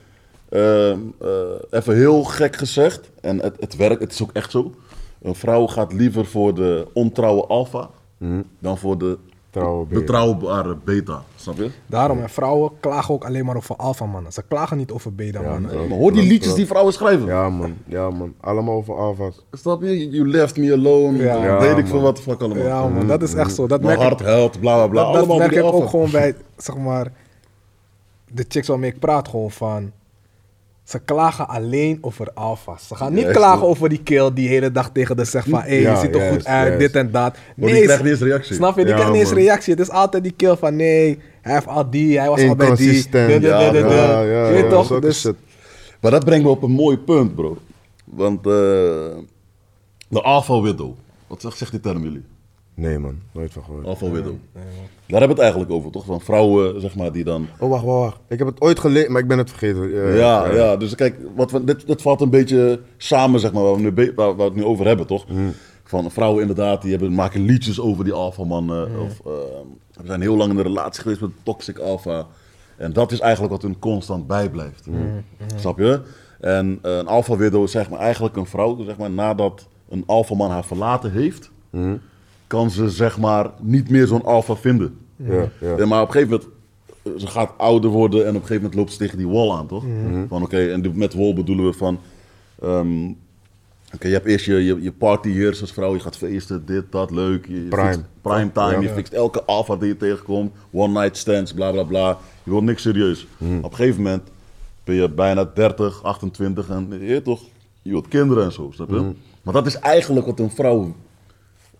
even 1.71 1.95
heel 1.97 2.25
gek 2.25 2.57
gezegd, 2.57 3.11
en 3.21 3.39
het, 3.39 3.57
het 3.61 3.77
werkt, 3.77 4.01
het 4.01 4.13
is 4.13 4.23
ook 4.23 4.33
echt 4.33 4.51
zo. 4.51 4.73
Een 5.23 5.35
vrouw 5.35 5.67
gaat 5.67 5.93
liever 5.93 6.27
voor 6.27 6.55
de 6.55 6.87
ontrouwe 6.93 7.47
alfa 7.47 7.91
dan 8.59 8.79
voor 8.79 8.99
de 8.99 9.19
Trouwe 9.51 9.87
beta. 9.87 10.01
betrouwbare 10.01 10.77
beta. 10.85 11.23
Snap 11.37 11.57
je? 11.57 11.71
Daarom, 11.87 12.21
en 12.21 12.29
vrouwen 12.31 12.71
klagen 12.81 13.15
ook 13.15 13.25
alleen 13.25 13.45
maar 13.45 13.57
over 13.57 13.77
alpha 13.77 14.07
mannen. 14.07 14.33
Ze 14.33 14.43
klagen 14.49 14.77
niet 14.77 14.91
over 14.91 15.15
beta 15.15 15.41
mannen. 15.41 15.71
klopt. 15.71 15.89
Maar 15.89 15.99
hoor 15.99 16.13
die 16.13 16.23
liedjes 16.23 16.55
die 16.55 16.67
vrouwen 16.67 16.93
schrijven. 16.93 17.27
Ja, 17.27 17.51
man. 17.51 17.75
Ja, 17.87 18.11
man. 18.11 18.35
Allemaal 18.41 18.75
over 18.75 18.97
alfa's. 18.97 19.45
Snap 19.51 19.83
je? 19.83 20.11
You 20.11 20.29
left 20.29 20.57
me 20.57 20.73
alone. 20.73 21.19
Ja. 21.19 21.45
Ja, 21.45 21.59
weet 21.59 21.77
ik 21.77 21.87
veel 21.87 22.01
wat 22.01 22.17
de 22.17 22.23
fuck 22.23 22.41
allemaal. 22.41 22.65
Ja, 22.65 22.89
man, 22.89 23.07
dat 23.07 23.23
is 23.23 23.35
echt 23.35 23.55
zo. 23.55 23.67
Dat 23.67 23.83
Mijn 23.83 23.99
merk 23.99 24.09
hart 24.09 24.21
helpt, 24.21 24.61
bla 24.61 24.75
bla 24.75 24.87
bla. 24.87 25.13
dat, 25.13 25.39
merk 25.39 25.53
ik 25.53 25.65
ook 25.65 25.89
gewoon 25.89 26.11
bij, 26.11 26.35
zeg 26.57 26.77
maar, 26.77 27.13
de 28.29 28.45
chicks 28.49 28.69
waarmee 28.69 28.91
ik 28.91 28.99
praat 28.99 29.29
gewoon 29.29 29.51
van... 29.51 29.93
Ze 30.85 30.99
klagen 30.99 31.49
alleen 31.49 31.99
over 32.01 32.31
alfa's. 32.35 32.87
Ze 32.87 32.95
gaan 32.95 33.13
niet 33.13 33.23
Juist, 33.23 33.37
klagen 33.39 33.67
over 33.67 33.89
die 33.89 34.03
kill 34.03 34.33
die 34.35 34.49
de 34.49 34.55
hele 34.55 34.73
dag 34.73 34.91
tegen 34.93 35.17
de 35.17 35.25
zegt 35.25 35.49
van... 35.49 35.61
Hé, 35.61 35.69
hey, 35.69 35.81
Ja, 35.81 35.91
je 35.93 35.97
ziet 36.01 36.15
er 36.15 36.21
juist, 36.21 36.35
goed 36.37 36.47
uit, 36.47 36.67
juist. 36.67 36.79
dit 36.81 36.95
en 36.97 37.11
dat. 37.11 37.37
Maar 37.57 37.69
die 37.69 37.83
krijgt 37.83 37.97
ze- 37.97 38.03
niet 38.03 38.13
eens 38.13 38.21
reactie. 38.23 38.55
Snap 38.55 38.77
je? 38.77 38.81
Die 38.81 38.89
Ja, 38.89 38.95
krijgt 38.95 39.13
niet 39.13 39.21
eens 39.21 39.31
man. 39.31 39.39
reactie. 39.39 39.73
Het 39.73 39.83
is 39.83 39.91
altijd 39.91 40.23
die 40.23 40.33
kill 40.33 40.57
van... 40.57 40.77
Nee, 40.77 41.19
hij 41.43 41.55
heeft 41.55 41.67
al 41.67 41.91
die, 41.91 42.19
hij 42.19 42.29
was 42.29 42.43
al 42.43 42.57
bij 42.57 42.67
die. 42.67 42.77
Inconsistent. 42.87 43.43
Ja. 43.43 43.61
Ja, 43.61 44.21
ja, 44.23 44.47
Je 44.47 44.53
weet 44.53 44.63
ja, 44.65 44.69
toch? 44.71 44.87
zulke 44.87 45.07
Dus, 45.07 45.21
shit. 45.21 45.35
Maar 46.01 46.11
dat 46.11 46.25
brengt 46.25 46.45
me 46.45 46.51
op 46.51 46.63
een 46.63 46.71
mooi 46.71 46.99
punt, 46.99 47.35
bro. 47.35 47.57
Want 48.05 48.39
eh, 48.39 48.53
de 50.09 50.23
alpha 50.23 50.61
widow. 50.61 50.95
Wat 51.27 51.41
zegt, 51.41 51.59
zegt 51.59 51.71
die 51.71 51.81
term 51.81 52.03
jullie? 52.03 52.23
Nee 52.83 52.99
man, 52.99 53.19
nooit 53.33 53.53
van 53.53 53.63
gehoord. 53.65 53.87
Alpha 53.87 54.11
widow. 54.11 54.35
Daar 55.07 55.21
hebben 55.21 55.29
we 55.29 55.35
het 55.35 55.39
eigenlijk 55.39 55.71
over, 55.71 55.91
toch? 55.91 56.05
Van 56.05 56.21
vrouwen, 56.21 56.81
zeg 56.81 56.95
maar, 56.95 57.13
die 57.13 57.25
dan... 57.25 57.47
Oh, 57.59 57.69
wacht, 57.71 57.85
wacht, 57.85 58.01
wacht. 58.01 58.21
Ik 58.29 58.39
heb 58.39 58.47
het 58.49 58.61
ooit 58.61 58.79
gelezen, 58.79 59.13
maar 59.13 59.21
ik 59.21 59.29
ben 59.29 59.39
het 59.39 59.51
vergeten. 59.51 59.91
Ja, 59.91 60.09
Ja, 60.09 60.53
ja, 60.53 60.77
dus 60.77 60.95
kijk, 60.95 61.17
wat 61.35 61.51
we, 61.51 61.65
dit, 61.65 61.87
dit 61.87 62.03
valt 62.03 62.21
een 62.21 62.31
beetje 62.31 62.81
samen, 62.97 63.41
zeg 63.41 63.53
maar, 63.53 63.63
waar 63.63 63.75
we, 63.75 63.81
nu 63.81 64.13
waar, 64.15 64.27
waar 64.27 64.37
we 64.37 64.43
het 64.43 64.55
nu 64.55 64.65
over 64.65 64.87
hebben, 64.87 65.07
toch? 65.07 65.27
Van 65.85 66.11
vrouwen 66.11 66.41
inderdaad, 66.41 66.83
die 66.83 66.91
hebben, 66.91 67.15
maken 67.15 67.41
liedjes 67.45 67.81
over 67.81 68.05
die 68.05 68.13
alpha-mannen. 68.13 69.01
Of 69.01 69.21
eh, 69.21 69.33
we 70.01 70.07
zijn 70.07 70.21
heel 70.21 70.37
lang 70.37 70.51
in 70.51 70.57
een 70.57 70.63
relatie 70.63 71.03
geweest 71.03 71.21
met 71.21 71.31
toxic 71.43 71.79
alpha. 71.79 72.27
En 72.77 72.93
dat 72.93 73.13
is 73.13 73.21
eigenlijk 73.21 73.53
wat 73.53 73.63
hun 73.63 73.79
constant 73.79 74.27
bijblijft. 74.27 74.87
Snap 75.57 75.79
je? 75.79 76.01
En 76.41 76.79
eh, 76.83 76.97
een 76.97 77.07
alpha-widow 77.07 77.63
is 77.63 77.71
zeg 77.71 77.91
maar 77.91 77.99
eigenlijk 77.99 78.37
een 78.37 78.47
vrouw, 78.47 78.85
zeg 78.85 78.97
maar, 78.97 79.11
nadat 79.11 79.69
een 79.89 80.03
alpha-man 80.07 80.51
haar 80.51 80.65
verlaten 80.65 81.13
heeft, 81.13 81.51
kan 82.53 82.71
ze 82.71 82.91
zeg 82.91 83.19
maar 83.19 83.51
niet 83.61 83.91
meer 83.91 84.07
zo'n 84.07 84.25
alpha 84.25 84.57
vinden. 84.57 84.99
Ja, 85.17 85.49
ja. 85.77 85.87
Maar 85.87 86.03
op 86.03 86.07
een 86.07 86.13
gegeven 86.13 86.41
moment, 87.05 87.21
ze 87.21 87.27
gaat 87.27 87.53
ouder 87.57 87.91
worden 87.91 88.21
en 88.21 88.29
op 88.29 88.35
een 88.35 88.41
gegeven 88.41 88.57
moment 88.63 88.75
loopt 88.75 88.93
ze 88.93 88.99
tegen 88.99 89.19
die 89.19 89.29
wall 89.29 89.51
aan, 89.51 89.67
toch? 89.67 89.85
Van 90.29 90.43
oké, 90.43 90.69
en 90.69 90.93
met 90.95 91.15
wall 91.15 91.35
bedoelen 91.35 91.65
we 91.65 91.73
van, 91.73 91.99
ehm, 92.63 93.05
oké, 93.95 94.07
je 94.07 94.13
hebt 94.13 94.27
eerst 94.27 94.45
je, 94.45 94.55
je, 94.65 94.83
je 94.83 95.51
als 95.61 95.73
vrouw, 95.73 95.95
je 95.95 96.01
gaat 96.01 96.17
feesten, 96.17 96.67
dit, 96.67 96.85
dat, 96.91 97.11
leuk. 97.11 97.47
Je, 97.47 97.63
je 97.63 97.69
Prime. 97.69 97.93
fixt 97.93 98.05
prime 98.21 98.53
time, 98.53 98.73
Ja. 98.73 98.81
je 98.81 98.89
fixt 98.89 99.13
elke 99.13 99.45
alpha 99.45 99.77
die 99.77 99.89
je 99.89 99.97
tegenkomt, 99.97 100.53
one 100.73 101.01
night 101.01 101.17
stands, 101.17 101.53
bla 101.55 101.71
bla 101.71 101.83
bla. 101.83 102.19
Je 102.43 102.51
wilt 102.51 102.65
niks 102.65 102.83
serieus. 102.83 103.27
Op 103.63 103.71
een 103.71 103.75
gegeven 103.77 104.03
moment 104.03 104.23
ben 104.85 104.95
je 104.95 105.09
bijna 105.11 105.45
30, 105.55 106.03
28 106.03 106.69
en 106.69 106.89
je 107.01 107.23
toch, 107.23 107.43
je 107.83 107.91
wilt 107.91 108.09
kinderen 108.09 108.45
en 108.45 108.53
zo, 108.53 108.71
snap 108.75 108.91
je? 108.91 109.13
Maar 109.43 109.55
dat 109.55 109.67
is 109.67 109.77
eigenlijk 109.79 110.27
wat 110.27 110.39
een 110.39 110.51
vrouw, 110.51 110.95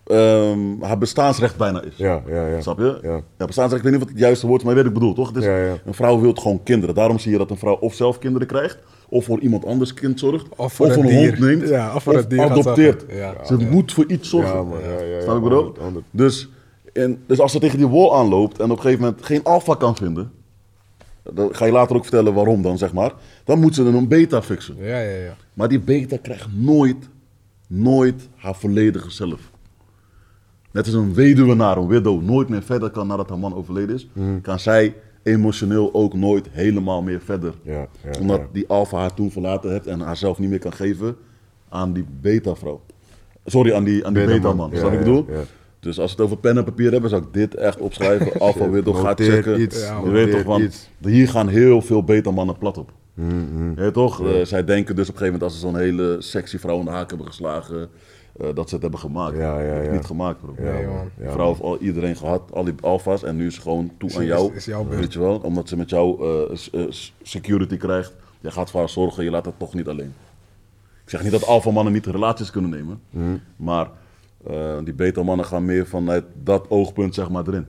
ehm, 0.03 0.81
haar 0.81 0.97
bestaansrecht 0.97 1.57
bijna 1.57 1.81
is. 1.81 1.93
Ja, 1.95 2.21
ja, 2.27 2.47
ja. 2.47 2.61
Snap 2.61 2.79
je? 2.79 2.99
Ja. 3.01 3.21
Ja, 3.37 3.45
bestaansrecht, 3.45 3.85
ik 3.85 3.91
weet 3.91 3.91
niet 3.91 3.99
wat 3.99 4.09
het 4.09 4.19
juiste 4.19 4.47
woord 4.47 4.59
is, 4.59 4.65
maar 4.67 4.75
je 4.75 4.83
weet 4.83 4.93
wat 4.93 5.01
ik 5.01 5.09
bedoel, 5.09 5.25
toch? 5.25 5.43
Ja, 5.43 5.57
ja. 5.57 5.77
Een 5.85 5.93
vrouw 5.93 6.19
wil 6.19 6.33
gewoon 6.33 6.63
kinderen. 6.63 6.95
Daarom 6.95 7.19
zie 7.19 7.31
je 7.31 7.37
dat 7.37 7.49
een 7.49 7.57
vrouw 7.57 7.75
of 7.75 7.93
zelf 7.93 8.19
kinderen 8.19 8.47
krijgt, 8.47 8.77
of 9.09 9.25
voor 9.25 9.39
iemand 9.39 9.65
anders 9.65 9.93
kind 9.93 10.19
zorgt, 10.19 10.47
Of 10.55 10.73
voor 10.73 10.85
een 10.89 11.13
hond 11.13 11.39
neemt, 11.39 11.69
Ja, 11.69 11.95
of 11.95 12.03
voor 12.03 12.15
een 12.15 12.27
dier 12.27 12.39
gaat 12.39 12.49
adopteert. 12.51 13.05
Ze 13.45 13.57
moet 13.57 13.93
voor 13.93 14.05
iets 14.07 14.29
zorgen. 14.29 14.55
Ja, 14.55 14.63
man, 14.63 14.79
ja, 14.79 14.89
ja, 14.89 15.03
ja, 15.03 15.21
Snap? 15.21 15.39
100, 15.39 15.77
100. 15.77 16.05
Dus, 16.11 16.49
en, 16.93 17.23
dus 17.27 17.39
als 17.39 17.51
ze 17.51 17.59
tegen 17.59 17.77
die 17.77 17.87
wall 17.87 18.11
aanloopt 18.11 18.59
en 18.59 18.71
op 18.71 18.77
een 18.77 18.83
gegeven 18.83 19.03
moment 19.03 19.25
geen 19.25 19.43
alpha 19.43 19.75
kan 19.75 19.95
vinden, 19.95 20.31
dan 21.33 21.55
ga 21.55 21.65
je 21.65 21.71
later 21.71 21.95
ook 21.95 22.01
vertellen 22.03 22.33
waarom 22.33 22.61
dan, 22.61 22.77
zeg 22.77 22.93
maar, 22.93 23.13
dan 23.43 23.59
moet 23.59 23.75
ze 23.75 23.83
een 23.83 24.07
beta 24.07 24.41
fixen. 24.41 24.75
ja, 24.79 24.99
ja, 24.99 25.17
ja. 25.17 25.35
Maar 25.53 25.67
die 25.67 25.79
beta 25.79 26.17
krijgt 26.17 26.47
nooit, 26.53 27.09
nooit 27.67 28.29
haar 28.35 28.55
volledige 28.55 29.09
zelf. 29.09 29.51
Net 30.73 30.85
als 30.85 30.93
een 30.95 31.13
weduwenaar, 31.13 31.77
een 31.77 31.87
widow, 31.87 32.21
nooit 32.21 32.49
meer 32.49 32.61
verder 32.63 32.89
kan 32.89 33.07
nadat 33.07 33.29
haar 33.29 33.39
man 33.39 33.55
overleden 33.55 33.95
is, 33.95 34.07
kan 34.41 34.59
zij 34.59 34.95
emotioneel 35.23 35.93
ook 35.93 36.13
nooit 36.13 36.47
helemaal 36.51 37.01
meer 37.01 37.19
verder. 37.21 37.53
Ja, 37.61 37.87
ja, 38.03 38.19
Omdat 38.19 38.39
ja. 38.39 38.47
die 38.51 38.67
alfa 38.67 38.97
haar 38.97 39.13
toen 39.13 39.31
verlaten 39.31 39.71
heeft 39.71 39.87
en 39.87 39.99
haarzelf 39.99 40.39
niet 40.39 40.49
meer 40.49 40.59
kan 40.59 40.73
geven 40.73 41.15
aan 41.69 41.93
die 41.93 42.05
beta-vrouw. 42.21 42.81
Sorry, 43.45 43.73
aan 43.73 43.83
die, 43.83 44.05
aan 44.05 44.13
die 44.13 44.25
Beta-man. 44.25 44.69
ja, 44.73 44.91
ik 44.91 44.97
bedoel? 44.99 45.25
Dus 45.79 45.99
als 45.99 46.11
we 46.15 46.15
het 46.17 46.25
over 46.25 46.37
pen 46.37 46.57
en 46.57 46.63
papier 46.63 46.91
hebben, 46.91 47.09
zou 47.09 47.21
ik 47.21 47.33
dit 47.33 47.55
echt 47.55 47.79
opschrijven. 47.79 48.31
Alpha 48.39 48.69
widow, 48.69 48.95
ga 48.95 49.01
Noteer 49.01 49.31
checken. 49.31 49.61
iets, 49.61 49.87
je 50.03 50.09
weet 50.09 50.31
toch, 50.31 50.43
want 50.43 50.63
iets. 50.63 50.89
hier 51.01 51.27
gaan 51.29 51.47
heel 51.47 51.81
veel 51.81 52.03
beta-mannen 52.03 52.57
plat 52.57 52.77
op. 52.77 52.91
Je 53.15 53.73
weet 53.75 53.93
toch? 53.93 54.25
Eh, 54.27 54.45
zij 54.45 54.63
denken 54.63 54.95
dus 54.95 55.09
op 55.09 55.13
een 55.13 55.19
gegeven 55.19 55.39
moment 55.39 55.43
als 55.43 55.53
ze 55.53 55.59
zo'n 55.59 55.77
hele 55.77 56.15
sexy 56.19 56.57
vrouw 56.57 56.79
in 56.79 56.85
de 56.85 56.91
haak 56.91 57.09
hebben 57.09 57.27
geslagen, 57.27 57.89
eh, 58.39 58.47
dat 58.53 58.67
ze 58.69 58.73
het 58.73 58.81
hebben 58.83 58.99
gemaakt. 58.99 59.37
Ja, 59.37 59.59
ja, 59.59 59.91
niet 59.91 60.05
gemaakt, 60.05 60.39
bro. 60.41 60.53
Nee, 60.57 60.85
man. 60.87 61.09
vrouw 61.31 61.47
heeft 61.47 61.61
al 61.61 61.77
iedereen 61.77 62.15
gehad, 62.15 62.41
al 62.53 62.63
die 62.63 62.73
alfa's, 62.81 63.23
en 63.23 63.35
nu 63.35 63.45
is 63.47 63.55
ze 63.55 63.61
gewoon 63.61 63.91
toe 63.97 64.09
Is- 64.09 64.17
aan 64.17 64.25
jou. 64.25 64.53
is 64.55 64.65
jouw 64.65 64.87
weet 64.87 65.13
je 65.13 65.19
wel? 65.19 65.37
Omdat 65.37 65.67
ze 65.69 65.77
met 65.77 65.89
jou 65.89 66.23
eh, 66.25 66.81
eh, 66.83 66.91
security 67.21 67.77
krijgt. 67.77 68.13
Je 68.39 68.51
gaat 68.51 68.69
voor 68.71 68.79
haar 68.79 68.89
zorgen, 68.89 69.23
je 69.23 69.29
laat 69.29 69.45
het 69.45 69.59
toch 69.59 69.73
niet 69.73 69.87
alleen. 69.87 70.13
Ik 71.03 71.09
zeg 71.09 71.23
niet 71.23 71.31
dat 71.31 71.45
alpha 71.45 71.71
mannen 71.71 71.93
niet 71.93 72.05
relaties 72.05 72.51
kunnen 72.51 72.69
nemen, 72.69 73.01
Mm-hmm. 73.09 73.41
maar 73.55 73.89
eh, 74.47 74.77
die 74.83 74.93
beta 74.93 75.23
mannen 75.23 75.45
gaan 75.45 75.65
meer 75.65 75.87
vanuit 75.87 76.23
dat 76.43 76.69
oogpunt 76.69 77.13
zeg 77.13 77.29
maar 77.29 77.47
erin. 77.47 77.65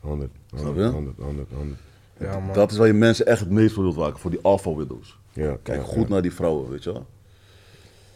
100, 0.00 0.30
Snap 0.46 0.64
100, 0.64 0.86
je? 0.86 0.92
100, 0.92 1.16
100, 1.18 1.48
100. 1.56 1.78
Ja, 2.18 2.38
man. 2.40 2.54
Dat 2.54 2.70
is 2.70 2.76
waar 2.76 2.86
je 2.86 2.92
mensen 2.92 3.26
echt 3.26 3.40
het 3.40 3.50
meest 3.50 3.74
voor 3.74 3.82
wilt 3.82 3.96
waken, 3.96 4.18
voor 4.18 4.30
die 4.30 4.40
alpha 4.42 4.74
widows. 4.74 5.18
Ja, 5.32 5.56
Kijk 5.62 5.78
ja, 5.80 5.84
goed 5.86 6.02
ja. 6.02 6.08
naar 6.08 6.22
die 6.22 6.32
vrouwen, 6.32 6.70
weet 6.70 6.84
je 6.84 6.92
wel. 6.92 7.06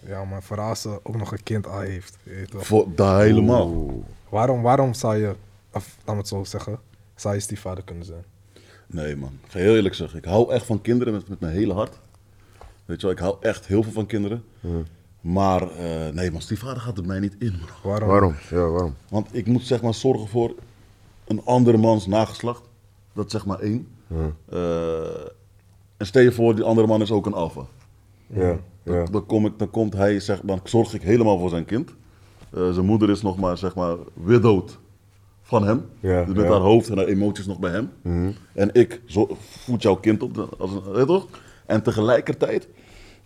Ja, 0.07 0.25
maar 0.25 0.43
vooral 0.43 0.69
als 0.69 0.81
ze 0.81 1.01
ook 1.03 1.17
nog 1.17 1.33
een 1.33 1.43
kind 1.43 1.67
al 1.67 1.81
heeft. 1.81 2.19
je 2.23 2.31
weet. 2.31 2.55
Voor, 2.57 2.87
daar 2.95 3.23
helemaal. 3.23 3.67
Oeh. 3.69 4.05
Waarom, 4.29 4.63
waarom 4.63 4.95
zou 4.95 5.17
je, 5.17 5.35
of 5.73 5.97
laat 6.05 6.15
me 6.15 6.21
het 6.21 6.29
zo 6.29 6.45
zeggen, 6.45 6.79
zou 7.15 7.35
je 7.35 7.41
stiefvader 7.41 7.85
kunnen 7.85 8.05
zijn? 8.05 8.25
Nee 8.87 9.17
man, 9.17 9.39
ik 9.45 9.51
ga 9.51 9.59
heel 9.59 9.75
eerlijk 9.75 9.95
zeggen. 9.95 10.19
Ik 10.19 10.25
hou 10.25 10.53
echt 10.53 10.67
van 10.67 10.81
kinderen 10.81 11.13
met, 11.13 11.29
met 11.29 11.41
mijn 11.41 11.53
hele 11.53 11.73
hart. 11.73 11.99
Weet 12.85 13.01
je 13.01 13.07
wel, 13.07 13.17
ik 13.17 13.23
hou 13.23 13.37
echt 13.41 13.67
heel 13.67 13.83
veel 13.83 13.93
van 13.93 14.07
kinderen. 14.07 14.45
Maar 15.21 15.71
eh, 15.71 16.09
nee 16.15 16.31
man, 16.31 16.41
stiefvader 16.41 16.83
gaat 16.83 16.99
er 16.99 17.07
mij 17.07 17.21
niet 17.21 17.37
in 17.39 17.61
bro. 17.65 17.91
Waarom? 17.91 18.09
Waarom? 18.09 18.35
Ja, 18.51 18.69
waarom? 18.69 18.95
Want 19.09 19.29
ik 19.35 19.47
moet 19.47 19.63
zeg 19.63 19.83
maar 19.83 19.95
zorgen 19.95 20.29
voor 20.29 20.55
een 21.25 21.45
andere 21.45 21.77
mans 21.77 22.07
nageslacht. 22.07 22.63
Dat 23.13 23.27
is 23.27 23.33
zeg 23.33 23.47
maar 23.47 23.59
één. 23.59 23.89
Eh, 24.49 25.21
en 25.97 26.07
stel 26.07 26.23
je 26.23 26.33
voor, 26.33 26.55
die 26.55 26.65
andere 26.65 26.87
man 26.87 27.01
is 27.01 27.11
ook 27.11 27.27
een 27.27 27.33
alfa. 27.33 27.67
Ja, 28.27 28.59
Dan, 28.89 28.97
ja. 28.97 29.05
dan, 29.11 29.27
kom 29.27 29.47
ik, 29.47 29.53
dan 29.57 29.71
komt 29.71 29.95
hij, 29.95 30.21
zeg, 30.21 30.41
dan 30.43 30.61
zorg 30.65 30.95
ik 30.95 31.03
helemaal 31.03 31.39
voor 31.39 31.49
zijn 31.49 31.65
kind. 31.65 31.95
Eh, 32.55 32.71
zijn 32.73 32.87
moeder 32.87 33.11
is 33.11 33.23
nog 33.23 33.39
maar, 33.39 33.59
zeg 33.59 33.75
maar, 33.75 33.97
widowed 34.15 34.79
van 35.43 35.67
hem. 35.67 35.85
Ja, 36.01 36.25
dus 36.25 36.35
met 36.35 36.45
ja. 36.45 36.51
haar 36.51 36.61
hoofd 36.61 36.89
en 36.89 36.97
haar 36.97 37.07
emoties 37.07 37.47
nog 37.47 37.59
bij 37.59 37.71
hem. 37.71 37.91
En 38.55 38.71
ik 38.73 39.01
zo, 39.05 39.37
voed 39.41 39.83
jouw 39.83 39.97
kind 39.97 40.23
op, 40.23 40.57
als 40.59 40.71
een, 40.71 40.83
weet 40.85 40.97
je 40.99 41.07
toch? 41.07 41.27
En 41.67 41.83
tegelijkertijd 41.83 42.69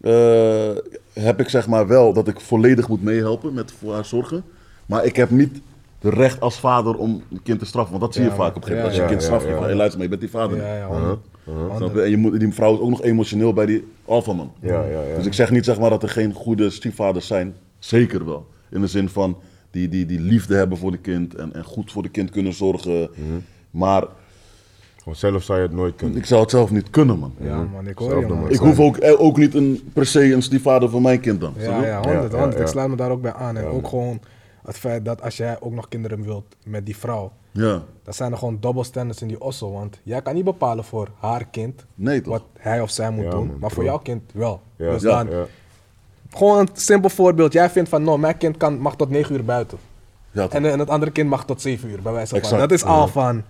eh, 0.00 0.70
heb 1.12 1.40
ik 1.40 1.48
zeg 1.48 1.66
maar 1.68 1.86
wel 1.86 2.12
dat 2.12 2.28
ik 2.28 2.40
volledig 2.40 2.88
moet 2.88 3.02
meehelpen 3.02 3.54
met 3.54 3.72
voor 3.72 3.94
haar 3.94 4.04
zorgen. 4.04 4.44
Maar 4.86 5.04
ik 5.04 5.16
heb 5.16 5.30
niet 5.30 5.60
de 5.98 6.10
recht 6.10 6.40
als 6.40 6.60
vader 6.60 6.96
om 6.96 7.22
een 7.30 7.42
kind 7.42 7.58
te 7.58 7.66
straffen. 7.66 7.90
Want 7.90 8.04
dat 8.04 8.14
zie 8.14 8.22
je 8.22 8.30
Ja, 8.30 8.36
vaak 8.36 8.56
op 8.56 8.56
een 8.56 8.62
gegeven 8.62 8.82
moment. 8.82 8.96
ja, 8.96 9.02
als 9.02 9.10
je 9.10 9.14
ja, 9.14 9.18
kind 9.18 9.22
straft, 9.22 9.42
ja, 9.42 9.48
je 9.48 9.54
ja. 9.54 9.60
van, 9.60 9.68
hey, 9.68 9.76
luister 9.76 9.98
maar, 10.00 10.08
je 10.10 10.18
bent 10.18 10.32
die 10.32 10.40
vader. 10.40 10.56
Ja, 10.56 11.18
Honderd. 11.44 11.92
je? 11.94 12.00
En 12.02 12.10
je 12.10 12.16
moet, 12.16 12.40
die 12.40 12.52
vrouw 12.52 12.74
is 12.74 12.80
ook 12.80 12.90
nog 12.90 13.02
emotioneel 13.02 13.52
bij 13.52 13.66
die 13.66 13.84
alfaman. 14.04 14.52
Ja, 14.60 14.84
ja, 14.84 15.02
ja. 15.02 15.16
Dus 15.16 15.26
ik 15.26 15.32
zeg 15.32 15.50
niet 15.50 15.64
zeg 15.64 15.78
maar, 15.80 15.90
dat 15.90 16.02
er 16.02 16.08
geen 16.08 16.32
goede 16.32 16.70
stiefvaders 16.70 17.26
zijn. 17.26 17.54
Zeker 17.78 18.24
wel. 18.24 18.46
In 18.70 18.80
de 18.80 18.86
zin 18.86 19.08
van 19.08 19.36
die, 19.70 19.88
die, 19.88 20.06
die 20.06 20.20
liefde 20.20 20.54
hebben 20.54 20.78
voor 20.78 20.90
de 20.90 20.98
kind 20.98 21.34
en, 21.34 21.54
en 21.54 21.64
goed 21.64 21.92
voor 21.92 22.02
de 22.02 22.08
kind 22.08 22.30
kunnen 22.30 22.52
zorgen. 22.52 23.00
Mhm. 23.14 23.38
Maar 23.70 24.04
Gewoon 24.98 25.16
zelf 25.16 25.42
zou 25.42 25.58
je 25.58 25.66
het 25.66 25.74
nooit 25.74 25.94
kunnen. 25.96 26.16
ik 26.18 26.24
zou 26.24 26.40
het 26.40 26.50
zelf 26.50 26.70
niet 26.70 26.90
kunnen, 26.90 27.18
man. 27.18 27.34
Ja, 27.40 27.62
man, 27.72 27.86
ik 27.86 27.98
hoor 27.98 28.20
je, 28.20 28.26
man. 28.26 28.50
Ik 28.50 28.58
hoef 28.58 28.80
ook, 28.80 28.96
eh, 28.96 29.20
ook 29.20 29.36
niet 29.36 29.54
een, 29.54 29.90
per 29.92 30.06
se 30.06 30.32
een 30.32 30.42
stiefvader 30.42 30.90
voor 30.90 31.02
mijn 31.02 31.20
kind 31.20 31.40
dan. 31.40 31.54
Ja, 31.56 31.62
ja, 31.84 32.00
100, 32.00 32.04
Ja, 32.32 32.38
100. 32.38 32.54
ja, 32.54 32.60
Ik 32.60 32.66
sluit 32.66 32.90
me 32.90 32.96
daar 32.96 33.10
ook 33.10 33.22
bij 33.22 33.32
aan. 33.32 33.56
En 33.56 33.64
ook 33.64 33.88
gewoon 33.88 34.20
het 34.64 34.78
feit 34.78 35.04
dat 35.04 35.22
als 35.22 35.36
jij 35.36 35.56
ook 35.60 35.72
nog 35.72 35.88
kinderen 35.88 36.22
wilt 36.22 36.56
met 36.64 36.86
die 36.86 36.96
vrouw, 36.96 37.32
Ja. 37.52 37.82
dan 38.02 38.14
zijn 38.14 38.32
er 38.32 38.38
gewoon 38.38 38.56
double 38.60 38.84
standards 38.84 39.22
in 39.22 39.28
die 39.28 39.40
osso. 39.40 39.72
Want 39.72 40.00
jij 40.02 40.22
kan 40.22 40.34
niet 40.34 40.44
bepalen 40.44 40.84
voor 40.84 41.08
haar 41.18 41.44
kind 41.50 41.84
Nee, 41.94 42.20
toch? 42.20 42.32
wat 42.32 42.42
hij 42.58 42.80
of 42.80 42.90
zij 42.90 43.10
moet 43.10 43.24
Ja, 43.24 43.30
doen, 43.30 43.46
man, 43.46 43.58
maar 43.58 43.70
voor 43.70 43.84
jouw 43.84 43.98
kind 43.98 44.22
wel. 44.34 44.60
Ja, 44.76 44.90
dus 44.90 45.02
Ja, 45.02 45.24
dan, 45.24 45.36
ja. 45.36 45.44
gewoon 46.30 46.58
een 46.58 46.68
simpel 46.72 47.10
voorbeeld. 47.10 47.52
Jij 47.52 47.70
vindt 47.70 47.88
van, 47.88 48.02
no, 48.02 48.18
mijn 48.18 48.36
kind 48.36 48.56
kan, 48.56 48.78
mag 48.78 48.96
tot 48.96 49.10
9 49.10 49.34
uur 49.34 49.44
buiten. 49.44 49.78
En, 50.32 50.50
en 50.64 50.78
het 50.78 50.88
andere 50.90 51.10
kind 51.12 51.28
mag 51.28 51.44
tot 51.44 51.60
7 51.60 51.90
uur, 51.90 52.02
bij 52.02 52.12
wijze 52.12 52.28
van. 52.28 52.38
Exact. 52.38 52.60
Dat 52.60 52.70
is 52.72 52.84
al 52.84 53.08
van, 53.08 53.42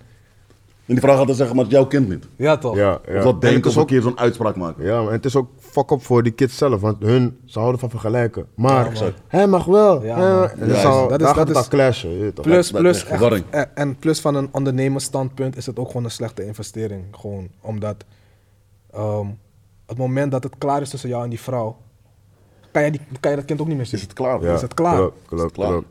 En 0.85 0.93
die 0.93 0.99
vrouw 1.03 1.17
gaat 1.17 1.27
dan 1.27 1.35
zeggen, 1.35 1.55
maar 1.55 1.65
het 1.65 1.73
is 1.73 1.79
jouw 1.79 1.87
kind 1.89 2.09
niet. 2.09 2.25
ja 2.35 2.57
toch? 2.57 2.75
Ja, 2.75 2.99
ja. 3.07 3.17
Of 3.17 3.23
dat 3.23 3.33
En 3.33 3.39
denken 3.39 3.71
een 3.71 3.77
ook, 3.77 3.87
keer 3.87 4.01
zo'n 4.01 4.19
uitspraak 4.19 4.55
maken. 4.55 4.85
ja, 4.85 5.01
maar 5.01 5.11
het 5.11 5.25
is 5.25 5.35
ook 5.35 5.47
fuck 5.59 5.91
up 5.91 6.01
voor 6.03 6.23
die 6.23 6.31
kids 6.31 6.57
zelf, 6.57 6.81
want 6.81 7.01
hun, 7.03 7.37
ze 7.45 7.59
houden 7.59 7.79
van 7.79 7.89
vergelijken. 7.89 8.45
Maar 8.55 8.91
hij 9.27 9.47
mag 9.47 9.65
wel. 9.65 10.03
Ja, 10.03 10.15
en 10.15 10.67
dat 10.67 10.77
is- 10.77 10.83
dat 10.83 11.23
gaat 11.23 11.35
het 11.37 11.49
is- 11.49 11.55
al 11.55 11.67
clashen. 11.67 12.09
je 12.11 12.17
weet 12.19 12.35
toch? 12.35 12.45
Plus, 12.45 12.71
dat 12.71 12.81
plus, 12.81 12.95
is 12.95 13.01
echt, 13.01 13.09
verwarring. 13.11 13.45
en, 13.49 13.75
en 13.75 13.95
plus 13.95 14.19
van 14.19 14.35
een 14.35 14.49
ondernemersstandpunt 14.51 15.57
is 15.57 15.65
het 15.65 15.79
ook 15.79 15.87
gewoon 15.87 16.03
een 16.03 16.11
slechte 16.11 16.45
investering. 16.45 17.03
Gewoon 17.11 17.47
omdat 17.61 18.03
ehm, 18.93 19.25
het 19.85 19.97
moment 19.97 20.31
dat 20.31 20.43
het 20.43 20.55
klaar 20.57 20.81
is 20.81 20.89
tussen 20.89 21.09
jou 21.09 21.23
en 21.23 21.29
die 21.29 21.39
vrouw, 21.39 21.77
kan 22.71 22.83
je, 22.83 22.91
die, 22.91 23.01
kan 23.19 23.31
je 23.31 23.37
dat 23.37 23.45
kind 23.45 23.61
ook 23.61 23.67
niet 23.67 23.77
meer 23.77 23.85
zien. 23.85 23.95
Is 23.95 24.01
het 24.01 24.13
klaar? 24.13 24.41
Ja, 24.41 24.53
is 24.53 24.61
het 24.61 24.73
klaar? 24.73 24.95
Klopt, 24.95 25.17
klopt, 25.25 25.51
klaar? 25.51 25.69
klopt. 25.69 25.85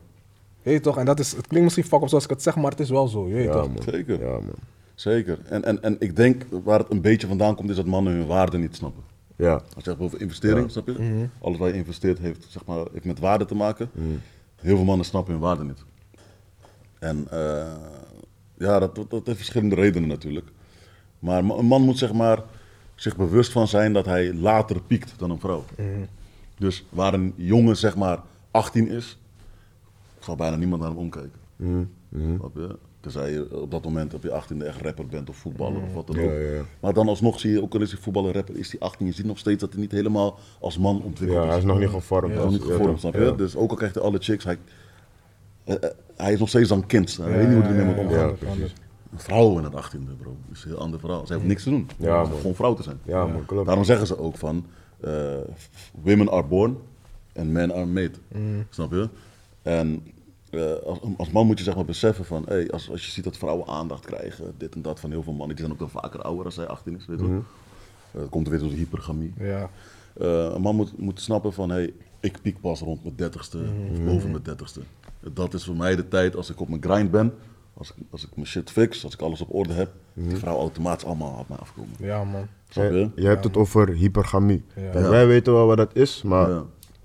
Weet 0.61 0.73
je 0.73 0.79
toch? 0.79 0.97
En 0.97 1.05
dat 1.05 1.19
is, 1.19 1.31
het 1.31 1.47
klinkt 1.47 1.63
misschien 1.63 1.83
fuck 1.85 2.01
op 2.01 2.09
zoals 2.09 2.23
ik 2.23 2.29
het 2.29 2.43
zeg, 2.43 2.55
maar 2.55 2.71
het 2.71 2.79
is 2.79 2.89
wel 2.89 3.07
zo. 3.07 3.27
Je 3.27 3.33
weet 3.33 3.45
Ja, 3.45 3.51
toch? 3.51 3.67
man. 3.73 3.83
Zeker. 3.89 4.19
Ja, 4.25 4.31
man. 4.31 4.53
Zeker. 5.03 5.39
En, 5.45 5.63
en, 5.63 5.81
en 5.83 5.95
ik 5.99 6.15
denk 6.15 6.45
waar 6.63 6.79
het 6.79 6.91
een 6.91 7.01
beetje 7.01 7.27
vandaan 7.27 7.55
komt, 7.55 7.69
is 7.69 7.75
dat 7.75 7.85
mannen 7.85 8.13
hun 8.13 8.25
waarde 8.25 8.57
niet 8.57 8.75
snappen. 8.75 9.03
Ja. 9.35 9.53
Als 9.53 9.83
je 9.83 9.89
hebt 9.89 10.01
over 10.01 10.21
investering, 10.21 10.71
snap 10.71 10.87
je? 10.87 10.91
Mhm. 10.91 11.25
Alles 11.41 11.57
waar 11.57 11.67
je 11.67 11.73
investeert 11.73 12.19
heeft, 12.19 12.45
zeg 12.49 12.65
maar, 12.65 12.85
heeft 12.91 13.05
met 13.05 13.19
waarde 13.19 13.45
te 13.45 13.55
maken. 13.55 13.89
Mhm. 13.93 14.07
Heel 14.55 14.75
veel 14.75 14.85
mannen 14.85 15.05
snappen 15.05 15.33
hun 15.33 15.41
waarde 15.41 15.63
niet. 15.63 15.83
En 16.99 17.27
eh, 17.31 17.73
ja, 18.57 18.79
dat, 18.79 18.95
dat, 18.95 19.09
dat 19.09 19.25
heeft 19.25 19.37
verschillende 19.37 19.75
redenen 19.75 20.09
natuurlijk. 20.09 20.47
Maar 21.19 21.45
ma- 21.45 21.55
een 21.55 21.65
man 21.65 21.81
moet 21.81 21.97
zeg 21.97 22.13
maar, 22.13 22.43
zich 22.95 23.15
bewust 23.17 23.51
van 23.51 23.67
zijn 23.67 23.93
dat 23.93 24.05
hij 24.05 24.33
later 24.33 24.81
piekt 24.81 25.13
dan 25.17 25.29
een 25.29 25.39
vrouw. 25.39 25.63
Mhm. 25.77 25.87
Dus 26.57 26.85
waar 26.89 27.13
een 27.13 27.33
jongen 27.35 27.77
zeg 27.77 27.95
maar 27.95 28.19
18 28.51 28.87
is, 28.87 29.17
zal 30.19 30.35
bijna 30.35 30.55
niemand 30.55 30.81
naar 30.81 30.89
hem 30.89 30.99
omkijken. 30.99 31.39
Snap 32.37 32.55
je? 32.55 32.77
Tenzij 33.03 33.31
je 33.31 33.61
op 33.61 33.71
dat 33.71 33.83
moment 33.83 34.13
op 34.13 34.23
je 34.23 34.29
18e 34.29 34.57
echt 34.65 34.81
rapper 34.81 35.05
bent 35.07 35.29
of 35.29 35.35
voetballer 35.35 35.81
of 35.81 35.93
wat 35.93 36.07
dan 36.07 36.15
Ja, 36.15 36.21
ook. 36.23 36.29
ja, 36.31 36.37
ja. 36.39 36.61
Maar 36.79 36.93
dan 36.93 37.07
alsnog 37.07 37.39
zie 37.39 37.51
je, 37.51 37.61
ook 37.61 37.73
al 37.73 37.81
is 37.81 37.91
hij 37.91 38.01
voetballer, 38.01 38.33
rapper, 38.33 38.57
is 38.57 38.71
hij 38.71 38.79
18. 38.79 39.05
Je 39.05 39.13
ziet 39.13 39.25
nog 39.25 39.37
steeds 39.37 39.59
dat 39.61 39.71
hij 39.73 39.81
niet 39.81 39.91
helemaal 39.91 40.39
als 40.59 40.77
man 40.77 41.01
ontwikkeld 41.03 41.39
Ja, 41.39 41.43
is. 41.43 41.49
hij 41.49 41.57
is 41.57 41.63
nog 41.63 41.79
niet 41.79 41.89
gevormd. 41.89 42.27
Hij 42.27 42.37
is 42.37 42.43
als- 42.43 42.51
nog 42.51 42.61
niet 42.63 42.71
gevormd, 42.71 42.99
snap 42.99 43.13
je? 43.13 43.19
Ja. 43.21 43.31
Dus 43.31 43.55
ook 43.55 43.69
al 43.69 43.75
krijgt 43.75 43.95
hij 43.95 44.03
alle 44.03 44.17
chicks, 44.19 44.43
hij, 44.43 44.57
eh, 45.63 45.75
eh, 45.75 45.89
hij 46.15 46.33
is 46.33 46.39
nog 46.39 46.49
steeds 46.49 46.69
een 46.69 46.85
kind. 46.85 47.17
Hij 47.17 47.31
weet 47.37 47.47
niet 47.47 47.55
hoe 47.55 47.63
hij 47.63 47.77
ermee 47.77 47.95
moet 47.95 48.05
omgaan. 48.05 48.35
ja. 48.57 48.63
Een 49.11 49.19
vrouw 49.19 49.57
in 49.57 49.63
het 49.63 49.73
18e, 49.75 50.15
bro. 50.17 50.35
Dat 50.47 50.57
is 50.57 50.63
een 50.63 50.69
heel 50.69 50.79
ander 50.79 50.99
verhaal. 50.99 51.25
Ze 51.27 51.33
heeft 51.33 51.45
niks 51.45 51.63
te 51.63 51.69
doen. 51.69 51.87
Ja. 51.97 52.25
Gewoon 52.25 52.55
vrouw 52.55 52.73
te 52.73 52.83
zijn. 52.83 52.99
Ja, 53.03 53.25
man, 53.25 53.45
klopt. 53.45 53.65
Daarom 53.65 53.83
zeggen 53.83 54.07
ze 54.07 54.17
ook 54.19 54.37
van, 54.37 54.65
eh, 54.99 55.37
women 56.01 56.31
are 56.31 56.43
born 56.43 56.77
and 57.35 57.49
men 57.49 57.73
are 57.73 57.85
made. 57.85 58.11
Mm. 58.35 58.65
Snap 58.69 58.91
je? 58.91 59.09
En 59.61 60.03
eh, 60.53 60.85
als, 60.85 60.99
als 61.17 61.31
man 61.31 61.45
moet 61.45 61.57
je 61.57 61.63
zeg 61.63 61.75
maar 61.75 61.85
beseffen 61.85 62.25
van, 62.25 62.43
hey, 62.47 62.71
als, 62.71 62.89
als 62.91 63.05
je 63.05 63.11
ziet 63.11 63.23
dat 63.23 63.37
vrouwen 63.37 63.67
aandacht 63.67 64.05
krijgen, 64.05 64.53
dit 64.57 64.75
en 64.75 64.81
dat 64.81 64.99
van 64.99 65.09
heel 65.11 65.23
veel 65.23 65.33
mannen, 65.33 65.55
die 65.55 65.65
zijn 65.65 65.71
ook 65.71 65.79
dan 65.91 66.01
vaker 66.01 66.21
ouder 66.21 66.45
als 66.45 66.55
zij 66.55 66.67
18 66.67 66.95
is, 66.95 67.05
weet 67.05 67.19
je 67.19 67.23
wel. 67.25 67.33
Mm-hmm. 67.33 67.47
Eh, 68.13 68.19
dat 68.21 68.29
komt 68.29 68.45
er 68.45 68.51
weer 68.51 68.61
door 68.61 68.69
de 68.69 68.75
hypergamie. 68.75 69.33
Ja. 69.37 69.69
Eh, 70.19 70.49
een 70.53 70.61
man 70.61 70.75
moet, 70.75 70.97
moet 70.97 71.21
snappen 71.21 71.53
van, 71.53 71.69
hey, 71.69 71.93
ik 72.19 72.41
piek 72.41 72.59
pas 72.61 72.79
rond 72.79 73.03
mijn 73.03 73.15
dertigste 73.15 73.57
Mm-hmm. 73.57 73.91
of 73.91 74.13
boven 74.13 74.31
mijn 74.31 74.43
dertigste. 74.43 74.79
Dat 75.33 75.53
is 75.53 75.63
voor 75.63 75.75
mij 75.75 75.95
de 75.95 76.07
tijd 76.07 76.35
als 76.35 76.49
ik 76.49 76.59
op 76.59 76.69
mijn 76.69 76.83
grind 76.83 77.11
ben, 77.11 77.33
als 77.73 77.89
ik, 77.89 77.95
als 78.09 78.23
ik 78.23 78.29
mijn 78.35 78.47
shit 78.47 78.69
fix, 78.71 79.03
als 79.03 79.13
ik 79.13 79.21
alles 79.21 79.41
op 79.41 79.53
orde 79.53 79.73
heb, 79.73 79.91
Mm-hmm. 80.13 80.31
die 80.31 80.39
vrouw 80.41 80.57
automatisch 80.57 81.05
allemaal 81.05 81.37
op 81.39 81.49
mij 81.49 81.57
afkomen. 81.57 81.91
ja, 81.99 82.23
man. 82.23 82.47
Snap 82.69 82.91
je? 82.91 83.09
Je 83.15 83.27
hebt 83.27 83.43
het 83.43 83.57
over 83.57 83.89
hypergamie. 83.89 84.63
Ja. 84.75 85.09
Wij 85.09 85.27
weten 85.27 85.53
wel 85.53 85.65
wat 85.67 85.77
dat 85.77 85.95
is, 85.95 86.21
maar 86.23 86.49
Ja. 86.49 86.63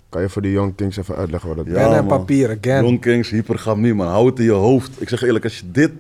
Kan 0.08 0.22
je 0.22 0.28
voor 0.28 0.42
die 0.42 0.52
young 0.52 0.74
kings 0.74 0.96
even 0.96 1.16
uitleggen 1.16 1.48
wat 1.48 1.56
dat 1.58 1.66
Ja, 1.66 1.72
is? 1.80 1.86
Pen 1.86 1.96
en 1.96 2.04
man. 2.04 2.18
papier, 2.18 2.58
again. 2.60 2.84
Young 2.84 3.00
Kings, 3.00 3.30
hypergamie, 3.30 3.94
man. 3.94 4.06
Hou 4.08 4.26
het 4.26 4.38
in 4.38 4.44
je 4.44 4.50
hoofd. 4.50 5.00
Ik 5.00 5.08
zeg 5.08 5.22
eerlijk, 5.22 5.44
als 5.44 5.58
je 5.58 5.70
dit 5.70 5.92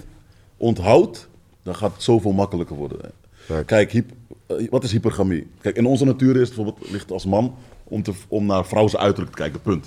onthoudt, 0.56 1.28
dan 1.62 1.74
gaat 1.74 1.92
het 1.92 2.02
zoveel 2.02 2.32
makkelijker 2.32 2.76
worden. 2.76 2.98
Kijk. 3.46 3.66
Kijk, 3.66 3.92
hyp- 3.92 4.10
eh, 4.46 4.68
wat 4.70 4.84
is 4.84 4.92
hypergamie? 4.92 5.46
Kijk, 5.60 5.76
in 5.76 5.86
onze 5.86 6.04
natuur 6.04 6.34
is 6.36 6.48
het 6.48 6.56
bijvoorbeeld, 6.56 6.90
ligt 6.90 7.10
als 7.10 7.26
man 7.26 7.54
om, 7.84 8.02
te, 8.02 8.12
om 8.28 8.46
naar 8.46 8.66
vrouws 8.66 8.96
uiterlijk 8.96 9.34
te 9.36 9.42
kijken, 9.42 9.60
punt. 9.60 9.86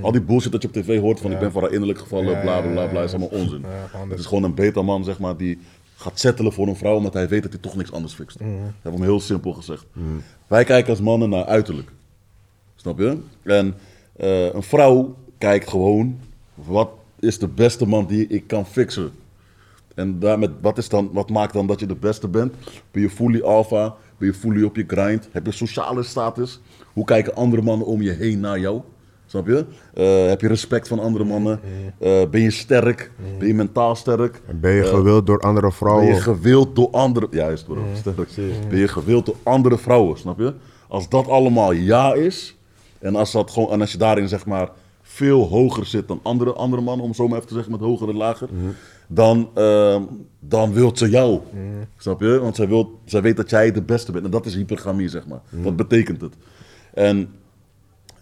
Al 0.00 0.12
die 0.12 0.20
bullshit 0.20 0.52
dat 0.52 0.62
je 0.62 0.68
op 0.68 0.74
tv 0.74 0.98
hoort 1.00 1.20
van 1.20 1.32
ik 1.32 1.38
ben 1.38 1.52
voor 1.52 1.62
haar 1.62 1.72
innerlijk 1.72 1.98
gevallen, 1.98 2.30
Ja, 2.30 2.40
bla 2.40 2.60
bla 2.60 2.86
bla, 2.86 3.02
is 3.02 3.10
allemaal 3.10 3.28
onzin. 3.40 3.64
Het 4.08 4.18
is 4.18 4.26
gewoon 4.26 4.42
een 4.44 4.54
beta-man, 4.54 5.04
zeg 5.04 5.18
maar, 5.18 5.36
die 5.36 5.58
gaat 5.96 6.20
settelen 6.20 6.52
voor 6.52 6.66
een 6.68 6.76
vrouw 6.76 6.96
omdat 6.96 7.12
hij 7.12 7.28
weet 7.28 7.42
dat 7.42 7.52
hij 7.52 7.60
toch 7.60 7.76
niks 7.76 7.92
anders 7.92 8.14
fixt. 8.14 8.38
Dat 8.38 8.46
hebben 8.82 9.00
we 9.00 9.06
heel 9.06 9.20
simpel 9.20 9.52
gezegd. 9.52 9.84
Wij 10.46 10.64
kijken 10.64 10.90
als 10.90 11.00
mannen 11.00 11.28
naar 11.30 11.44
uiterlijk. 11.44 11.90
Snap 12.84 12.98
je? 12.98 13.16
En 13.42 13.74
eh, 14.16 14.54
een 14.54 14.62
vrouw 14.62 15.14
kijkt 15.38 15.68
gewoon, 15.68 16.18
wat 16.54 16.90
is 17.18 17.38
de 17.38 17.48
beste 17.48 17.86
man 17.86 18.06
die 18.06 18.26
ik 18.26 18.46
kan 18.46 18.66
fixen? 18.66 19.10
En 19.94 20.18
daarmee, 20.18 20.48
wat, 20.60 20.78
is 20.78 20.88
dan, 20.88 21.10
wat 21.12 21.30
maakt 21.30 21.52
dan 21.52 21.66
dat 21.66 21.80
je 21.80 21.86
de 21.86 21.94
beste 21.94 22.28
bent? 22.28 22.54
Ben 22.90 23.02
je 23.02 23.10
fully 23.10 23.42
alpha? 23.42 23.94
Ben 24.18 24.28
je 24.28 24.34
fully 24.34 24.62
op 24.62 24.76
je 24.76 24.84
grind? 24.86 25.28
Heb 25.32 25.46
je 25.46 25.52
sociale 25.52 26.02
status? 26.02 26.60
Hoe 26.92 27.04
kijken 27.04 27.34
andere 27.34 27.62
mannen 27.62 27.86
om 27.86 28.02
je 28.02 28.10
heen 28.10 28.40
naar 28.40 28.58
jou? 28.58 28.80
Snap 29.26 29.46
je? 29.46 29.64
Eh, 29.94 30.28
heb 30.28 30.40
je 30.40 30.48
respect 30.48 30.88
van 30.88 30.98
andere 30.98 31.24
mannen? 31.24 31.60
Eh, 31.98 32.22
ben 32.30 32.40
je 32.40 32.50
sterk? 32.50 33.10
Ben 33.38 33.48
je 33.48 33.54
mentaal 33.54 33.96
sterk? 33.96 34.42
En 34.46 34.60
ben 34.60 34.72
je 34.72 34.84
gewild 34.84 35.26
door 35.26 35.38
andere 35.38 35.66
Ben 35.66 35.76
vrouwen? 35.76 36.06
je 36.06 36.20
gewild 36.20 36.76
door 36.76 36.90
andere... 36.90 37.26
Juist 37.30 37.66
bro, 37.66 37.84
sterk. 37.94 38.28
Ben 38.68 38.78
je 38.78 38.88
gewild 38.88 39.26
door 39.26 39.36
andere 39.42 39.78
vrouwen, 39.78 40.18
snap 40.18 40.38
je? 40.38 40.54
Als 40.88 41.08
dat 41.08 41.28
allemaal 41.28 41.72
ja 41.72 42.14
is... 42.14 42.56
En 43.04 43.16
als, 43.16 43.32
dat 43.32 43.50
gewoon, 43.50 43.70
en 43.70 43.80
als 43.80 43.92
je 43.92 43.98
daarin 43.98 44.28
zeg 44.28 44.46
maar 44.46 44.70
veel 45.02 45.48
hoger 45.48 45.86
zit 45.86 46.08
dan 46.08 46.20
andere, 46.22 46.52
andere 46.52 46.82
mannen... 46.82 47.06
Om 47.06 47.14
zo 47.14 47.26
maar 47.28 47.36
even 47.36 47.48
te 47.48 47.54
zeggen 47.54 47.72
met 47.72 47.80
hoger 47.80 48.08
en 48.08 48.16
lager... 48.16 48.48
Dan, 49.06 49.50
ehm, 49.54 50.02
dan 50.40 50.72
wilt 50.72 50.98
ze 50.98 51.10
jou. 51.10 51.40
Snap 51.96 52.20
je? 52.20 52.38
Want 52.38 52.56
zij, 52.56 52.68
wil, 52.68 52.98
zij 53.04 53.22
weet 53.22 53.36
dat 53.36 53.50
jij 53.50 53.72
de 53.72 53.82
beste 53.82 54.12
bent. 54.12 54.24
En 54.24 54.30
dat 54.30 54.46
is 54.46 54.54
hypergamie, 54.54 55.08
zeg 55.08 55.26
maar. 55.26 55.40
Dat 55.50 55.76
betekent 55.76 56.20
het. 56.20 56.34
En 56.94 57.34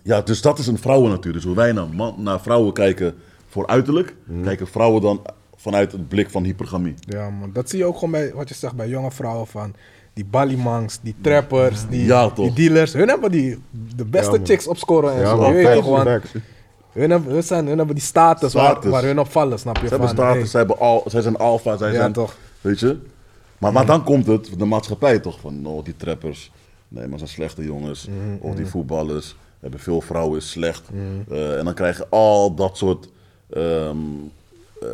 ja, 0.03 0.21
dus 0.21 0.41
dat 0.41 0.59
is 0.59 0.67
een 0.67 0.79
vrouwennatuur. 0.79 1.33
Dus 1.33 1.45
hoe 1.45 1.55
wij 1.55 1.73
naar, 1.73 1.89
man, 1.89 2.15
naar 2.19 2.41
vrouwen 2.41 2.73
kijken 2.73 3.15
voor 3.49 3.67
uiterlijk... 3.67 4.17
kijken 4.43 4.67
vrouwen 4.67 5.03
dan 5.03 5.23
vanuit 5.57 5.93
het 5.93 6.09
blik 6.09 6.31
van 6.31 6.45
hypergamie. 6.45 6.95
Ja, 6.99 7.31
man. 7.31 7.53
Dat 7.53 7.71
zie 7.71 7.79
je 7.79 7.85
ook 7.85 7.95
gewoon 7.95 8.11
bij, 8.11 8.33
wat 8.35 8.49
je 8.49 8.55
zegt, 8.55 8.75
bij 8.75 8.89
jonge 8.89 9.11
vrouwen 9.11 9.47
van... 9.47 9.75
Die 10.15 10.25
ballymangs, 10.25 10.99
die 11.03 11.15
trappers, 11.21 11.89
die, 11.89 12.05
Ja, 12.05 12.29
die 12.29 12.53
dealers. 12.53 12.93
Hun 12.93 13.09
hebben 13.09 13.31
die, 13.31 13.59
de 13.97 14.05
beste 14.05 14.33
Ja, 14.39 14.45
chicks 14.45 14.67
op 14.67 14.77
scoren 14.77 15.13
en 15.15 15.21
Ja, 15.21 15.29
zo. 15.29 15.37
man, 15.37 15.49
je 15.49 15.55
weet 15.55 15.75
toch, 15.75 15.87
want 15.87 16.09
hun, 16.93 17.11
hebben, 17.11 17.33
hun, 17.33 17.43
zijn, 17.43 17.67
hun 17.67 17.77
hebben 17.79 17.95
die 17.95 18.05
status, 18.05 18.53
Waar, 18.53 18.71
Status. 18.71 18.91
waar 18.91 19.03
hun 19.03 19.19
op 19.21 19.31
vallen, 19.31 19.59
snap 19.59 19.75
je? 19.77 19.81
Zij 19.81 19.91
hebben 19.91 20.09
status, 20.09 20.39
hey, 20.39 20.47
zij, 20.47 20.61
hebben 20.61 20.79
al, 20.79 21.03
zij 21.07 21.21
zijn 21.21 21.37
alfa, 21.37 21.77
zij 21.77 21.89
Ja, 21.91 21.95
zijn... 21.95 22.13
toch. 22.13 22.37
Weet 22.61 22.81
je? 22.81 22.97
Maar, 23.59 23.73
maar 23.73 23.87
dan 23.87 24.05
komt 24.05 24.27
het, 24.27 24.59
de 24.59 24.65
maatschappij 24.65 25.19
toch, 25.19 25.41
van 25.41 25.67
oh, 25.67 25.85
die 25.85 25.97
trappers, 25.97 26.53
nee, 26.89 27.07
maar 27.07 27.19
zijn 27.19 27.31
slechte 27.31 27.65
jongens. 27.65 28.07
Mhm, 28.07 28.37
Of 28.47 28.55
die 28.55 28.67
voetballers, 28.67 29.37
hebben 29.61 29.81
veel 29.81 30.01
vrouwen, 30.01 30.39
is 30.39 30.51
slecht. 30.51 30.83
Eh, 31.31 31.59
en 31.59 31.65
dan 31.65 31.75
krijg 31.75 31.97
je 31.99 32.07
al 32.09 32.55
dat 32.55 32.77
soort 32.77 33.09
ehm, 33.51 33.97
eh, 34.81 34.89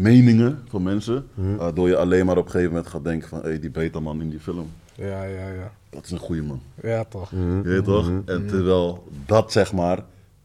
meningen 0.00 0.58
van 0.68 0.82
mensen, 0.82 1.26
Mhm. 1.34 1.56
waardoor 1.56 1.88
je 1.88 1.96
alleen 1.96 2.26
maar 2.26 2.36
op 2.36 2.44
een 2.44 2.50
gegeven 2.50 2.72
moment 2.74 2.90
gaat 2.90 3.04
denken 3.04 3.28
van, 3.28 3.38
hé, 3.40 3.48
hey, 3.48 3.60
die 3.60 3.70
beta-man 3.70 4.20
in 4.20 4.30
die 4.30 4.40
film, 4.40 4.70
Ja, 4.94 5.22
ja, 5.24 5.48
ja. 5.48 5.72
dat 5.90 6.04
is 6.04 6.10
een 6.10 6.18
goede 6.18 6.42
man. 6.42 6.60
Ja, 6.82 7.04
toch. 7.04 7.30
Je 7.30 7.60
weet 7.62 7.84
toch? 7.84 8.10
En 8.26 8.46
terwijl 8.46 9.04
dat 9.26 9.52
zeg 9.52 9.72
maar 9.72 10.04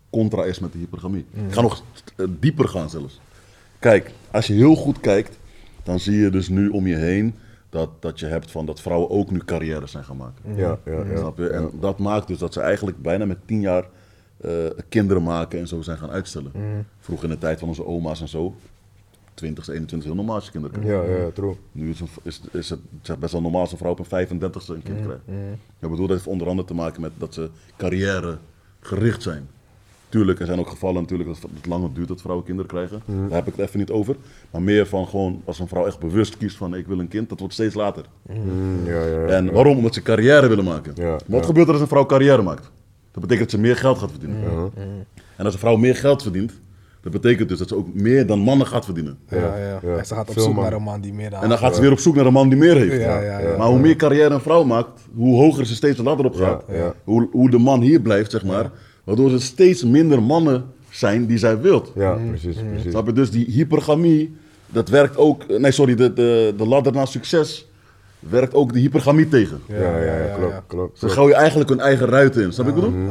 contra 0.10 0.44
is 0.44 0.60
met 0.60 0.72
de 0.72 0.78
hypergamie. 0.78 1.26
Ik 1.48 1.54
ga 1.54 1.62
nog 1.62 1.84
dieper 2.40 2.68
gaan 2.68 2.90
zelfs. 2.90 3.22
Kijk, 3.80 4.12
als 4.32 4.48
je 4.48 4.54
heel 4.54 4.76
goed 4.76 5.00
kijkt, 5.00 5.38
dan 5.84 6.00
zie 6.00 6.18
je 6.18 6.30
dus 6.30 6.50
nu 6.50 6.70
om 6.70 6.88
je 6.88 6.96
heen 6.96 7.36
dat, 7.70 7.90
dat 8.00 8.20
je 8.20 8.26
hebt 8.26 8.52
van 8.52 8.66
dat 8.66 8.82
vrouwen 8.82 9.10
ook 9.10 9.32
nu 9.32 9.38
carrières 9.38 9.92
zijn 9.92 10.04
gaan 10.04 10.18
maken. 10.18 10.56
Ja, 10.56 10.78
ja, 10.86 10.92
ja. 11.04 11.18
Snap 11.18 11.38
je? 11.38 11.50
En 11.50 11.70
dat 11.80 12.00
maakt 12.00 12.28
dus 12.28 12.38
dat 12.38 12.54
ze 12.54 12.62
eigenlijk 12.62 13.02
bijna 13.02 13.26
met 13.26 13.38
tien 13.46 13.62
jaar 13.62 13.86
eh, 14.42 14.52
kinderen 14.90 15.24
maken 15.24 15.60
en 15.60 15.68
zo 15.68 15.82
zijn 15.82 15.98
gaan 15.98 16.10
uitstellen. 16.12 16.52
Vroeger 17.00 17.26
in 17.30 17.34
de 17.34 17.40
tijd 17.40 17.60
van 17.60 17.68
onze 17.68 17.86
oma's 17.86 18.22
en 18.22 18.28
zo, 18.28 18.56
20, 19.40 19.68
21 19.68 20.08
heel 20.08 20.18
normaal 20.18 20.36
als 20.36 20.46
je 20.46 20.52
kinderen 20.52 20.82
krijgt. 20.82 21.08
Ja, 21.08 21.16
ja, 21.16 21.30
true. 21.34 21.56
Nu 21.72 21.90
is, 21.90 22.00
een, 22.00 22.08
is, 22.24 22.42
is 22.52 22.70
het 22.70 23.20
best 23.20 23.32
wel 23.32 23.42
normaal 23.42 23.62
als 23.62 23.72
een 23.72 23.78
vrouw 23.78 23.92
op 23.92 24.00
een 24.00 24.28
35ste 24.28 24.68
een 24.68 24.84
kind 24.84 25.02
krijgt. 25.02 25.22
Ik 25.80 25.90
bedoel, 25.90 26.08
dat 26.08 26.10
heeft 26.10 26.28
onder 26.28 26.48
andere 26.48 26.68
te 26.68 26.74
maken 26.74 27.02
met 27.02 27.12
dat 27.18 27.34
ze 27.34 27.50
carrière 27.78 28.38
gericht 28.80 29.22
zijn. 29.22 29.48
Tuurlijk, 30.10 30.40
er 30.40 30.46
zijn 30.46 30.60
ook 30.60 30.70
gevallen 30.70 31.02
natuurlijk 31.02 31.30
dat 31.30 31.52
het 31.56 31.66
langer 31.66 31.94
duurt 31.94 32.08
dat 32.08 32.22
vrouwen 32.22 32.46
kinderen 32.46 32.72
krijgen. 32.72 33.02
Daar 33.06 33.38
heb 33.38 33.48
ik 33.48 33.56
het 33.56 33.66
even 33.68 33.80
niet 33.80 33.90
over. 33.90 34.16
Maar 34.52 34.62
meer 34.62 34.88
van 34.88 35.08
gewoon 35.08 35.42
als 35.46 35.60
een 35.60 35.68
vrouw 35.68 35.86
echt 35.86 36.00
bewust 36.00 36.38
kiest 36.38 36.58
van 36.58 36.76
ik 36.76 36.88
wil 36.88 37.00
een 37.00 37.08
kind, 37.08 37.30
dat 37.30 37.40
wordt 37.40 37.54
steeds 37.54 37.76
later. 37.76 38.06
Mm, 38.22 38.86
ja, 38.86 39.06
ja, 39.06 39.20
ja. 39.20 39.26
En 39.26 39.52
waarom? 39.52 39.78
Omdat 39.78 39.94
ze 39.94 40.02
carrière 40.02 40.48
willen 40.48 40.64
maken. 40.64 40.94
Wat 41.26 41.46
gebeurt 41.46 41.68
er 41.68 41.74
als 41.74 41.82
een 41.82 41.88
vrouw 41.88 42.06
carrière 42.06 42.42
maakt? 42.42 42.72
Dat 43.12 43.22
betekent 43.22 43.40
dat 43.40 43.60
ze 43.60 43.66
meer 43.66 43.76
geld 43.76 43.98
gaat 43.98 44.12
verdienen. 44.12 44.72
En 45.36 45.46
als 45.46 45.54
een 45.54 45.60
vrouw 45.60 45.76
meer 45.76 45.96
geld 45.96 46.22
verdient, 46.22 46.60
dat 47.02 47.12
betekent 47.12 47.50
dus 47.50 47.58
dat 47.58 47.68
ze 47.68 47.76
ook 47.76 47.94
meer 47.94 48.26
dan 48.26 48.40
mannen 48.40 48.68
gaat 48.68 48.86
verdienen. 48.86 49.18
Ja, 49.30 49.38
ja. 49.38 49.80
ja. 49.84 49.98
En 49.98 50.06
ze 50.06 50.14
gaat 50.14 50.28
op 50.28 50.34
Veel 50.34 50.44
zoek 50.44 50.54
man. 50.54 50.64
naar 50.64 50.74
een 50.74 50.84
man 50.84 51.02
die 51.02 51.14
meer 51.14 51.30
dan... 51.30 51.42
En 51.42 51.50
dan 51.50 51.58
gaat 51.58 51.76
ze 51.76 51.82
weer 51.82 51.92
op 51.92 52.00
zoek 52.00 52.16
naar 52.16 52.26
een 52.26 52.34
man 52.34 52.50
die 52.50 52.58
meer 52.58 52.76
heeft. 52.76 53.02
Ja, 53.02 53.22
ja, 53.22 53.40
ja. 53.40 53.58
maar 53.58 53.68
hoe 53.68 53.80
meer 53.80 53.96
carrière 53.96 54.34
een 54.34 54.42
vrouw 54.42 54.64
maakt, 54.64 55.02
hoe 55.16 55.36
hoger 55.36 55.66
ze 55.66 55.76
steeds 55.76 55.98
de 55.98 56.04
ladder 56.04 56.26
op 56.26 56.36
gaat. 56.36 56.64
Ja, 56.68 56.76
ja. 56.76 56.94
Hoe, 57.04 57.28
hoe 57.32 57.50
de 57.50 57.58
man 57.58 57.82
hier 57.82 58.02
blijft, 58.02 58.32
zeg 58.32 58.46
maar. 58.46 58.72
Waardoor 59.04 59.32
er 59.32 59.42
steeds 59.42 59.84
minder 59.84 60.24
mannen 60.24 60.66
zijn 60.90 61.26
die 61.26 61.38
zij 61.38 61.62
wilt. 61.62 61.92
Ja, 61.96 62.14
precies, 62.30 62.56
precies. 62.72 62.92
Snap 62.92 63.06
je? 63.06 63.14
Dus 63.14 63.32
die 63.32 63.46
hypergamie, 63.46 64.36
dat 64.68 64.90
werkt 64.90 65.18
ook... 65.18 65.60
Nee, 65.60 65.72
sorry, 65.72 65.96
de, 65.96 66.14
de, 66.14 66.54
de 66.58 66.68
ladder 66.68 66.94
naar 66.94 67.08
succes 67.08 67.69
werkt 68.20 68.54
ook 68.54 68.74
de 68.74 68.80
hypergamie 68.80 69.28
tegen. 69.28 69.62
Ja, 69.68 69.76
ja, 69.76 69.98
ja, 69.98 70.18
ja, 70.18 70.36
klopt, 70.36 70.54
ja. 70.54 70.64
klopt. 70.68 71.00
Ze 71.00 71.06
klopt. 71.06 71.20
gooien 71.20 71.36
eigenlijk 71.36 71.70
hun 71.70 71.80
eigen 71.80 72.08
ruiten 72.08 72.44
in. 72.44 72.54
Snap 72.54 72.66
je 72.66 72.74
wat 72.74 72.84
ik 72.84 72.90
bedoel? 72.92 73.10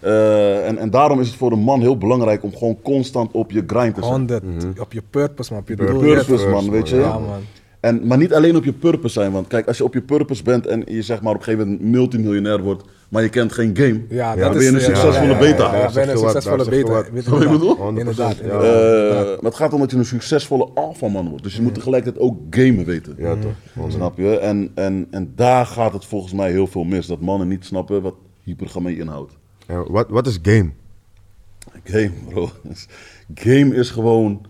Eh, 0.00 0.66
en, 0.66 0.78
en 0.78 0.90
daarom 0.90 1.20
is 1.20 1.26
het 1.26 1.36
voor 1.36 1.52
een 1.52 1.58
man 1.58 1.80
heel 1.80 1.98
belangrijk 1.98 2.42
om 2.42 2.56
gewoon 2.56 2.82
constant 2.82 3.32
op 3.32 3.50
je 3.50 3.64
grind 3.66 3.94
te 3.94 4.00
zijn. 4.00 4.12
100. 4.12 4.42
Op 4.78 4.92
je 4.92 5.02
purpose, 5.10 5.52
man. 5.52 5.62
Op 5.62 5.68
je 5.68 5.74
Purpose, 5.74 6.26
doel. 6.26 6.36
toch? 6.36 6.50
man, 6.50 6.70
weet 6.70 6.88
je? 6.88 6.96
Ja, 6.96 7.18
man. 7.18 7.40
En, 7.80 8.06
maar 8.06 8.18
niet 8.18 8.34
alleen 8.34 8.56
op 8.56 8.64
je 8.64 8.72
purpose 8.72 9.12
zijn. 9.12 9.32
Want 9.32 9.46
kijk, 9.46 9.66
als 9.66 9.76
je 9.76 9.84
op 9.84 9.94
je 9.94 10.02
purpose 10.02 10.42
bent 10.42 10.66
en 10.66 10.82
je 10.86 11.02
zeg 11.02 11.22
maar 11.22 11.32
op 11.32 11.38
een 11.38 11.44
gegeven 11.44 11.68
moment 11.68 11.90
multimiljoner 11.90 12.62
wordt, 12.62 12.84
maar 13.08 13.22
je 13.22 13.28
kent 13.28 13.52
geen 13.52 13.76
game. 13.76 14.00
Ja, 14.08 14.36
dan 14.36 14.52
ben 14.52 14.62
je 14.62 14.68
een 14.68 14.74
ja, 14.74 14.80
succesvolle 14.80 15.28
ja, 15.28 15.32
ja, 15.32 15.38
beta. 15.38 15.74
Ja, 15.74 15.80
ja, 15.80 15.92
ben 15.92 16.04
je 16.04 16.12
een 16.12 16.18
succesvolle 16.18 16.68
beta. 16.68 16.90
wat. 16.90 17.10
Weet 17.10 17.22
Snap 17.24 17.40
je 17.40 17.44
wat 17.46 17.54
ik 17.54 17.60
bedoel? 17.60 17.98
Inderdaad. 17.98 18.38
Eh, 18.38 18.50
maar 18.50 19.50
het 19.50 19.54
gaat 19.54 19.72
om 19.72 19.80
dat 19.80 19.90
je 19.90 19.96
een 19.96 20.04
succesvolle 20.04 20.68
alfaman 20.74 21.28
wordt. 21.28 21.42
Dus 21.42 21.56
je 21.56 21.62
moet 21.62 21.74
tegelijkertijd 21.74 22.24
ook 22.24 22.38
gamen 22.50 22.84
weten. 22.84 23.14
Ja, 23.18 23.36
toch? 23.36 23.90
Snap 23.90 24.18
je? 24.18 24.38
En, 24.38 24.70
en, 24.74 25.06
en 25.10 25.32
daar 25.34 25.66
gaat 25.66 25.92
het 25.92 26.04
volgens 26.04 26.32
mij 26.32 26.50
heel 26.50 26.66
veel 26.66 26.84
mis. 26.84 27.06
Dat 27.06 27.20
mannen 27.20 27.48
niet 27.48 27.64
snappen 27.64 28.02
wat 28.02 28.14
hypergamie 28.42 28.98
inhoudt. 28.98 29.32
Wat, 29.66 30.08
wat 30.08 30.26
is 30.26 30.38
game? 30.42 30.70
Game, 31.84 32.12
bro. 32.28 32.50
Game 33.34 33.74
is 33.74 33.90
gewoon 33.90 34.46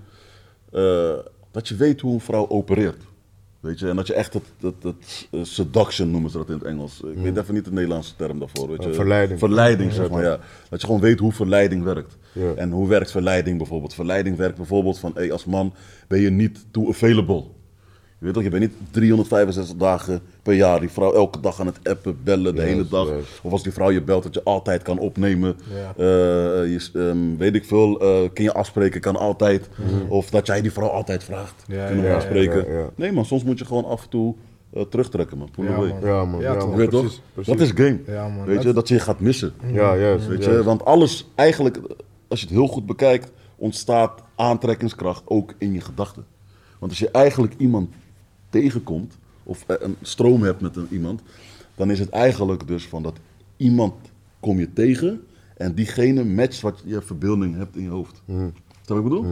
eh, 0.73 1.13
dat 1.51 1.69
je 1.69 1.77
weet 1.77 2.01
hoe 2.01 2.15
een 2.15 2.21
vrouw 2.21 2.49
opereert. 2.49 3.08
Weet 3.61 3.79
je, 3.79 3.89
en 3.89 3.97
dat 3.97 4.07
je 4.07 4.15
echt 4.15 4.35
het, 4.35 4.45
het, 4.61 4.83
het 4.83 5.29
eh, 5.31 5.41
seduction 5.43 6.11
noemen 6.11 6.31
ze 6.31 6.37
dat 6.37 6.49
in 6.49 6.55
het 6.55 6.63
Engels. 6.63 7.01
Ik 7.01 7.23
weet 7.23 7.37
even 7.37 7.55
niet 7.55 7.65
de 7.65 7.73
Nederlandse 7.73 8.17
term 8.17 8.39
daarvoor. 8.39 8.69
Weet 8.69 8.83
je. 8.83 8.89
Uh, 8.89 8.95
verleiding. 8.95 9.39
Verleiding, 9.39 9.93
zeg 9.93 10.11
maar, 10.11 10.23
ja. 10.23 10.39
Dat 10.69 10.81
je 10.81 10.87
gewoon 10.87 11.01
weet 11.01 11.19
hoe 11.19 11.33
verleiding 11.33 11.83
werkt. 11.83 12.17
En 12.57 12.71
hoe 12.71 12.89
werkt 12.89 13.11
verleiding 13.11 13.59
bijvoorbeeld? 13.59 13.95
Verleiding 13.95 14.37
werkt 14.37 14.57
bijvoorbeeld 14.57 14.99
van, 14.99 15.13
hey, 15.15 15.33
als 15.33 15.45
man 15.45 15.75
ben 16.09 16.21
je 16.21 16.31
niet 16.31 16.67
too 16.71 16.89
available. 16.89 17.45
Je 18.19 18.25
weet 18.25 18.35
toch, 18.35 18.43
je 18.43 18.49
bent 18.49 18.63
niet 18.63 18.73
365 18.91 19.77
dagen 19.77 20.21
per 20.43 20.55
jaar 20.55 20.81
die 20.81 20.91
vrouw 20.91 21.13
elke 21.15 21.41
dag 21.41 21.61
aan 21.61 21.67
het 21.67 21.79
appen, 21.83 22.19
bellen, 22.25 22.55
de 22.55 22.63
hele 22.63 22.89
dag. 22.89 23.09
Of 23.43 23.53
als 23.53 23.63
die 23.63 23.73
vrouw 23.73 23.91
je 23.91 24.03
belt, 24.03 24.23
dat 24.23 24.35
je 24.35 24.43
altijd 24.43 24.83
kan 24.83 24.99
opnemen. 24.99 25.57
Eh, 25.97 26.05
je, 26.05 26.89
ehm, 26.95 27.37
weet 27.37 27.55
ik 27.55 27.65
veel, 27.65 28.01
eh, 28.01 28.29
kun 28.33 28.45
je 28.45 28.53
afspreken, 28.53 29.01
kan 29.01 29.17
altijd. 29.17 29.69
Of 30.09 30.31
dat 30.31 30.47
jij 30.47 30.61
die 30.61 30.73
vrouw 30.73 30.89
altijd 30.89 31.25
vraagt. 31.25 31.65
Ja, 31.67 31.87
kunnen 31.87 32.05
we 32.05 32.11
ja, 32.11 32.17
afspreken. 32.17 32.73
ja. 32.73 32.89
Nee 32.95 33.13
man, 33.13 33.25
soms 33.25 33.45
moet 33.45 33.59
je 33.59 33.65
gewoon 33.65 33.85
af 33.85 34.03
en 34.03 34.09
toe 34.09 34.35
eh, 34.73 34.83
terugtrekken 34.83 35.39
man. 35.39 35.49
Ja, 35.57 35.77
man. 35.77 35.93
Ja, 36.03 36.25
man. 36.25 36.41
Ja, 36.41 36.53
Ja, 36.53 36.59
toch? 36.59 36.69
man. 36.69 36.77
Weet 36.79 36.89
Precies, 36.89 37.21
precies. 37.35 37.53
Dat 37.53 37.63
is 37.67 37.71
game. 37.75 37.99
Ja, 38.07 38.29
man. 38.29 38.45
Weet 38.47 38.55
Dat- 38.57 38.65
je, 38.65 38.73
dat 38.73 38.89
je 38.89 38.95
je 38.95 39.01
gaat 39.01 39.21
missen. 39.21 39.53
Ja, 39.73 39.97
juist. 39.97 40.27
Weet 40.27 40.45
je, 40.45 40.63
want 40.63 40.85
alles 40.85 41.29
eigenlijk, 41.35 41.79
als 42.29 42.41
je 42.41 42.47
het 42.47 42.55
heel 42.55 42.67
goed 42.67 42.87
bekijkt, 42.87 43.33
ontstaat 43.57 44.23
aantrekkingskracht 44.37 45.23
ook 45.25 45.55
in 45.59 45.73
je 45.73 45.81
gedachten. 45.81 46.25
Want 46.79 46.91
als 46.93 47.01
je 47.01 47.11
eigenlijk 47.11 47.55
iemand 47.59 47.91
tegenkomt, 48.51 49.19
of 49.43 49.65
eh, 49.67 49.77
een 49.81 49.97
stroom 50.03 50.43
hebt 50.43 50.61
met 50.61 50.77
een, 50.77 50.87
iemand, 50.91 51.23
dan 51.75 51.91
is 51.91 51.99
het 51.99 52.09
eigenlijk 52.09 52.67
dus 52.67 52.87
van 52.87 53.03
dat 53.03 53.17
iemand 53.57 53.95
kom 54.41 54.59
je 54.59 54.73
tegen 54.73 55.21
en 55.57 55.75
diegene 55.75 56.25
matcht 56.25 56.61
wat 56.61 56.83
je 56.85 57.03
verbeelding 57.03 57.57
hebt 57.57 57.77
in 57.77 57.83
je 57.83 57.89
hoofd. 57.89 58.23
Mm. 58.25 58.53
Snap 58.85 58.99
ik 58.99 59.05
bedoel? 59.05 59.25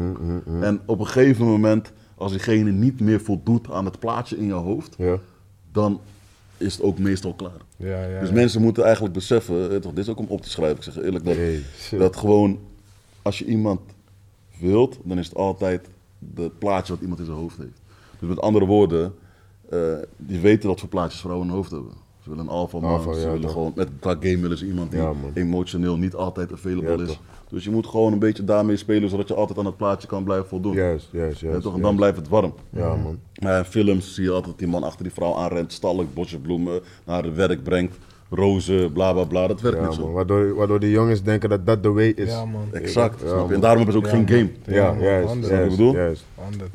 En 0.60 0.80
op 0.86 0.98
een 1.00 1.06
gegeven 1.06 1.46
moment, 1.46 1.92
als 2.14 2.32
diegene 2.32 2.70
niet 2.70 3.00
meer 3.00 3.20
voldoet 3.20 3.70
aan 3.70 3.84
het 3.84 3.98
plaatje 3.98 4.36
in 4.36 4.46
je 4.46 4.52
hoofd, 4.52 4.94
Ja. 4.98 5.18
dan 5.72 6.00
is 6.56 6.74
het 6.74 6.82
ook 6.82 6.98
meestal 6.98 7.34
klaar. 7.34 7.60
Ja, 7.76 8.04
ja, 8.04 8.20
Dus 8.20 8.30
mensen 8.30 8.62
moeten 8.62 8.84
eigenlijk 8.84 9.14
beseffen, 9.14 9.70
eh, 9.70 9.76
toch, 9.76 9.92
dit 9.92 10.04
is 10.04 10.10
ook 10.10 10.18
om 10.18 10.26
op 10.28 10.42
te 10.42 10.50
schrijven, 10.50 10.76
ik 10.76 10.82
zeg 10.82 10.96
eerlijk, 10.96 11.24
dat, 11.24 11.36
dat 11.98 12.16
gewoon 12.16 12.58
als 13.22 13.38
je 13.38 13.44
iemand 13.44 13.80
wilt, 14.60 14.98
dan 15.04 15.18
is 15.18 15.26
het 15.26 15.36
altijd 15.36 15.88
het 16.34 16.58
plaatje 16.58 16.92
wat 16.92 17.02
iemand 17.02 17.20
in 17.20 17.26
zijn 17.26 17.38
hoofd 17.38 17.56
heeft. 17.56 17.80
Dus 18.20 18.28
met 18.28 18.40
andere 18.40 18.66
woorden, 18.66 19.14
eh, 19.70 19.78
die 20.16 20.40
weten 20.40 20.68
wat 20.68 20.80
voor 20.80 20.88
plaatjes 20.88 21.20
vrouwen 21.20 21.46
in 21.46 21.52
hun 21.52 21.60
hoofd 21.62 21.72
hebben. 21.74 21.92
Ze 22.22 22.28
willen 22.32 22.44
een 22.44 22.50
alpha 22.50 22.78
man, 22.78 22.90
Alpha, 22.90 23.12
ze 23.12 23.20
ja, 23.20 23.26
willen 23.26 23.40
toch. 23.40 23.52
gewoon, 23.52 23.72
met, 23.74 23.88
qua 24.00 24.16
game 24.20 24.38
willen 24.40 24.58
ze 24.58 24.66
iemand 24.66 24.90
die 24.90 25.00
Ja, 25.00 25.12
emotioneel 25.34 25.96
niet 25.96 26.14
altijd 26.14 26.52
available 26.52 27.02
is. 27.02 27.08
toch. 27.08 27.20
Dus 27.48 27.64
je 27.64 27.70
moet 27.70 27.86
gewoon 27.86 28.12
een 28.12 28.18
beetje 28.18 28.44
daarmee 28.44 28.76
spelen, 28.76 29.08
zodat 29.08 29.28
je 29.28 29.34
altijd 29.34 29.58
aan 29.58 29.64
het 29.66 29.76
plaatje 29.76 30.08
kan 30.08 30.24
blijven 30.24 30.46
voldoen. 30.48 30.74
Juist, 30.74 31.08
juist, 31.12 31.40
juist. 31.40 31.66
En 31.66 31.80
dan 31.80 31.96
blijft 31.96 32.16
het 32.16 32.28
warm. 32.28 32.54
Ja, 32.70 32.94
man. 32.94 33.18
Maar 33.42 33.58
in 33.58 33.64
films 33.64 34.14
zie 34.14 34.24
je 34.24 34.30
altijd 34.30 34.58
die 34.58 34.68
man 34.68 34.82
achter 34.82 35.02
die 35.04 35.12
vrouw 35.12 35.34
aanrent, 35.36 35.72
stalk, 35.72 36.14
bosje 36.14 36.38
bloemen, 36.38 36.80
naar 37.04 37.24
het 37.24 37.34
werk 37.34 37.62
brengt, 37.62 37.96
rozen, 38.31 38.93
bla 38.93 39.12
bla 39.12 39.24
bla. 39.24 39.47
Dat 39.47 39.61
werkt 39.61 39.79
Ja, 39.81 39.87
niet 39.87 39.95
zo. 39.95 40.03
man. 40.05 40.12
Waardoor, 40.12 40.55
waardoor 40.55 40.81
die 40.81 40.91
jongens 40.91 41.22
denken 41.22 41.49
dat 41.49 41.66
dat 41.66 41.83
de 41.83 41.93
way 41.93 42.09
is. 42.09 42.31
Ja, 42.31 42.45
man. 42.45 42.68
Exact. 42.72 43.20
Ja, 43.20 43.27
snap 43.27 43.39
je? 43.39 43.45
man. 43.45 43.53
En 43.53 43.61
daarom 43.61 43.83
hebben 43.83 43.93
ze 43.93 43.99
ook 43.99 44.12
Ja, 44.12 44.24
geen 44.24 44.24
man. 44.24 44.51
game. 44.64 44.77
Ja, 44.77 44.85
Ja, 44.85 44.93
man. 44.93 45.03
juist, 45.03 45.49
Wat 45.51 45.61
ik 45.61 45.68
bedoel? 45.70 45.95
juist. 45.95 46.24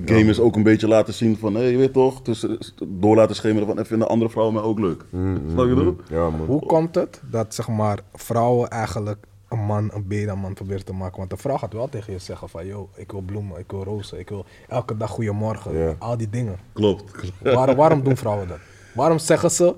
Game 0.05 0.23
is 0.29 0.39
ook 0.39 0.55
een 0.55 0.63
beetje 0.63 0.87
laten 0.87 1.13
zien 1.13 1.37
van, 1.37 1.55
hé, 1.55 1.61
je 1.61 1.77
weet 1.77 1.93
toch, 1.93 2.21
dus, 2.21 2.45
door 2.87 3.15
laten 3.15 3.35
schemeren 3.35 3.67
van, 3.67 3.77
en 3.77 3.85
vinden 3.85 4.07
andere 4.07 4.31
vrouwen 4.31 4.55
mij 4.55 4.63
ook 4.63 4.79
leuk. 4.79 5.03
Mm, 5.09 5.35
Snap 5.35 5.49
je 5.49 5.55
wat 5.55 5.67
ik 5.67 5.75
bedoel? 5.75 5.95
Ja, 6.09 6.29
man. 6.29 6.45
Hoe 6.47 6.65
komt 6.65 6.95
het 6.95 7.21
dat 7.29 7.53
zeg 7.55 7.67
maar, 7.67 7.99
vrouwen 8.13 8.69
eigenlijk 8.69 9.25
een 9.49 9.59
man 9.59 9.89
een 9.93 10.07
beta-man 10.07 10.53
proberen 10.53 10.85
te 10.85 10.93
maken? 10.93 11.17
Want 11.17 11.31
een 11.31 11.37
vrouw 11.37 11.57
gaat 11.57 11.73
wel 11.73 11.89
tegen 11.89 12.13
je 12.13 12.19
zeggen 12.19 12.49
van, 12.49 12.65
yo, 12.65 12.89
ik 12.95 13.11
wil 13.11 13.21
bloemen, 13.21 13.59
ik 13.59 13.71
wil 13.71 13.83
rozen, 13.83 14.19
ik 14.19 14.29
wil 14.29 14.45
elke 14.67 14.97
dag 14.97 15.09
goeiemorgen, 15.09 15.95
al 15.99 16.17
die 16.17 16.29
dingen. 16.29 16.57
Klopt. 16.73 17.31
Waar, 17.43 17.75
waarom 17.75 18.03
doen 18.03 18.17
vrouwen 18.17 18.47
dat? 18.47 18.57
Waarom 18.95 19.17
zeggen 19.19 19.51
ze 19.51 19.75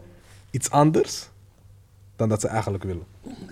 iets 0.51 0.69
anders 0.69 1.29
dan 2.23 2.31
dat 2.37 2.41
ze 2.41 2.47
eigenlijk 2.47 2.83
willen? 2.83 3.03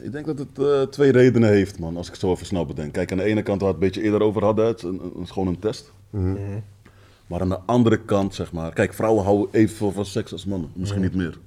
Ik 0.03 0.11
denk 0.11 0.25
dat 0.25 0.37
het 0.37 0.59
eh, 0.59 0.81
twee 0.81 1.11
redenen 1.11 1.49
heeft, 1.49 1.79
man, 1.79 1.97
als 1.97 2.05
ik 2.05 2.11
het 2.11 2.21
zo 2.21 2.31
even 2.31 2.45
snel 2.45 2.65
bedenk. 2.65 2.93
Kijk, 2.93 3.11
aan 3.11 3.17
de 3.17 3.23
ene 3.23 3.41
kant 3.43 3.61
waar 3.61 3.69
we 3.69 3.75
het 3.75 3.83
een 3.83 3.89
beetje 3.91 4.01
eerder 4.11 4.27
over 4.27 4.43
hadden, 4.43 4.65
het 4.65 4.77
is, 4.77 4.83
een, 4.83 4.99
een- 5.03 5.11
het 5.13 5.23
is 5.23 5.31
gewoon 5.31 5.47
een 5.47 5.59
test. 5.59 5.91
Maar 7.27 7.41
aan 7.41 7.49
de 7.49 7.59
andere 7.65 7.97
kant, 7.99 8.35
zeg 8.35 8.51
maar, 8.51 8.73
kijk, 8.73 8.93
vrouwen 8.93 9.23
houden 9.23 9.47
evenveel 9.51 9.91
van 9.91 10.05
seks 10.05 10.31
als 10.31 10.45
mannen, 10.45 10.69
misschien 10.73 11.01
niet 11.01 11.15
meer. 11.15 11.37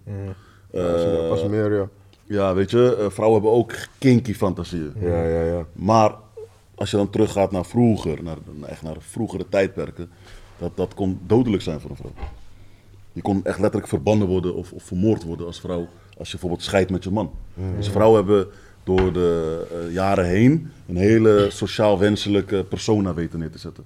Eh, 0.71 1.29
Pas 1.29 1.47
meer, 1.49 1.75
ja. 1.75 1.89
ja, 2.25 2.55
weet 2.55 2.71
je, 2.71 2.97
eh, 3.01 3.11
vrouwen 3.11 3.41
hebben 3.41 3.59
ook 3.59 3.73
kinky 3.99 4.35
fantasieën. 4.35 4.93
Ja, 5.01 5.23
ja, 5.25 5.43
ja. 5.43 5.67
Maar 5.73 6.15
als 6.75 6.91
je 6.91 6.97
dan 6.97 7.11
teruggaat 7.11 7.51
naar 7.51 7.65
vroeger, 7.67 8.23
naar, 8.23 8.37
naar- 8.61 8.69
echt 8.69 8.83
naar 8.83 8.97
vroegere 8.99 9.49
tijdperken, 9.49 10.11
dat, 10.59 10.77
dat 10.77 10.95
kon 10.95 11.19
dodelijk 11.27 11.63
zijn 11.63 11.81
voor 11.81 11.91
een 11.91 11.97
vrouw. 11.97 12.13
Je 13.13 13.23
kon 13.23 13.45
echt 13.45 13.59
letterlijk 13.59 13.89
verbannen 13.89 14.29
worden 14.29 14.55
of, 14.55 14.73
of 14.73 14.83
vermoord 14.83 15.23
worden 15.25 15.47
als 15.47 15.61
vrouw, 15.61 15.87
als 16.19 16.27
je 16.27 16.33
bijvoorbeeld 16.33 16.63
scheidt 16.63 16.91
met 16.91 17.05
je 17.05 17.11
man. 17.11 17.31
Dus 17.77 17.89
vrouwen 17.89 18.25
hebben 18.25 18.47
door 18.85 19.13
de 19.13 19.61
eh, 19.71 19.93
jaren 19.93 20.27
heen 20.27 20.71
een 20.89 20.97
hele 20.97 21.47
sociaal 21.51 21.99
wenselijke 21.99 22.65
persona 22.65 23.15
weten 23.15 23.39
neer 23.39 23.51
te 23.51 23.59
zetten. 23.59 23.85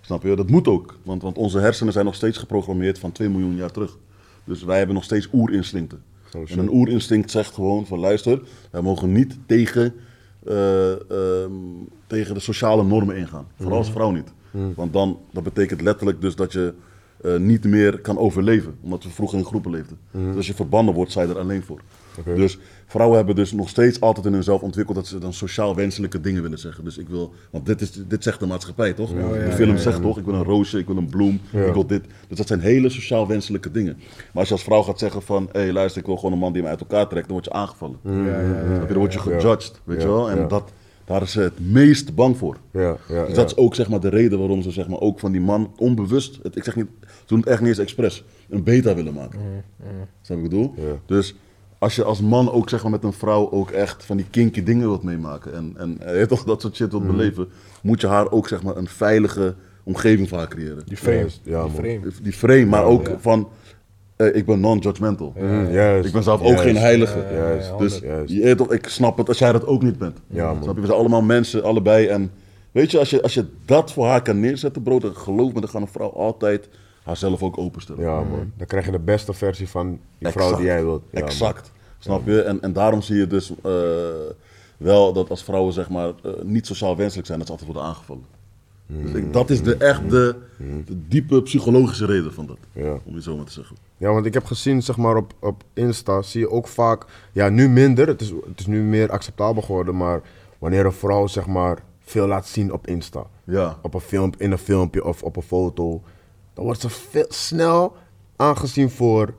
Snap 0.00 0.22
je? 0.22 0.36
Dat 0.36 0.50
moet 0.50 0.68
ook, 0.68 0.98
want, 1.02 1.22
want 1.22 1.36
onze 1.36 1.58
hersenen 1.58 1.92
zijn 1.92 2.04
nog 2.04 2.14
steeds 2.14 2.38
geprogrammeerd 2.38 2.98
van 2.98 3.12
2 3.12 3.28
miljoen 3.28 3.56
jaar 3.56 3.70
terug. 3.70 3.98
Dus 4.44 4.62
wij 4.62 4.76
hebben 4.76 4.94
nog 4.94 5.04
steeds 5.04 5.28
oerinstincten. 5.32 6.02
Oh, 6.36 6.50
en 6.50 6.58
een 6.58 6.70
oerinstinct 6.70 7.30
zegt 7.30 7.54
gewoon 7.54 7.86
van 7.86 7.98
luister, 7.98 8.40
wij 8.70 8.80
mogen 8.80 9.12
niet 9.12 9.38
tegen, 9.46 9.94
eh, 10.46 10.90
ehm, 10.92 11.52
tegen 12.06 12.34
de 12.34 12.40
sociale 12.40 12.84
normen 12.84 13.16
ingaan. 13.16 13.46
Vooral 13.56 13.78
als 13.78 13.90
vrouw 13.90 14.10
niet. 14.10 14.32
Want 14.74 14.92
dan, 14.92 15.18
dat 15.32 15.42
betekent 15.42 15.80
letterlijk 15.80 16.20
dus 16.20 16.36
dat 16.36 16.52
je 16.52 16.74
eh, 17.24 17.36
niet 17.36 17.64
meer 17.64 18.00
kan 18.00 18.18
overleven. 18.18 18.74
Omdat 18.80 19.02
we 19.04 19.10
vroeger 19.10 19.38
in 19.38 19.44
groepen 19.44 19.70
leefden. 19.70 19.98
Dus 20.10 20.36
als 20.36 20.46
je 20.46 20.54
verbannen 20.54 20.94
wordt, 20.94 21.10
sta 21.10 21.22
je 21.22 21.28
er 21.28 21.38
alleen 21.38 21.62
voor. 21.62 21.80
Dus 22.34 22.58
vrouwen 22.86 23.16
hebben 23.16 23.34
dus 23.34 23.52
nog 23.52 23.68
steeds 23.68 24.00
altijd 24.00 24.26
in 24.26 24.32
hunzelf 24.32 24.62
ontwikkeld 24.62 24.96
dat 24.96 25.06
ze 25.06 25.18
dan 25.18 25.32
sociaal 25.32 25.74
wenselijke 25.74 26.20
dingen 26.20 26.42
willen 26.42 26.58
zeggen. 26.58 26.84
Dus 26.84 26.98
ik 26.98 27.08
wil, 27.08 27.32
want 27.50 27.66
dit, 27.66 27.80
is, 27.80 27.92
dit 28.08 28.22
zegt 28.22 28.40
de 28.40 28.46
maatschappij 28.46 28.92
toch? 28.92 29.10
de 29.10 29.52
film 29.52 29.78
zegt 29.78 30.02
toch, 30.02 30.18
ik 30.18 30.24
wil 30.24 30.34
een 30.34 30.44
roosje, 30.44 30.78
ik 30.78 30.86
wil 30.86 30.96
een 30.96 31.08
bloem, 31.08 31.40
ik 31.52 31.72
wil 31.72 31.86
dit. 31.86 32.04
Dus 32.28 32.38
dat 32.38 32.46
zijn 32.46 32.60
hele 32.60 32.88
sociaal 32.88 33.26
wenselijke 33.26 33.70
dingen. 33.70 33.96
Maar 33.96 34.30
als 34.32 34.48
je 34.48 34.54
als 34.54 34.64
vrouw 34.64 34.82
gaat 34.82 34.98
zeggen 34.98 35.22
van, 35.22 35.48
hé 35.52 35.60
hey, 35.60 35.72
luister, 35.72 36.00
ik 36.00 36.06
wil 36.06 36.16
gewoon 36.16 36.32
een 36.32 36.38
man 36.38 36.52
die 36.52 36.62
me 36.62 36.68
uit 36.68 36.80
elkaar 36.80 37.08
trekt, 37.08 37.24
dan 37.26 37.34
word 37.34 37.44
je 37.44 37.52
aangevallen. 37.52 37.98
Dan 38.86 38.98
word 38.98 39.12
je 39.12 39.18
gejudged, 39.18 39.80
weet 39.84 40.02
je 40.02 40.08
wel? 40.08 40.30
En 40.30 40.48
dat, 40.48 40.72
daar 41.04 41.22
is 41.22 41.32
ze 41.32 41.40
het 41.40 41.70
meest 41.70 42.14
bang 42.14 42.36
voor. 42.36 42.56
Ja, 42.70 42.96
ja, 43.08 43.24
Dus 43.24 43.34
dat 43.34 43.46
is 43.50 43.56
ook 43.56 43.74
zeg 43.74 43.88
maar, 43.88 44.00
de 44.00 44.08
reden 44.08 44.38
waarom 44.38 44.62
ze 44.62 44.70
zeg 44.70 44.88
maar, 44.88 45.00
ook 45.00 45.18
van 45.18 45.32
die 45.32 45.40
man 45.40 45.72
onbewust, 45.76 46.38
het, 46.42 46.56
ik 46.56 46.64
zeg 46.64 46.76
niet, 46.76 46.86
ze 47.00 47.26
doen 47.26 47.38
het 47.38 47.48
echt 47.48 47.60
niet 47.60 47.68
eens 47.68 47.78
expres, 47.78 48.24
een 48.48 48.62
beta 48.62 48.94
willen 48.94 49.14
maken. 49.14 49.40
Snap 49.40 49.62
je 50.20 50.34
wat 50.34 50.36
ik 50.36 50.42
bedoel? 50.42 50.74
Dus 51.06 51.34
als 51.78 51.94
je 51.96 52.04
als 52.04 52.20
man 52.20 52.50
ook 52.50 52.68
zeg 52.68 52.82
maar, 52.82 52.90
met 52.90 53.04
een 53.04 53.12
vrouw 53.12 53.50
ook 53.50 53.70
echt 53.70 54.04
van 54.04 54.16
die 54.16 54.26
kinky 54.30 54.62
dingen 54.62 54.88
wilt 54.88 55.02
meemaken 55.02 55.54
en, 55.54 55.74
en 55.76 56.00
eh, 56.00 56.26
toch 56.32 56.44
dat 56.44 56.60
soort 56.60 56.76
shit 56.76 56.90
wilt 56.90 57.06
beleven, 57.06 57.48
moet 57.82 58.00
je 58.00 58.06
haar 58.06 58.30
ook 58.30 58.48
zeg 58.48 58.62
maar, 58.62 58.76
een 58.76 58.88
veilige 58.88 59.54
omgeving 59.82 60.28
voor 60.28 60.38
haar 60.38 60.48
creëren. 60.48 60.82
Die 60.86 60.96
frame. 60.96 61.28
Ja, 61.42 61.62
die 61.62 61.72
frame. 61.72 62.00
Die 62.22 62.32
frame, 62.32 62.64
maar 62.64 62.84
ook 62.84 63.10
van, 63.18 63.48
eh, 64.16 64.34
ik 64.36 64.46
ben 64.46 64.60
non-judgmental. 64.60 65.32
Mm, 65.36 65.70
juist. 65.70 66.06
Ik 66.06 66.12
ben 66.12 66.22
zelf 66.22 66.40
ook 66.40 66.46
Juist. 66.46 66.62
geen 66.62 66.76
heilige. 66.76 67.18
Ja, 67.18 67.30
ja, 67.30 67.48
Juist, 67.48 67.68
ja, 67.68 67.76
Dus 67.76 67.98
juist. 67.98 68.32
je 68.32 68.40
weet 68.42 68.56
toch, 68.56 68.72
ik 68.72 68.88
snap 68.88 69.16
het 69.16 69.28
als 69.28 69.38
jij 69.38 69.52
dat 69.52 69.66
ook 69.66 69.82
niet 69.82 69.98
bent. 69.98 70.18
Ja, 70.26 70.52
man. 70.52 70.62
Snap 70.62 70.74
je? 70.74 70.80
We 70.80 70.86
zijn 70.86 70.98
allemaal 70.98 71.22
mensen, 71.22 71.62
allebei. 71.62 72.06
En 72.06 72.30
weet 72.72 72.90
je, 72.90 72.98
als 72.98 73.10
je, 73.10 73.22
als 73.22 73.34
je 73.34 73.46
dat 73.64 73.92
voor 73.92 74.06
haar 74.06 74.22
kan 74.22 74.40
neerzetten, 74.40 74.82
bro, 74.82 74.98
dan 74.98 75.16
geloof 75.16 75.52
me, 75.52 75.60
dan 75.60 75.68
gaat 75.70 75.80
een 75.80 75.88
vrouw 75.88 76.12
altijd 76.12 76.68
haarzelf 77.02 77.42
ook 77.42 77.58
openstellen. 77.58 78.02
Ja, 78.02 78.14
man. 78.16 78.52
Dan 78.56 78.66
krijg 78.66 78.84
je 78.84 78.90
de 78.90 78.98
beste 78.98 79.32
versie 79.32 79.68
van 79.68 79.98
die 80.18 80.28
vrouw 80.28 80.42
Exact. 80.44 80.56
die 80.62 80.66
jij 80.66 80.84
wilt. 80.84 81.02
Ja, 81.10 81.18
man. 81.20 81.28
exact. 81.28 81.72
Snap 81.98 82.26
je? 82.26 82.42
En, 82.42 82.62
en 82.62 82.72
daarom 82.72 83.02
zie 83.02 83.16
je 83.16 83.26
dus 83.26 83.52
eh, 83.62 83.72
wel 84.76 85.12
dat 85.12 85.30
als 85.30 85.44
vrouwen 85.44 85.72
zeg 85.72 85.88
maar 85.90 86.08
eh, 86.08 86.32
niet 86.42 86.66
sociaal 86.66 86.96
wenselijk 86.96 87.26
zijn, 87.26 87.38
dat 87.38 87.46
ze 87.46 87.52
altijd 87.52 87.72
worden 87.72 87.88
aangevallen. 87.88 88.24
Dus 88.86 89.12
ik, 89.12 89.32
dat 89.32 89.50
is 89.50 89.62
de, 89.62 89.76
echt 89.76 90.10
de, 90.10 90.36
de 90.84 91.08
diepe 91.08 91.42
psychologische 91.42 92.06
reden 92.06 92.32
van 92.32 92.46
dat. 92.46 92.56
Ja. 92.72 92.98
Om 93.04 93.14
je 93.14 93.22
zo 93.22 93.36
maar 93.36 93.44
te 93.44 93.52
zeggen. 93.52 93.76
Ja, 93.96 94.12
want 94.12 94.26
ik 94.26 94.34
heb 94.34 94.44
gezien, 94.44 94.82
zeg 94.82 94.96
maar, 94.96 95.16
op, 95.16 95.32
op 95.40 95.62
Insta 95.72 96.22
zie 96.22 96.40
je 96.40 96.50
ook 96.50 96.68
vaak, 96.68 97.04
ja, 97.32 97.48
nu 97.48 97.68
minder, 97.68 98.06
het 98.06 98.20
is, 98.20 98.28
het 98.30 98.60
is 98.60 98.66
nu 98.66 98.82
meer 98.82 99.10
acceptabel 99.10 99.62
geworden, 99.62 99.96
maar 99.96 100.20
wanneer 100.58 100.86
een 100.86 100.92
vrouw, 100.92 101.26
zeg 101.26 101.46
maar, 101.46 101.82
veel 102.00 102.26
laat 102.26 102.46
zien 102.46 102.72
op 102.72 102.86
Insta. 102.86 103.26
Ja. 103.44 103.78
Op 103.82 103.94
een 103.94 104.00
film, 104.00 104.32
in 104.38 104.52
een 104.52 104.58
filmpje 104.58 105.04
of 105.04 105.22
op 105.22 105.36
een 105.36 105.42
foto, 105.42 106.02
dan 106.54 106.64
wordt 106.64 106.80
ze 106.80 106.90
veel 106.90 107.26
snel 107.28 107.96
aangezien 108.36 108.90
voor 108.90 109.34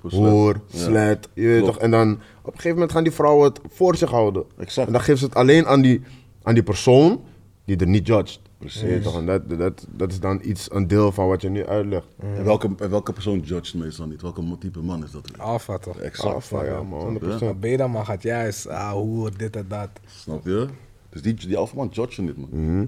Voor 0.00 0.10
slet. 0.10 0.30
hoor, 0.30 0.60
Ja. 0.66 0.78
slet, 0.78 1.28
je 1.34 1.46
weet 1.46 1.64
toch. 1.64 1.78
En 1.78 1.90
dan 1.90 2.12
op 2.12 2.18
een 2.46 2.52
gegeven 2.52 2.72
moment 2.72 2.92
gaan 2.92 3.02
die 3.02 3.12
vrouwen 3.12 3.48
het 3.48 3.60
voor 3.68 3.96
zich 3.96 4.10
houden. 4.10 4.44
Exact. 4.58 4.86
En 4.86 4.92
dan 4.92 5.02
geven 5.02 5.18
ze 5.18 5.24
het 5.24 5.34
alleen 5.34 5.66
aan 5.66 5.80
die, 5.80 6.02
aan 6.42 6.54
die 6.54 6.62
persoon 6.62 7.20
die 7.64 7.76
er 7.76 7.86
niet 7.86 8.06
judged. 8.06 8.40
Precies. 8.66 8.80
Je 8.80 8.86
weet 8.94 9.02
toch. 9.02 9.18
En 9.18 9.26
dat, 9.26 9.48
dat, 9.48 9.86
dat 9.90 10.10
is 10.12 10.20
dan 10.20 10.40
iets, 10.42 10.70
een 10.72 10.86
deel 10.86 11.12
van 11.12 11.28
wat 11.28 11.42
je 11.42 11.48
nu 11.48 11.66
uitlegt. 11.66 12.06
En 12.18 12.44
welke, 12.44 12.70
en 12.78 12.90
welke 12.90 13.12
persoon 13.12 13.38
judgt 13.38 13.74
meestal 13.74 14.06
niet? 14.06 14.22
Welke 14.22 14.58
type 14.58 14.80
man 14.80 15.04
is 15.04 15.10
dat? 15.10 15.38
Alpha 15.38 15.78
toch? 15.78 15.98
Exact. 15.98 16.34
Alpha, 16.34 16.64
ja 16.64 16.82
man, 16.82 17.18
100%. 17.22 17.26
Maar 17.40 17.56
Beta 17.58 17.86
man 17.86 18.04
gaat 18.04 18.22
juist, 18.22 18.68
ah, 18.68 18.90
hoe, 18.92 19.30
dit 19.36 19.56
en 19.56 19.66
dat. 19.68 19.88
Snap 20.06 20.44
je? 20.44 20.66
Dus 21.08 21.22
die, 21.22 21.34
die 21.34 21.56
alfaman 21.56 21.88
judge 21.88 22.22
je 22.22 22.28
niet, 22.28 22.36
man. 22.36 22.48
Mhm. 22.52 22.86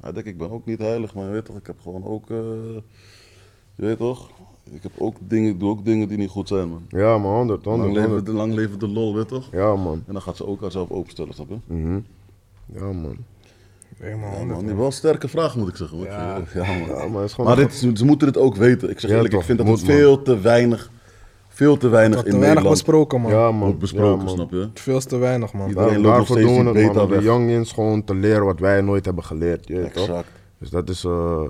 Hij 0.00 0.12
denkt, 0.12 0.28
ik 0.28 0.38
ben 0.38 0.50
ook 0.50 0.66
niet 0.66 0.78
heilig, 0.78 1.14
maar 1.14 1.24
je 1.24 1.30
weet 1.30 1.44
toch, 1.44 1.56
ik 1.56 1.66
heb 1.66 1.80
gewoon 1.82 2.04
ook... 2.04 2.30
eh, 2.30 2.36
je 3.74 3.84
weet 3.84 3.98
toch? 3.98 4.30
Ik 4.70 4.82
heb 4.82 4.92
ook 4.98 5.16
dingen, 5.20 5.50
ik 5.50 5.60
doe 5.60 5.70
ook 5.70 5.84
dingen 5.84 6.08
die 6.08 6.18
niet 6.18 6.30
goed 6.30 6.48
zijn, 6.48 6.68
man. 6.68 6.82
Ja 6.88 7.18
man, 7.18 7.34
100, 7.34 7.64
100, 7.64 7.82
Lang 7.84 7.94
leven, 7.94 8.08
100. 8.08 8.26
de, 8.26 8.32
lang 8.32 8.54
leven 8.54 8.78
de 8.78 8.88
lol, 8.88 9.14
weet 9.14 9.22
je 9.22 9.34
toch? 9.34 9.48
Ja 9.52 9.76
man, 9.76 10.02
En 10.06 10.12
dan 10.12 10.22
gaat 10.22 10.36
ze 10.36 10.46
ook 10.46 10.60
haarzelf 10.60 10.90
openstellen, 10.90 11.34
snap 11.34 11.48
je? 11.48 11.56
Mhm. 11.74 11.98
ja 12.66 12.92
man. 12.92 13.16
Nee 14.00 14.14
man, 14.14 14.30
Ja, 14.38 14.44
man. 14.44 14.66
Die 14.66 14.74
wel 14.74 14.86
een 14.86 14.92
sterke 14.92 15.28
vraag, 15.28 15.56
moet 15.56 15.68
ik 15.68 15.76
zeggen. 15.76 15.98
Ja. 15.98 16.42
ja 16.54 16.64
man. 16.64 16.88
Ja, 16.88 17.08
maar 17.42 17.56
het 17.56 17.72
is 17.72 17.80
dit, 17.80 17.98
ze, 17.98 18.04
moeten 18.04 18.26
dit 18.26 18.36
ook 18.36 18.56
weten. 18.56 18.90
Ik 18.90 19.00
zeg 19.00 19.10
Ja, 19.10 19.16
eerlijk, 19.16 19.32
toch. 19.32 19.40
ik 19.40 19.46
vind 19.46 19.58
dat 19.58 19.66
Moet, 19.66 19.78
het 19.78 19.86
veel 19.86 20.22
te 20.22 20.40
weinig, 20.40 20.90
veel 21.48 21.76
te 21.76 21.88
weinig 21.88 22.16
Wat 22.16 22.24
in 22.26 22.32
te 22.32 22.38
weinig 22.38 22.62
Nederland 22.62 22.84
besproken 22.84 23.20
man. 23.20 23.30
Ja 23.30 23.50
man. 23.50 23.60
wordt 23.60 23.78
besproken, 23.78 24.18
ja, 24.18 24.24
man. 24.24 24.34
snap 24.34 24.50
je? 24.50 24.68
Veel 24.74 25.00
te 25.00 25.16
weinig 25.16 25.52
man. 25.52 25.68
Iedereen 25.68 25.88
Daar, 25.88 26.00
loopt 26.00 26.06
nog 26.06 26.16
daarvoor 26.16 26.36
steeds 26.36 26.56
doen 26.56 26.66
het 26.76 26.94
man, 26.94 27.08
de 27.08 27.22
youngins 27.22 27.72
gewoon 27.72 28.04
te 28.04 28.14
leren 28.14 28.44
wat 28.44 28.60
wij 28.60 28.80
nooit 28.80 29.04
hebben 29.04 29.24
geleerd. 29.24 29.68
Je 29.68 29.74
weet 29.74 29.92
toch? 29.92 30.08
Exact. 30.08 30.28
Dus 30.58 30.70
dat 30.70 30.88
is, 30.88 31.04
eh, 31.04 31.42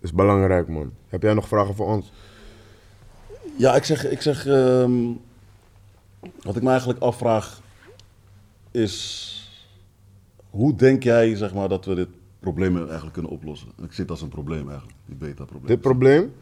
is 0.00 0.12
belangrijk 0.12 0.68
man. 0.68 0.92
Heb 1.08 1.22
jij 1.22 1.34
nog 1.34 1.48
vragen 1.48 1.74
voor 1.74 1.86
ons? 1.86 2.12
Ja, 3.56 3.74
ik 3.74 3.84
zeg, 3.84 4.10
ik 4.10 4.22
zeg 4.22 4.46
ehm, 4.46 4.92
wat 6.42 6.56
ik 6.56 6.62
me 6.62 6.68
eigenlijk 6.70 7.00
afvraag 7.00 7.60
is, 8.70 9.31
hoe 10.52 10.74
denk 10.74 11.02
jij 11.02 11.36
zeg 11.36 11.54
maar, 11.54 11.68
dat 11.68 11.84
we 11.84 11.94
dit 11.94 12.08
probleem 12.40 12.76
eigenlijk 12.76 13.12
kunnen 13.12 13.30
oplossen? 13.30 13.68
Ik 13.82 13.92
zie 13.92 14.02
het 14.02 14.10
als 14.10 14.22
een 14.22 14.28
probleem 14.28 14.68
eigenlijk, 14.68 14.98
die 15.06 15.16
beta-probleem. 15.16 15.66
Dit 15.66 15.80
probleem 15.80 16.32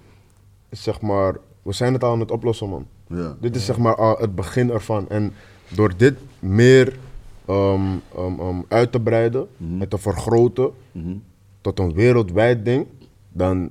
is 0.69 0.83
zeg 0.83 1.01
maar, 1.01 1.37
we 1.63 1.73
zijn 1.73 1.93
het 1.93 2.05
al 2.05 2.13
aan 2.13 2.21
het 2.21 2.31
oplossen 2.31 2.69
man. 2.69 2.87
Ja. 3.07 3.37
Dit 3.41 3.57
is 3.57 3.65
zeg 3.65 3.79
maar 3.79 3.97
al 3.97 4.17
het 4.19 4.35
begin 4.35 4.71
ervan. 4.71 5.09
En 5.09 5.33
door 5.69 5.93
dit 5.97 6.15
meer 6.39 6.99
ehm, 7.45 7.81
ehm, 8.17 8.41
ehm, 8.41 8.61
uit 8.69 8.93
te 8.93 9.01
breiden 9.01 9.49
en 9.81 9.89
te 9.89 9.99
vergroten 9.99 10.71
Mhm. 10.93 11.15
tot 11.61 11.79
een 11.79 11.93
wereldwijd 11.93 12.65
ding, 12.65 12.87
dan 13.33 13.71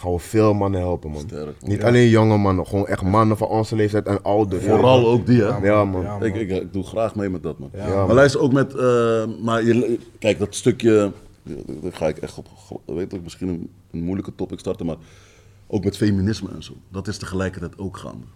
gaan 0.00 0.12
we 0.12 0.18
veel 0.18 0.54
mannen 0.54 0.80
helpen 0.80 1.10
man. 1.10 1.20
Sterk, 1.20 1.60
man. 1.60 1.70
Niet 1.70 1.82
alleen 1.82 2.08
jonge 2.08 2.36
mannen, 2.36 2.66
gewoon 2.66 2.86
echt 2.86 3.02
mannen 3.02 3.36
van 3.36 3.48
onze 3.48 3.76
leeftijd 3.76 4.06
en 4.06 4.22
ouder. 4.22 4.60
Vooral 4.60 5.06
ook 5.06 5.26
die, 5.26 5.42
hè? 5.42 5.56
Ja 5.66 5.84
man. 5.84 6.02
Ja, 6.02 6.20
Ik, 6.20 6.34
ik, 6.34 6.50
ik 6.50 6.72
doe 6.72 6.84
graag 6.84 7.14
mee 7.14 7.28
met 7.28 7.42
dat, 7.42 7.58
man. 7.58 7.70
Ja, 7.72 7.86
maar 7.86 8.06
man. 8.06 8.14
luister 8.14 8.40
ook 8.40 8.52
met, 8.52 8.74
eh, 8.74 9.24
maar 9.42 9.64
je, 9.64 9.98
kijk, 10.18 10.38
dat 10.38 10.54
stukje, 10.54 11.12
daar 11.82 11.92
ga 11.92 12.08
ik 12.08 12.18
echt 12.18 12.38
op, 12.38 12.46
weet 12.84 13.12
ik, 13.12 13.22
misschien 13.22 13.48
een, 13.48 13.70
een 13.90 14.02
moeilijke 14.02 14.34
topic 14.34 14.58
starten, 14.58 14.86
maar 14.86 14.96
ook 15.66 15.84
met 15.84 15.96
feminisme 15.96 16.48
en 16.54 16.62
zo. 16.62 16.72
Dat 16.88 17.08
is 17.08 17.18
tegelijkertijd 17.18 17.78
ook 17.78 17.96
gaande. 17.96 18.26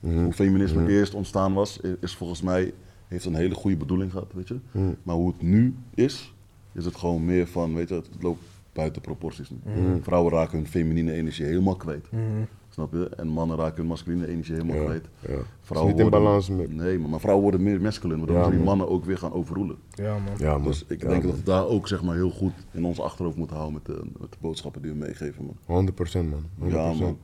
Mhm. 0.00 0.22
Hoe 0.22 0.32
feminisme 0.32 0.88
eerst 0.88 1.14
ontstaan 1.14 1.52
was, 1.54 1.80
is 2.00 2.14
volgens 2.14 2.42
mij, 2.42 2.72
heeft 3.08 3.24
een 3.24 3.34
hele 3.34 3.54
goede 3.54 3.76
bedoeling 3.76 4.10
gehad, 4.10 4.32
weet 4.34 4.48
je. 4.48 4.58
Mhm. 4.70 4.92
Maar 5.02 5.14
hoe 5.14 5.28
het 5.28 5.42
nu 5.42 5.74
is, 5.94 6.32
is 6.72 6.84
het 6.84 6.96
gewoon 6.96 7.24
meer 7.24 7.46
van, 7.46 7.74
weet 7.74 7.88
je, 7.88 7.94
het 7.94 8.08
loopt 8.20 8.42
buiten 8.78 9.02
proporties 9.02 9.50
nu. 9.50 9.56
Mhm. 9.64 10.02
Vrouwen 10.02 10.32
raken 10.32 10.58
hun 10.58 10.66
feminine 10.66 11.12
energie 11.12 11.44
helemaal 11.46 11.76
kwijt. 11.76 12.08
Snap 12.68 12.92
je? 12.92 13.08
En 13.16 13.28
mannen 13.28 13.56
raken 13.56 13.76
hun 13.76 13.86
masculine 13.86 14.26
energie 14.28 14.54
helemaal 14.54 14.76
Ja, 14.76 14.84
kwijt. 14.84 15.08
ja. 15.20 15.74
Is 15.74 15.82
niet 15.86 15.98
in 15.98 16.10
balans 16.10 16.48
meer. 16.48 16.68
Nee, 16.70 16.98
maar, 16.98 17.08
maar 17.10 17.20
vrouwen 17.20 17.44
worden 17.44 17.62
meer 17.62 17.80
masculine, 17.80 18.18
waardoor 18.18 18.36
Ja, 18.36 18.44
die 18.48 18.56
man. 18.56 18.64
mannen 18.64 18.88
ook 18.88 19.04
weer 19.04 19.18
gaan 19.18 19.32
overroelen. 19.32 19.76
Ja 19.90 20.12
man. 20.12 20.32
Ja 20.38 20.52
man. 20.52 20.62
Dus 20.62 20.84
ik 20.88 21.00
denk 21.00 21.22
dat 21.22 21.34
we 21.36 21.42
daar 21.42 21.66
ook 21.66 21.88
zeg 21.88 22.02
maar, 22.02 22.14
heel 22.14 22.30
goed 22.30 22.52
in 22.72 22.84
ons 22.84 23.00
achterhoofd 23.00 23.36
moeten 23.36 23.56
houden 23.56 23.80
met 23.84 23.96
de, 23.96 24.02
met 24.20 24.32
de 24.32 24.36
boodschappen 24.40 24.82
die 24.82 24.90
we 24.90 24.96
meegeven. 24.96 25.50
Man. 25.66 25.86
100% 25.88 26.12
man. 26.12 26.44
100%. 26.68 26.72
Ja, 26.72 26.92
man. 26.92 27.18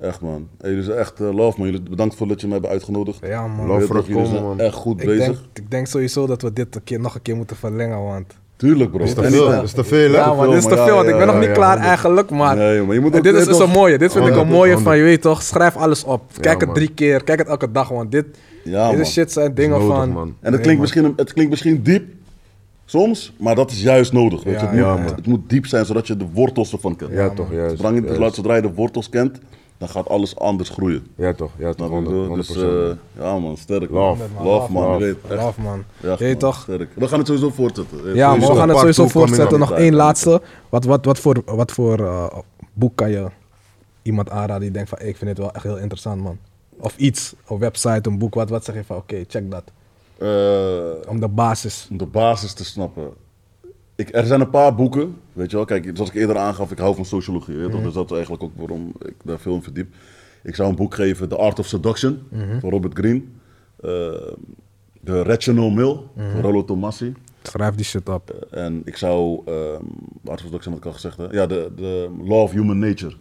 Echt, 0.00 0.20
man. 0.20 0.48
Hey, 0.58 0.70
jullie 0.70 0.84
zijn 0.84 0.98
echt 0.98 1.20
eh, 1.20 1.34
love, 1.34 1.58
man. 1.58 1.70
Jullie, 1.70 1.90
bedankt 1.90 2.14
voor 2.14 2.28
dat 2.28 2.40
je 2.40 2.46
mij 2.46 2.52
hebben 2.56 2.72
uitgenodigd. 2.74 3.26
Ja 3.26 3.46
man. 3.46 3.66
Love 3.66 3.86
voor 3.86 3.96
het 3.96 4.06
komen, 4.12 4.42
man. 4.42 4.60
echt 4.60 4.74
goed 4.74 5.00
Ik 5.00 5.06
bezig. 5.06 5.26
denk, 5.26 5.38
ik 5.52 5.70
denk 5.70 5.86
sowieso 5.86 6.26
dat 6.26 6.42
we 6.42 6.52
dit 6.52 6.74
een 6.74 6.84
keer, 6.84 7.00
nog 7.00 7.14
een 7.14 7.22
keer 7.22 7.36
moeten 7.36 7.56
verlengen, 7.56 8.02
want... 8.02 8.39
Tuurlijk, 8.60 8.90
bro. 8.90 9.04
Is 9.04 9.14
te 9.14 9.22
veel, 9.22 9.62
is 9.62 9.72
te 9.72 9.84
veel 9.84 10.10
hè? 10.12 10.16
Ja 10.16 10.34
man, 10.34 10.48
dit 10.48 10.56
is 10.58 10.64
te 10.64 10.76
veel, 10.76 10.94
want 10.94 11.06
ik 11.06 11.12
ja, 11.12 11.18
ben 11.18 11.26
nog 11.26 11.38
niet 11.38 11.48
ja, 11.48 11.52
klaar 11.54 11.78
eigenlijk, 11.78 12.30
maar... 12.30 12.56
Nee, 12.56 12.82
maar 12.82 12.94
je 12.94 13.00
moet 13.00 13.16
ook 13.16 13.22
dit 13.22 13.34
is 13.34 13.44
dus 13.44 13.58
een 13.58 13.70
mooie, 13.70 13.98
dit 13.98 14.12
vind 14.12 14.26
ik 14.26 14.36
een 14.36 14.48
mooie 14.48 14.78
van, 14.78 14.96
je 14.96 15.02
weet 15.02 15.22
toch, 15.22 15.42
schrijf 15.42 15.76
alles 15.76 16.04
op. 16.04 16.22
Kijk 16.40 16.60
het 16.60 16.74
drie 16.74 16.90
keer, 16.94 17.24
kijk 17.24 17.38
het 17.38 17.48
elke 17.48 17.70
dag, 17.70 17.88
want 17.88 18.10
dit, 18.12 18.26
Ja, 18.64 18.84
deze 18.86 18.96
man. 18.96 19.06
shit 19.10 19.32
zijn 19.32 19.54
dingen 19.54 19.78
nodig, 19.78 19.96
van... 19.96 20.10
man. 20.10 20.26
En 20.26 20.34
het 20.40 20.40
Nee, 20.42 20.50
klinkt, 20.52 20.66
man. 20.66 20.80
misschien, 20.80 21.12
het 21.16 21.32
klinkt 21.32 21.50
misschien 21.50 21.82
diep, 21.82 22.04
soms, 22.84 23.32
maar 23.38 23.54
dat 23.54 23.70
is 23.70 23.82
juist 23.82 24.12
nodig. 24.12 24.42
Weet 24.42 24.60
je? 24.60 24.66
Het, 24.66 24.70
moet, 24.74 24.80
ja, 24.84 24.98
het 25.16 25.26
moet 25.26 25.40
diep 25.46 25.66
zijn, 25.66 25.84
zodat 25.84 26.06
je 26.06 26.16
de 26.16 26.26
wortels 26.34 26.72
ervan 26.72 26.96
kent. 26.96 27.10
Ja, 27.12 27.28
toch, 27.30 27.52
juist. 27.52 27.76
Zodra 27.76 27.90
je, 27.94 28.02
juist. 28.18 28.34
zodra 28.34 28.54
je 28.54 28.62
de 28.62 28.72
wortels 28.74 29.08
kent, 29.08 29.38
dan 29.80 29.88
gaat 29.88 30.08
alles 30.08 30.36
anders 30.36 30.68
groeien. 30.68 31.06
Ja 31.14 31.32
toch, 31.34 31.50
ja 31.58 31.72
toch, 31.72 31.86
Snap 31.88 32.04
je? 32.04 32.26
100%. 32.28 32.30
100%. 32.32 32.34
Dus 32.36 32.56
eh, 32.56 32.90
ja 33.18 33.38
man, 33.38 33.56
sterk. 33.56 33.90
man. 33.90 34.18
Love. 34.18 34.42
Love, 34.42 34.72
man. 34.72 35.14
Love, 35.28 35.60
man. 35.60 35.84
Toch? 36.38 36.60
Sterk. 36.62 36.90
We 36.94 37.08
gaan 37.08 37.18
het 37.18 37.26
sowieso 37.26 37.50
voortzetten. 37.50 38.08
Eh, 38.08 38.14
Ja, 38.14 38.36
maar 38.36 38.48
we 38.48 38.54
gaan 38.56 38.68
het 38.68 38.78
sowieso 38.78 39.08
voortzetten. 39.08 39.58
Nog 39.58 39.72
één 39.72 39.94
laatste. 39.94 40.42
Wat, 40.68 40.84
wat, 40.84 41.04
wat 41.04 41.18
voor, 41.18 41.42
wat 41.44 41.72
voor 41.72 41.98
eh, 42.06 42.26
boek 42.72 42.96
kan 42.96 43.10
je 43.10 43.26
iemand 44.02 44.30
aanraden 44.30 44.60
die 44.60 44.70
denkt 44.70 44.88
van, 44.88 44.98
hey, 44.98 45.08
ik 45.08 45.16
vind 45.16 45.30
dit 45.30 45.38
wel 45.38 45.52
echt 45.52 45.64
heel 45.64 45.78
interessant, 45.78 46.22
man. 46.22 46.38
Of 46.80 46.96
iets, 46.96 47.34
een 47.48 47.58
website, 47.58 48.08
een 48.10 48.18
boek, 48.18 48.34
wat, 48.34 48.50
wat 48.50 48.64
zeg 48.64 48.74
je 48.74 48.84
van, 48.84 48.96
oké, 48.96 49.24
check 49.28 49.50
dat. 49.50 49.64
Eh, 50.18 51.08
Om 51.10 51.20
de 51.20 51.28
basis. 51.28 51.86
om 51.90 51.96
de 51.96 52.06
basis 52.06 52.52
te 52.52 52.64
snappen. 52.64 53.10
Ik, 54.00 54.14
er 54.14 54.26
zijn 54.26 54.40
een 54.40 54.50
paar 54.50 54.74
boeken, 54.74 55.16
weet 55.32 55.50
je 55.50 55.56
wel. 55.56 55.64
Kijk, 55.64 55.90
zoals 55.94 56.10
ik 56.10 56.16
eerder 56.16 56.36
aangaf, 56.36 56.70
ik 56.70 56.78
hou 56.78 56.94
van 56.94 57.04
sociologie. 57.04 57.56
Weet? 57.56 57.72
Dus 57.72 57.92
dat 57.92 58.04
is 58.04 58.12
eigenlijk 58.12 58.42
ook 58.42 58.52
waarom 58.56 58.92
ik 58.98 59.14
daar 59.24 59.38
veel 59.38 59.54
in 59.54 59.62
verdiep. 59.62 59.94
Ik 60.42 60.54
zou 60.54 60.68
een 60.68 60.76
boek 60.76 60.94
geven, 60.94 61.28
The 61.28 61.36
Art 61.36 61.58
of 61.58 61.66
Seduction, 61.66 62.22
van 62.60 62.70
Robert 62.70 62.98
Greene. 62.98 63.22
Eh 63.80 64.32
The 65.04 65.22
Rational 65.22 65.70
Mill, 65.70 66.00
van 66.16 66.40
Rollo 66.40 66.64
Tomassi. 66.64 67.14
Schrijf 67.42 67.74
die 67.74 67.84
shit 67.84 68.08
op. 68.08 68.30
En 68.50 68.82
ik 68.84 68.96
zou, 68.96 69.42
ehm 69.44 69.84
Art 70.24 70.40
of 70.40 70.46
Seduction 70.46 70.72
had 70.72 70.82
ik 70.82 70.86
al 70.86 70.92
gezegd, 70.92 71.16
hè? 71.16 71.26
Ja, 71.30 71.46
de, 71.46 71.72
de 71.76 72.10
Law 72.22 72.42
of 72.42 72.50
Human 72.52 72.78
Nature. 72.78 73.14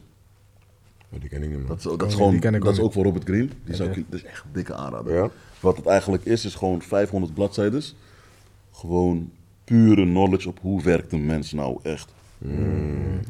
Oh, 1.14 1.20
die 1.20 1.30
ken 1.30 1.44
ik 1.44 1.50
niet 1.50 1.58
Dat 1.58 1.68
man. 1.68 1.78
is, 1.78 1.84
dat 1.84 2.00
die 2.00 2.08
is, 2.08 2.14
gewoon, 2.14 2.40
dat 2.40 2.56
ook 2.56 2.72
is 2.72 2.80
ook 2.80 2.94
voor 2.94 3.04
Robert 3.04 3.24
Greene. 3.24 3.48
Die 3.66 3.76
zou 3.76 3.90
ik, 3.90 3.96
dat 4.10 4.20
is 4.20 4.26
echt 4.26 4.44
een 4.44 4.54
dikke 4.54 4.74
aanrader. 4.74 5.14
Ja? 5.14 5.30
Wat 5.60 5.78
het 5.78 5.86
eigenlijk 5.86 6.26
is, 6.26 6.46
is 6.46 6.56
gewoon 6.56 6.82
500 6.82 7.34
bladzijden. 7.34 7.84
Gewoon 8.72 9.32
pure 9.70 10.04
knowledge 10.04 10.50
op 10.50 10.60
hoe 10.62 10.84
werkt 10.84 11.12
een 11.12 11.26
mens 11.26 11.52
nou 11.52 11.80
echt. 11.84 12.14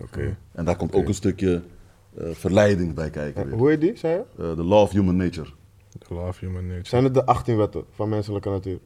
Oké. 0.01 0.37
En 0.51 0.65
daar 0.65 0.75
komt 0.75 0.93
ook 0.93 1.07
een 1.07 1.13
stukje 1.13 1.61
eh, 2.17 2.29
verleiding 2.31 2.93
bij 2.93 3.09
kijken. 3.09 3.45
weer. 3.45 3.57
Hoe 3.57 3.69
heet 3.69 3.81
die, 3.81 3.97
zei 3.97 4.13
je? 4.13 4.43
Eh, 4.43 4.51
The 4.51 4.63
Law 4.63 4.81
of 4.81 4.91
Human 4.91 5.15
Nature. 5.15 5.49
Love 6.07 6.45
human 6.45 6.67
nature. 6.67 6.87
Zijn 6.87 7.03
het 7.03 7.13
de 7.13 7.25
18 7.25 7.57
wetten 7.57 7.83
van 7.91 8.09
menselijke 8.09 8.49
natuur? 8.49 8.79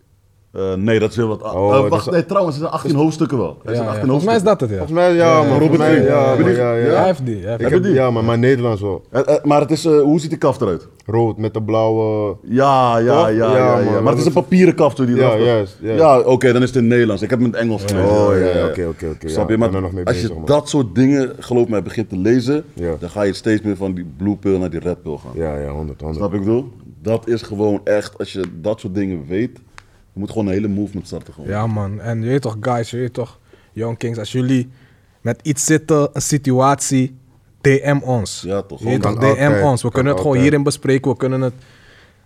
Eh, 0.53 0.73
nee, 0.73 0.99
dat 0.99 1.09
is 1.09 1.15
heel 1.15 1.27
wat. 1.27 1.41
Oh, 1.53 1.75
eh, 1.75 1.89
wacht, 1.89 2.05
is- 2.07 2.13
nee, 2.13 2.25
trouwens, 2.25 2.55
er 2.55 2.61
zijn 2.61 2.73
18 2.73 2.95
hoofdstukken 2.95 3.37
wel. 3.37 3.57
Er 3.63 3.69
Ja, 3.69 3.75
zijn 3.75 3.83
ja. 3.83 3.89
18 3.91 4.05
Volgens 4.05 4.25
mij 4.25 4.35
is 4.35 4.43
dat 4.43 4.59
het, 4.61 4.69
ja. 4.69 4.75
Volgens 4.75 4.97
mij, 4.97 5.13
ja, 5.13 5.43
man. 5.43 5.59
Robert 5.59 5.77
mij, 5.77 6.03
ja, 6.03 6.33
ja, 6.33 6.47
ja? 6.49 6.73
ja. 6.75 6.95
Hij 6.95 7.05
heeft 7.05 7.25
die. 7.25 7.43
Hij 7.43 7.55
heeft 7.59 7.71
Ik 7.75 7.83
die. 7.83 7.93
ja, 7.93 8.11
maar 8.11 8.23
mijn 8.23 8.39
Nederlands 8.39 8.81
wel. 8.81 9.01
Eh, 9.09 9.21
maar 9.43 9.61
het 9.61 9.71
is, 9.71 9.85
eh, 9.85 10.01
hoe 10.01 10.19
ziet 10.19 10.29
die 10.29 10.39
kaft 10.39 10.61
eruit? 10.61 10.87
Rood 11.05 11.37
met 11.37 11.53
de 11.53 11.61
blauwe... 11.61 12.35
Ja, 12.41 12.97
ja, 12.97 13.27
ja, 13.27 13.55
ja, 13.55 13.83
man, 13.91 14.03
Maar 14.03 14.11
het 14.11 14.21
is 14.21 14.25
een 14.27 14.33
papieren 14.33 14.75
kaft 14.75 14.97
die 14.97 15.15
Ja, 15.15 15.37
juist. 15.37 15.77
Ja, 15.81 16.19
oké, 16.19 16.53
dan 16.53 16.61
is 16.61 16.67
het 16.67 16.77
in 16.77 16.83
het 16.83 16.91
Nederlands. 16.91 17.21
Ik 17.21 17.29
heb 17.29 17.39
hem 17.39 17.47
in 17.47 17.53
het 17.53 17.61
Engels 17.63 17.83
gelezen. 17.83 18.09
Oh, 18.09 18.37
ja, 18.53 18.65
oké, 18.65 18.85
oké, 18.87 19.05
oké. 19.13 19.29
Snap 19.29 19.49
je? 19.49 19.57
Maar 19.57 19.69
als 20.03 20.21
je 20.21 20.33
dat 20.45 20.69
soort 20.69 20.95
dingen, 20.95 21.31
geloof 21.39 21.67
mij, 21.67 21.83
begint 21.83 22.09
te 22.09 22.17
lezen, 22.17 22.63
dan 22.99 23.09
ga 23.09 23.21
je 23.21 23.33
steeds 23.33 23.61
meer 23.61 23.75
van 23.75 23.93
die 23.93 24.05
blue 24.17 24.35
pill 24.35 24.57
naar 24.57 24.69
die 24.69 24.79
red 24.79 25.01
pill 25.01 25.17
gaan. 25.17 25.31
Ja, 25.33 25.57
ja, 25.57 25.69
100, 25.69 26.01
100. 26.01 26.19
Snap 26.19 26.33
ik 26.33 26.39
bedoel? 26.39 26.69
Dat 27.01 27.27
is 27.27 27.41
gewoon 27.41 27.81
echt, 27.83 28.17
als 28.17 28.33
je 28.33 28.41
dat 28.61 28.79
soort 28.79 28.95
dingen 28.95 29.25
weet, 29.27 29.59
je 30.13 30.19
moet 30.19 30.29
gewoon 30.31 30.47
een 30.47 30.53
hele 30.53 30.67
movement 30.67 31.07
starten 31.07 31.33
gewoon. 31.33 31.49
Ja, 31.49 31.67
man. 31.67 31.99
En 32.01 32.21
je 32.21 32.27
weet 32.27 32.41
toch, 32.41 32.57
guys, 32.59 32.89
je 32.91 32.97
weet 32.97 33.13
toch, 33.13 33.39
Young 33.71 33.97
Kings, 33.97 34.17
als 34.19 34.31
jullie 34.31 34.69
met 35.21 35.39
iets 35.43 35.65
zitten, 35.65 36.09
een 36.13 36.21
situatie, 36.21 37.15
DM 37.61 37.99
ons. 38.03 38.41
Ja, 38.45 38.61
toch, 38.61 38.79
Je 38.79 38.85
weet 38.85 39.01
gewoon 39.01 39.19
toch, 39.19 39.23
DM 39.35 39.41
altijd, 39.43 39.63
ons. 39.63 39.75
We 39.81 39.81
kan 39.81 39.91
kunnen 39.91 40.11
het 40.11 40.21
gewoon 40.21 40.25
altijd. 40.25 40.41
hierin 40.41 40.63
bespreken. 40.63 41.11
We 41.11 41.17
kunnen, 41.17 41.41
het, 41.41 41.53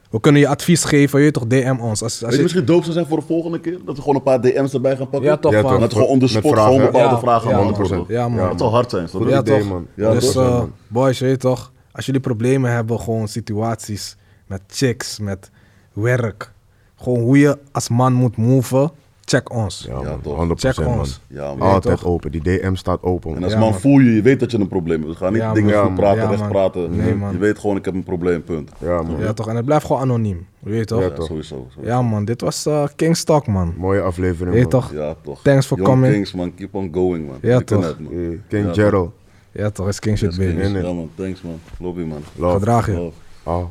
we 0.10 0.20
kunnen 0.20 0.42
je 0.42 0.48
advies 0.48 0.84
geven. 0.84 1.18
Je 1.20 1.24
weet 1.26 1.34
toch, 1.34 1.48
DM 1.48 1.78
ons. 1.82 2.02
Als, 2.02 2.02
als 2.04 2.20
Weet 2.22 2.32
je 2.32 2.36
je, 2.38 2.42
misschien 2.44 2.66
doop 2.66 2.82
zou 2.82 2.94
zijn 2.94 3.06
voor 3.06 3.18
de 3.20 3.26
volgende 3.26 3.60
keer? 3.60 3.78
Dat 3.86 3.96
we 3.96 4.02
gewoon 4.02 4.16
een 4.16 4.24
paar 4.24 4.42
DM's 4.42 4.74
erbij 4.74 4.98
gaan 4.98 5.10
pakken? 5.10 5.30
ja, 5.30 5.38
toch, 5.38 5.52
Ja, 5.52 5.62
man. 5.62 5.72
toch. 5.72 5.80
Dat 5.80 5.90
we 5.90 5.96
gewoon 5.96 6.10
on 6.12 6.20
the 6.20 6.34
Met 6.34 6.44
spot 6.44 6.52
vragen, 6.52 6.72
gewoon 6.74 6.86
bepaalde 6.92 7.16
Ja, 7.16 7.22
vragen 7.22 7.50
ja. 7.50 8.04
100%. 8.06 8.08
Ja, 8.08 8.30
man. 8.30 8.48
Dat 8.50 8.60
zou 8.60 8.72
hard 8.72 8.90
zijn. 8.90 9.08
Goed 9.10 9.30
Ja, 9.30 9.40
idee, 9.40 9.60
toch? 9.60 9.68
man. 9.70 9.88
Ja, 9.94 10.12
dus 10.12 10.32
toch? 10.32 10.44
eh, 10.44 10.58
man. 10.58 10.74
boys, 10.88 11.20
je 11.20 11.26
weet 11.26 11.40
toch, 11.40 11.72
als 11.92 12.06
jullie 12.06 12.22
problemen 12.22 12.72
hebben, 12.72 13.00
gewoon 13.00 13.28
situaties 13.28 14.16
met 14.48 14.62
chicks, 14.68 15.20
met 15.20 15.50
werk, 15.94 16.52
gewoon 16.98 17.20
hoe 17.20 17.38
je 17.40 17.58
als 17.72 17.90
man 17.90 18.14
moet 18.14 18.38
moven, 18.38 18.92
check 19.26 19.54
ons. 19.54 19.86
Ja, 19.90 20.00
Ja, 20.02 20.10
man. 20.10 20.22
toch. 20.22 20.36
100% 20.38 20.76
Check 20.76 20.86
man. 20.86 21.00
ons. 21.00 21.22
Ja, 21.28 21.56
man. 21.56 21.70
Altijd 21.72 22.00
toch? 22.00 22.08
open. 22.10 22.32
Die 22.32 22.42
DM 22.42 22.76
staat 22.76 23.04
open. 23.04 23.36
En 23.36 23.44
als 23.44 23.54
Ja, 23.54 23.60
man 23.60 23.70
man. 23.70 23.80
voel 23.80 24.00
je, 24.00 24.14
je 24.16 24.22
weet 24.22 24.40
dat 24.40 24.52
je 24.52 24.60
een 24.60 24.68
probleem 24.68 25.00
hebt. 25.02 25.12
We 25.14 25.18
gaan 25.18 25.34
niet 25.34 25.42
Ja, 25.42 25.54
dingen 25.54 25.74
man. 25.76 25.80
goed 25.88 25.90
Ja, 25.90 25.96
praten, 25.96 26.28
man. 26.30 26.38
Wegpraten. 26.40 26.82
man. 26.82 26.96
Nee, 26.96 27.16
man. 27.16 27.32
Je 27.32 27.38
weet 27.38 27.60
gewoon, 27.60 27.76
ik 27.78 27.86
heb 27.86 27.94
een 27.94 28.04
probleem, 28.04 28.44
punt. 28.44 28.72
Ja, 28.80 29.02
man. 29.02 29.20
Ja, 29.20 29.34
toch? 29.34 29.48
En 29.48 29.56
het 29.56 29.66
blijft 29.66 29.86
gewoon 29.86 30.02
anoniem. 30.02 30.46
Je 30.60 30.70
weet 30.70 30.88
toch? 30.88 31.00
Ja, 31.00 31.06
Ja, 31.06 31.12
toch. 31.14 31.26
sowieso. 31.26 31.68
sowieso. 31.74 32.04
man, 32.04 32.26
dit 32.26 32.42
was 32.42 32.66
eh 32.66 32.84
King's 32.96 33.24
Talk, 33.24 33.48
man. 33.48 33.74
Mooie 33.78 34.02
aflevering, 34.02 34.40
Je 34.40 34.46
man. 34.46 34.56
weet 34.62 34.70
toch? 34.70 34.92
Ja, 34.94 35.16
toch. 35.24 35.42
Thanks 35.44 35.66
for 35.66 35.78
Young 35.78 35.90
coming. 35.90 36.14
Kings, 36.14 36.34
man. 36.34 36.54
Keep 36.56 36.76
on 36.76 36.90
going, 36.94 37.28
man. 37.28 37.38
Ja, 37.42 37.60
toch. 37.60 37.86
het, 37.88 38.00
man. 38.00 38.12
Eh, 38.14 38.18
King 38.48 38.66
Ja, 38.66 38.74
Gerald. 38.74 39.12
Ja, 39.52 39.70
toch? 39.70 39.88
Is 39.88 40.00
King 40.00 40.18
shit, 40.18 40.36
Yes, 40.36 40.38
baby. 40.48 40.62
Kings. 40.62 40.82
Ja, 40.82 40.94
man. 40.94 41.10
Thanks, 41.16 41.42
man. 41.42 41.60
Lobby, 41.80 42.02
man. 42.02 42.22
Love. 42.36 42.54
Gedraag 42.58 42.86
je. 42.86 42.92
Love. 42.94 43.12
Ah. 43.44 43.64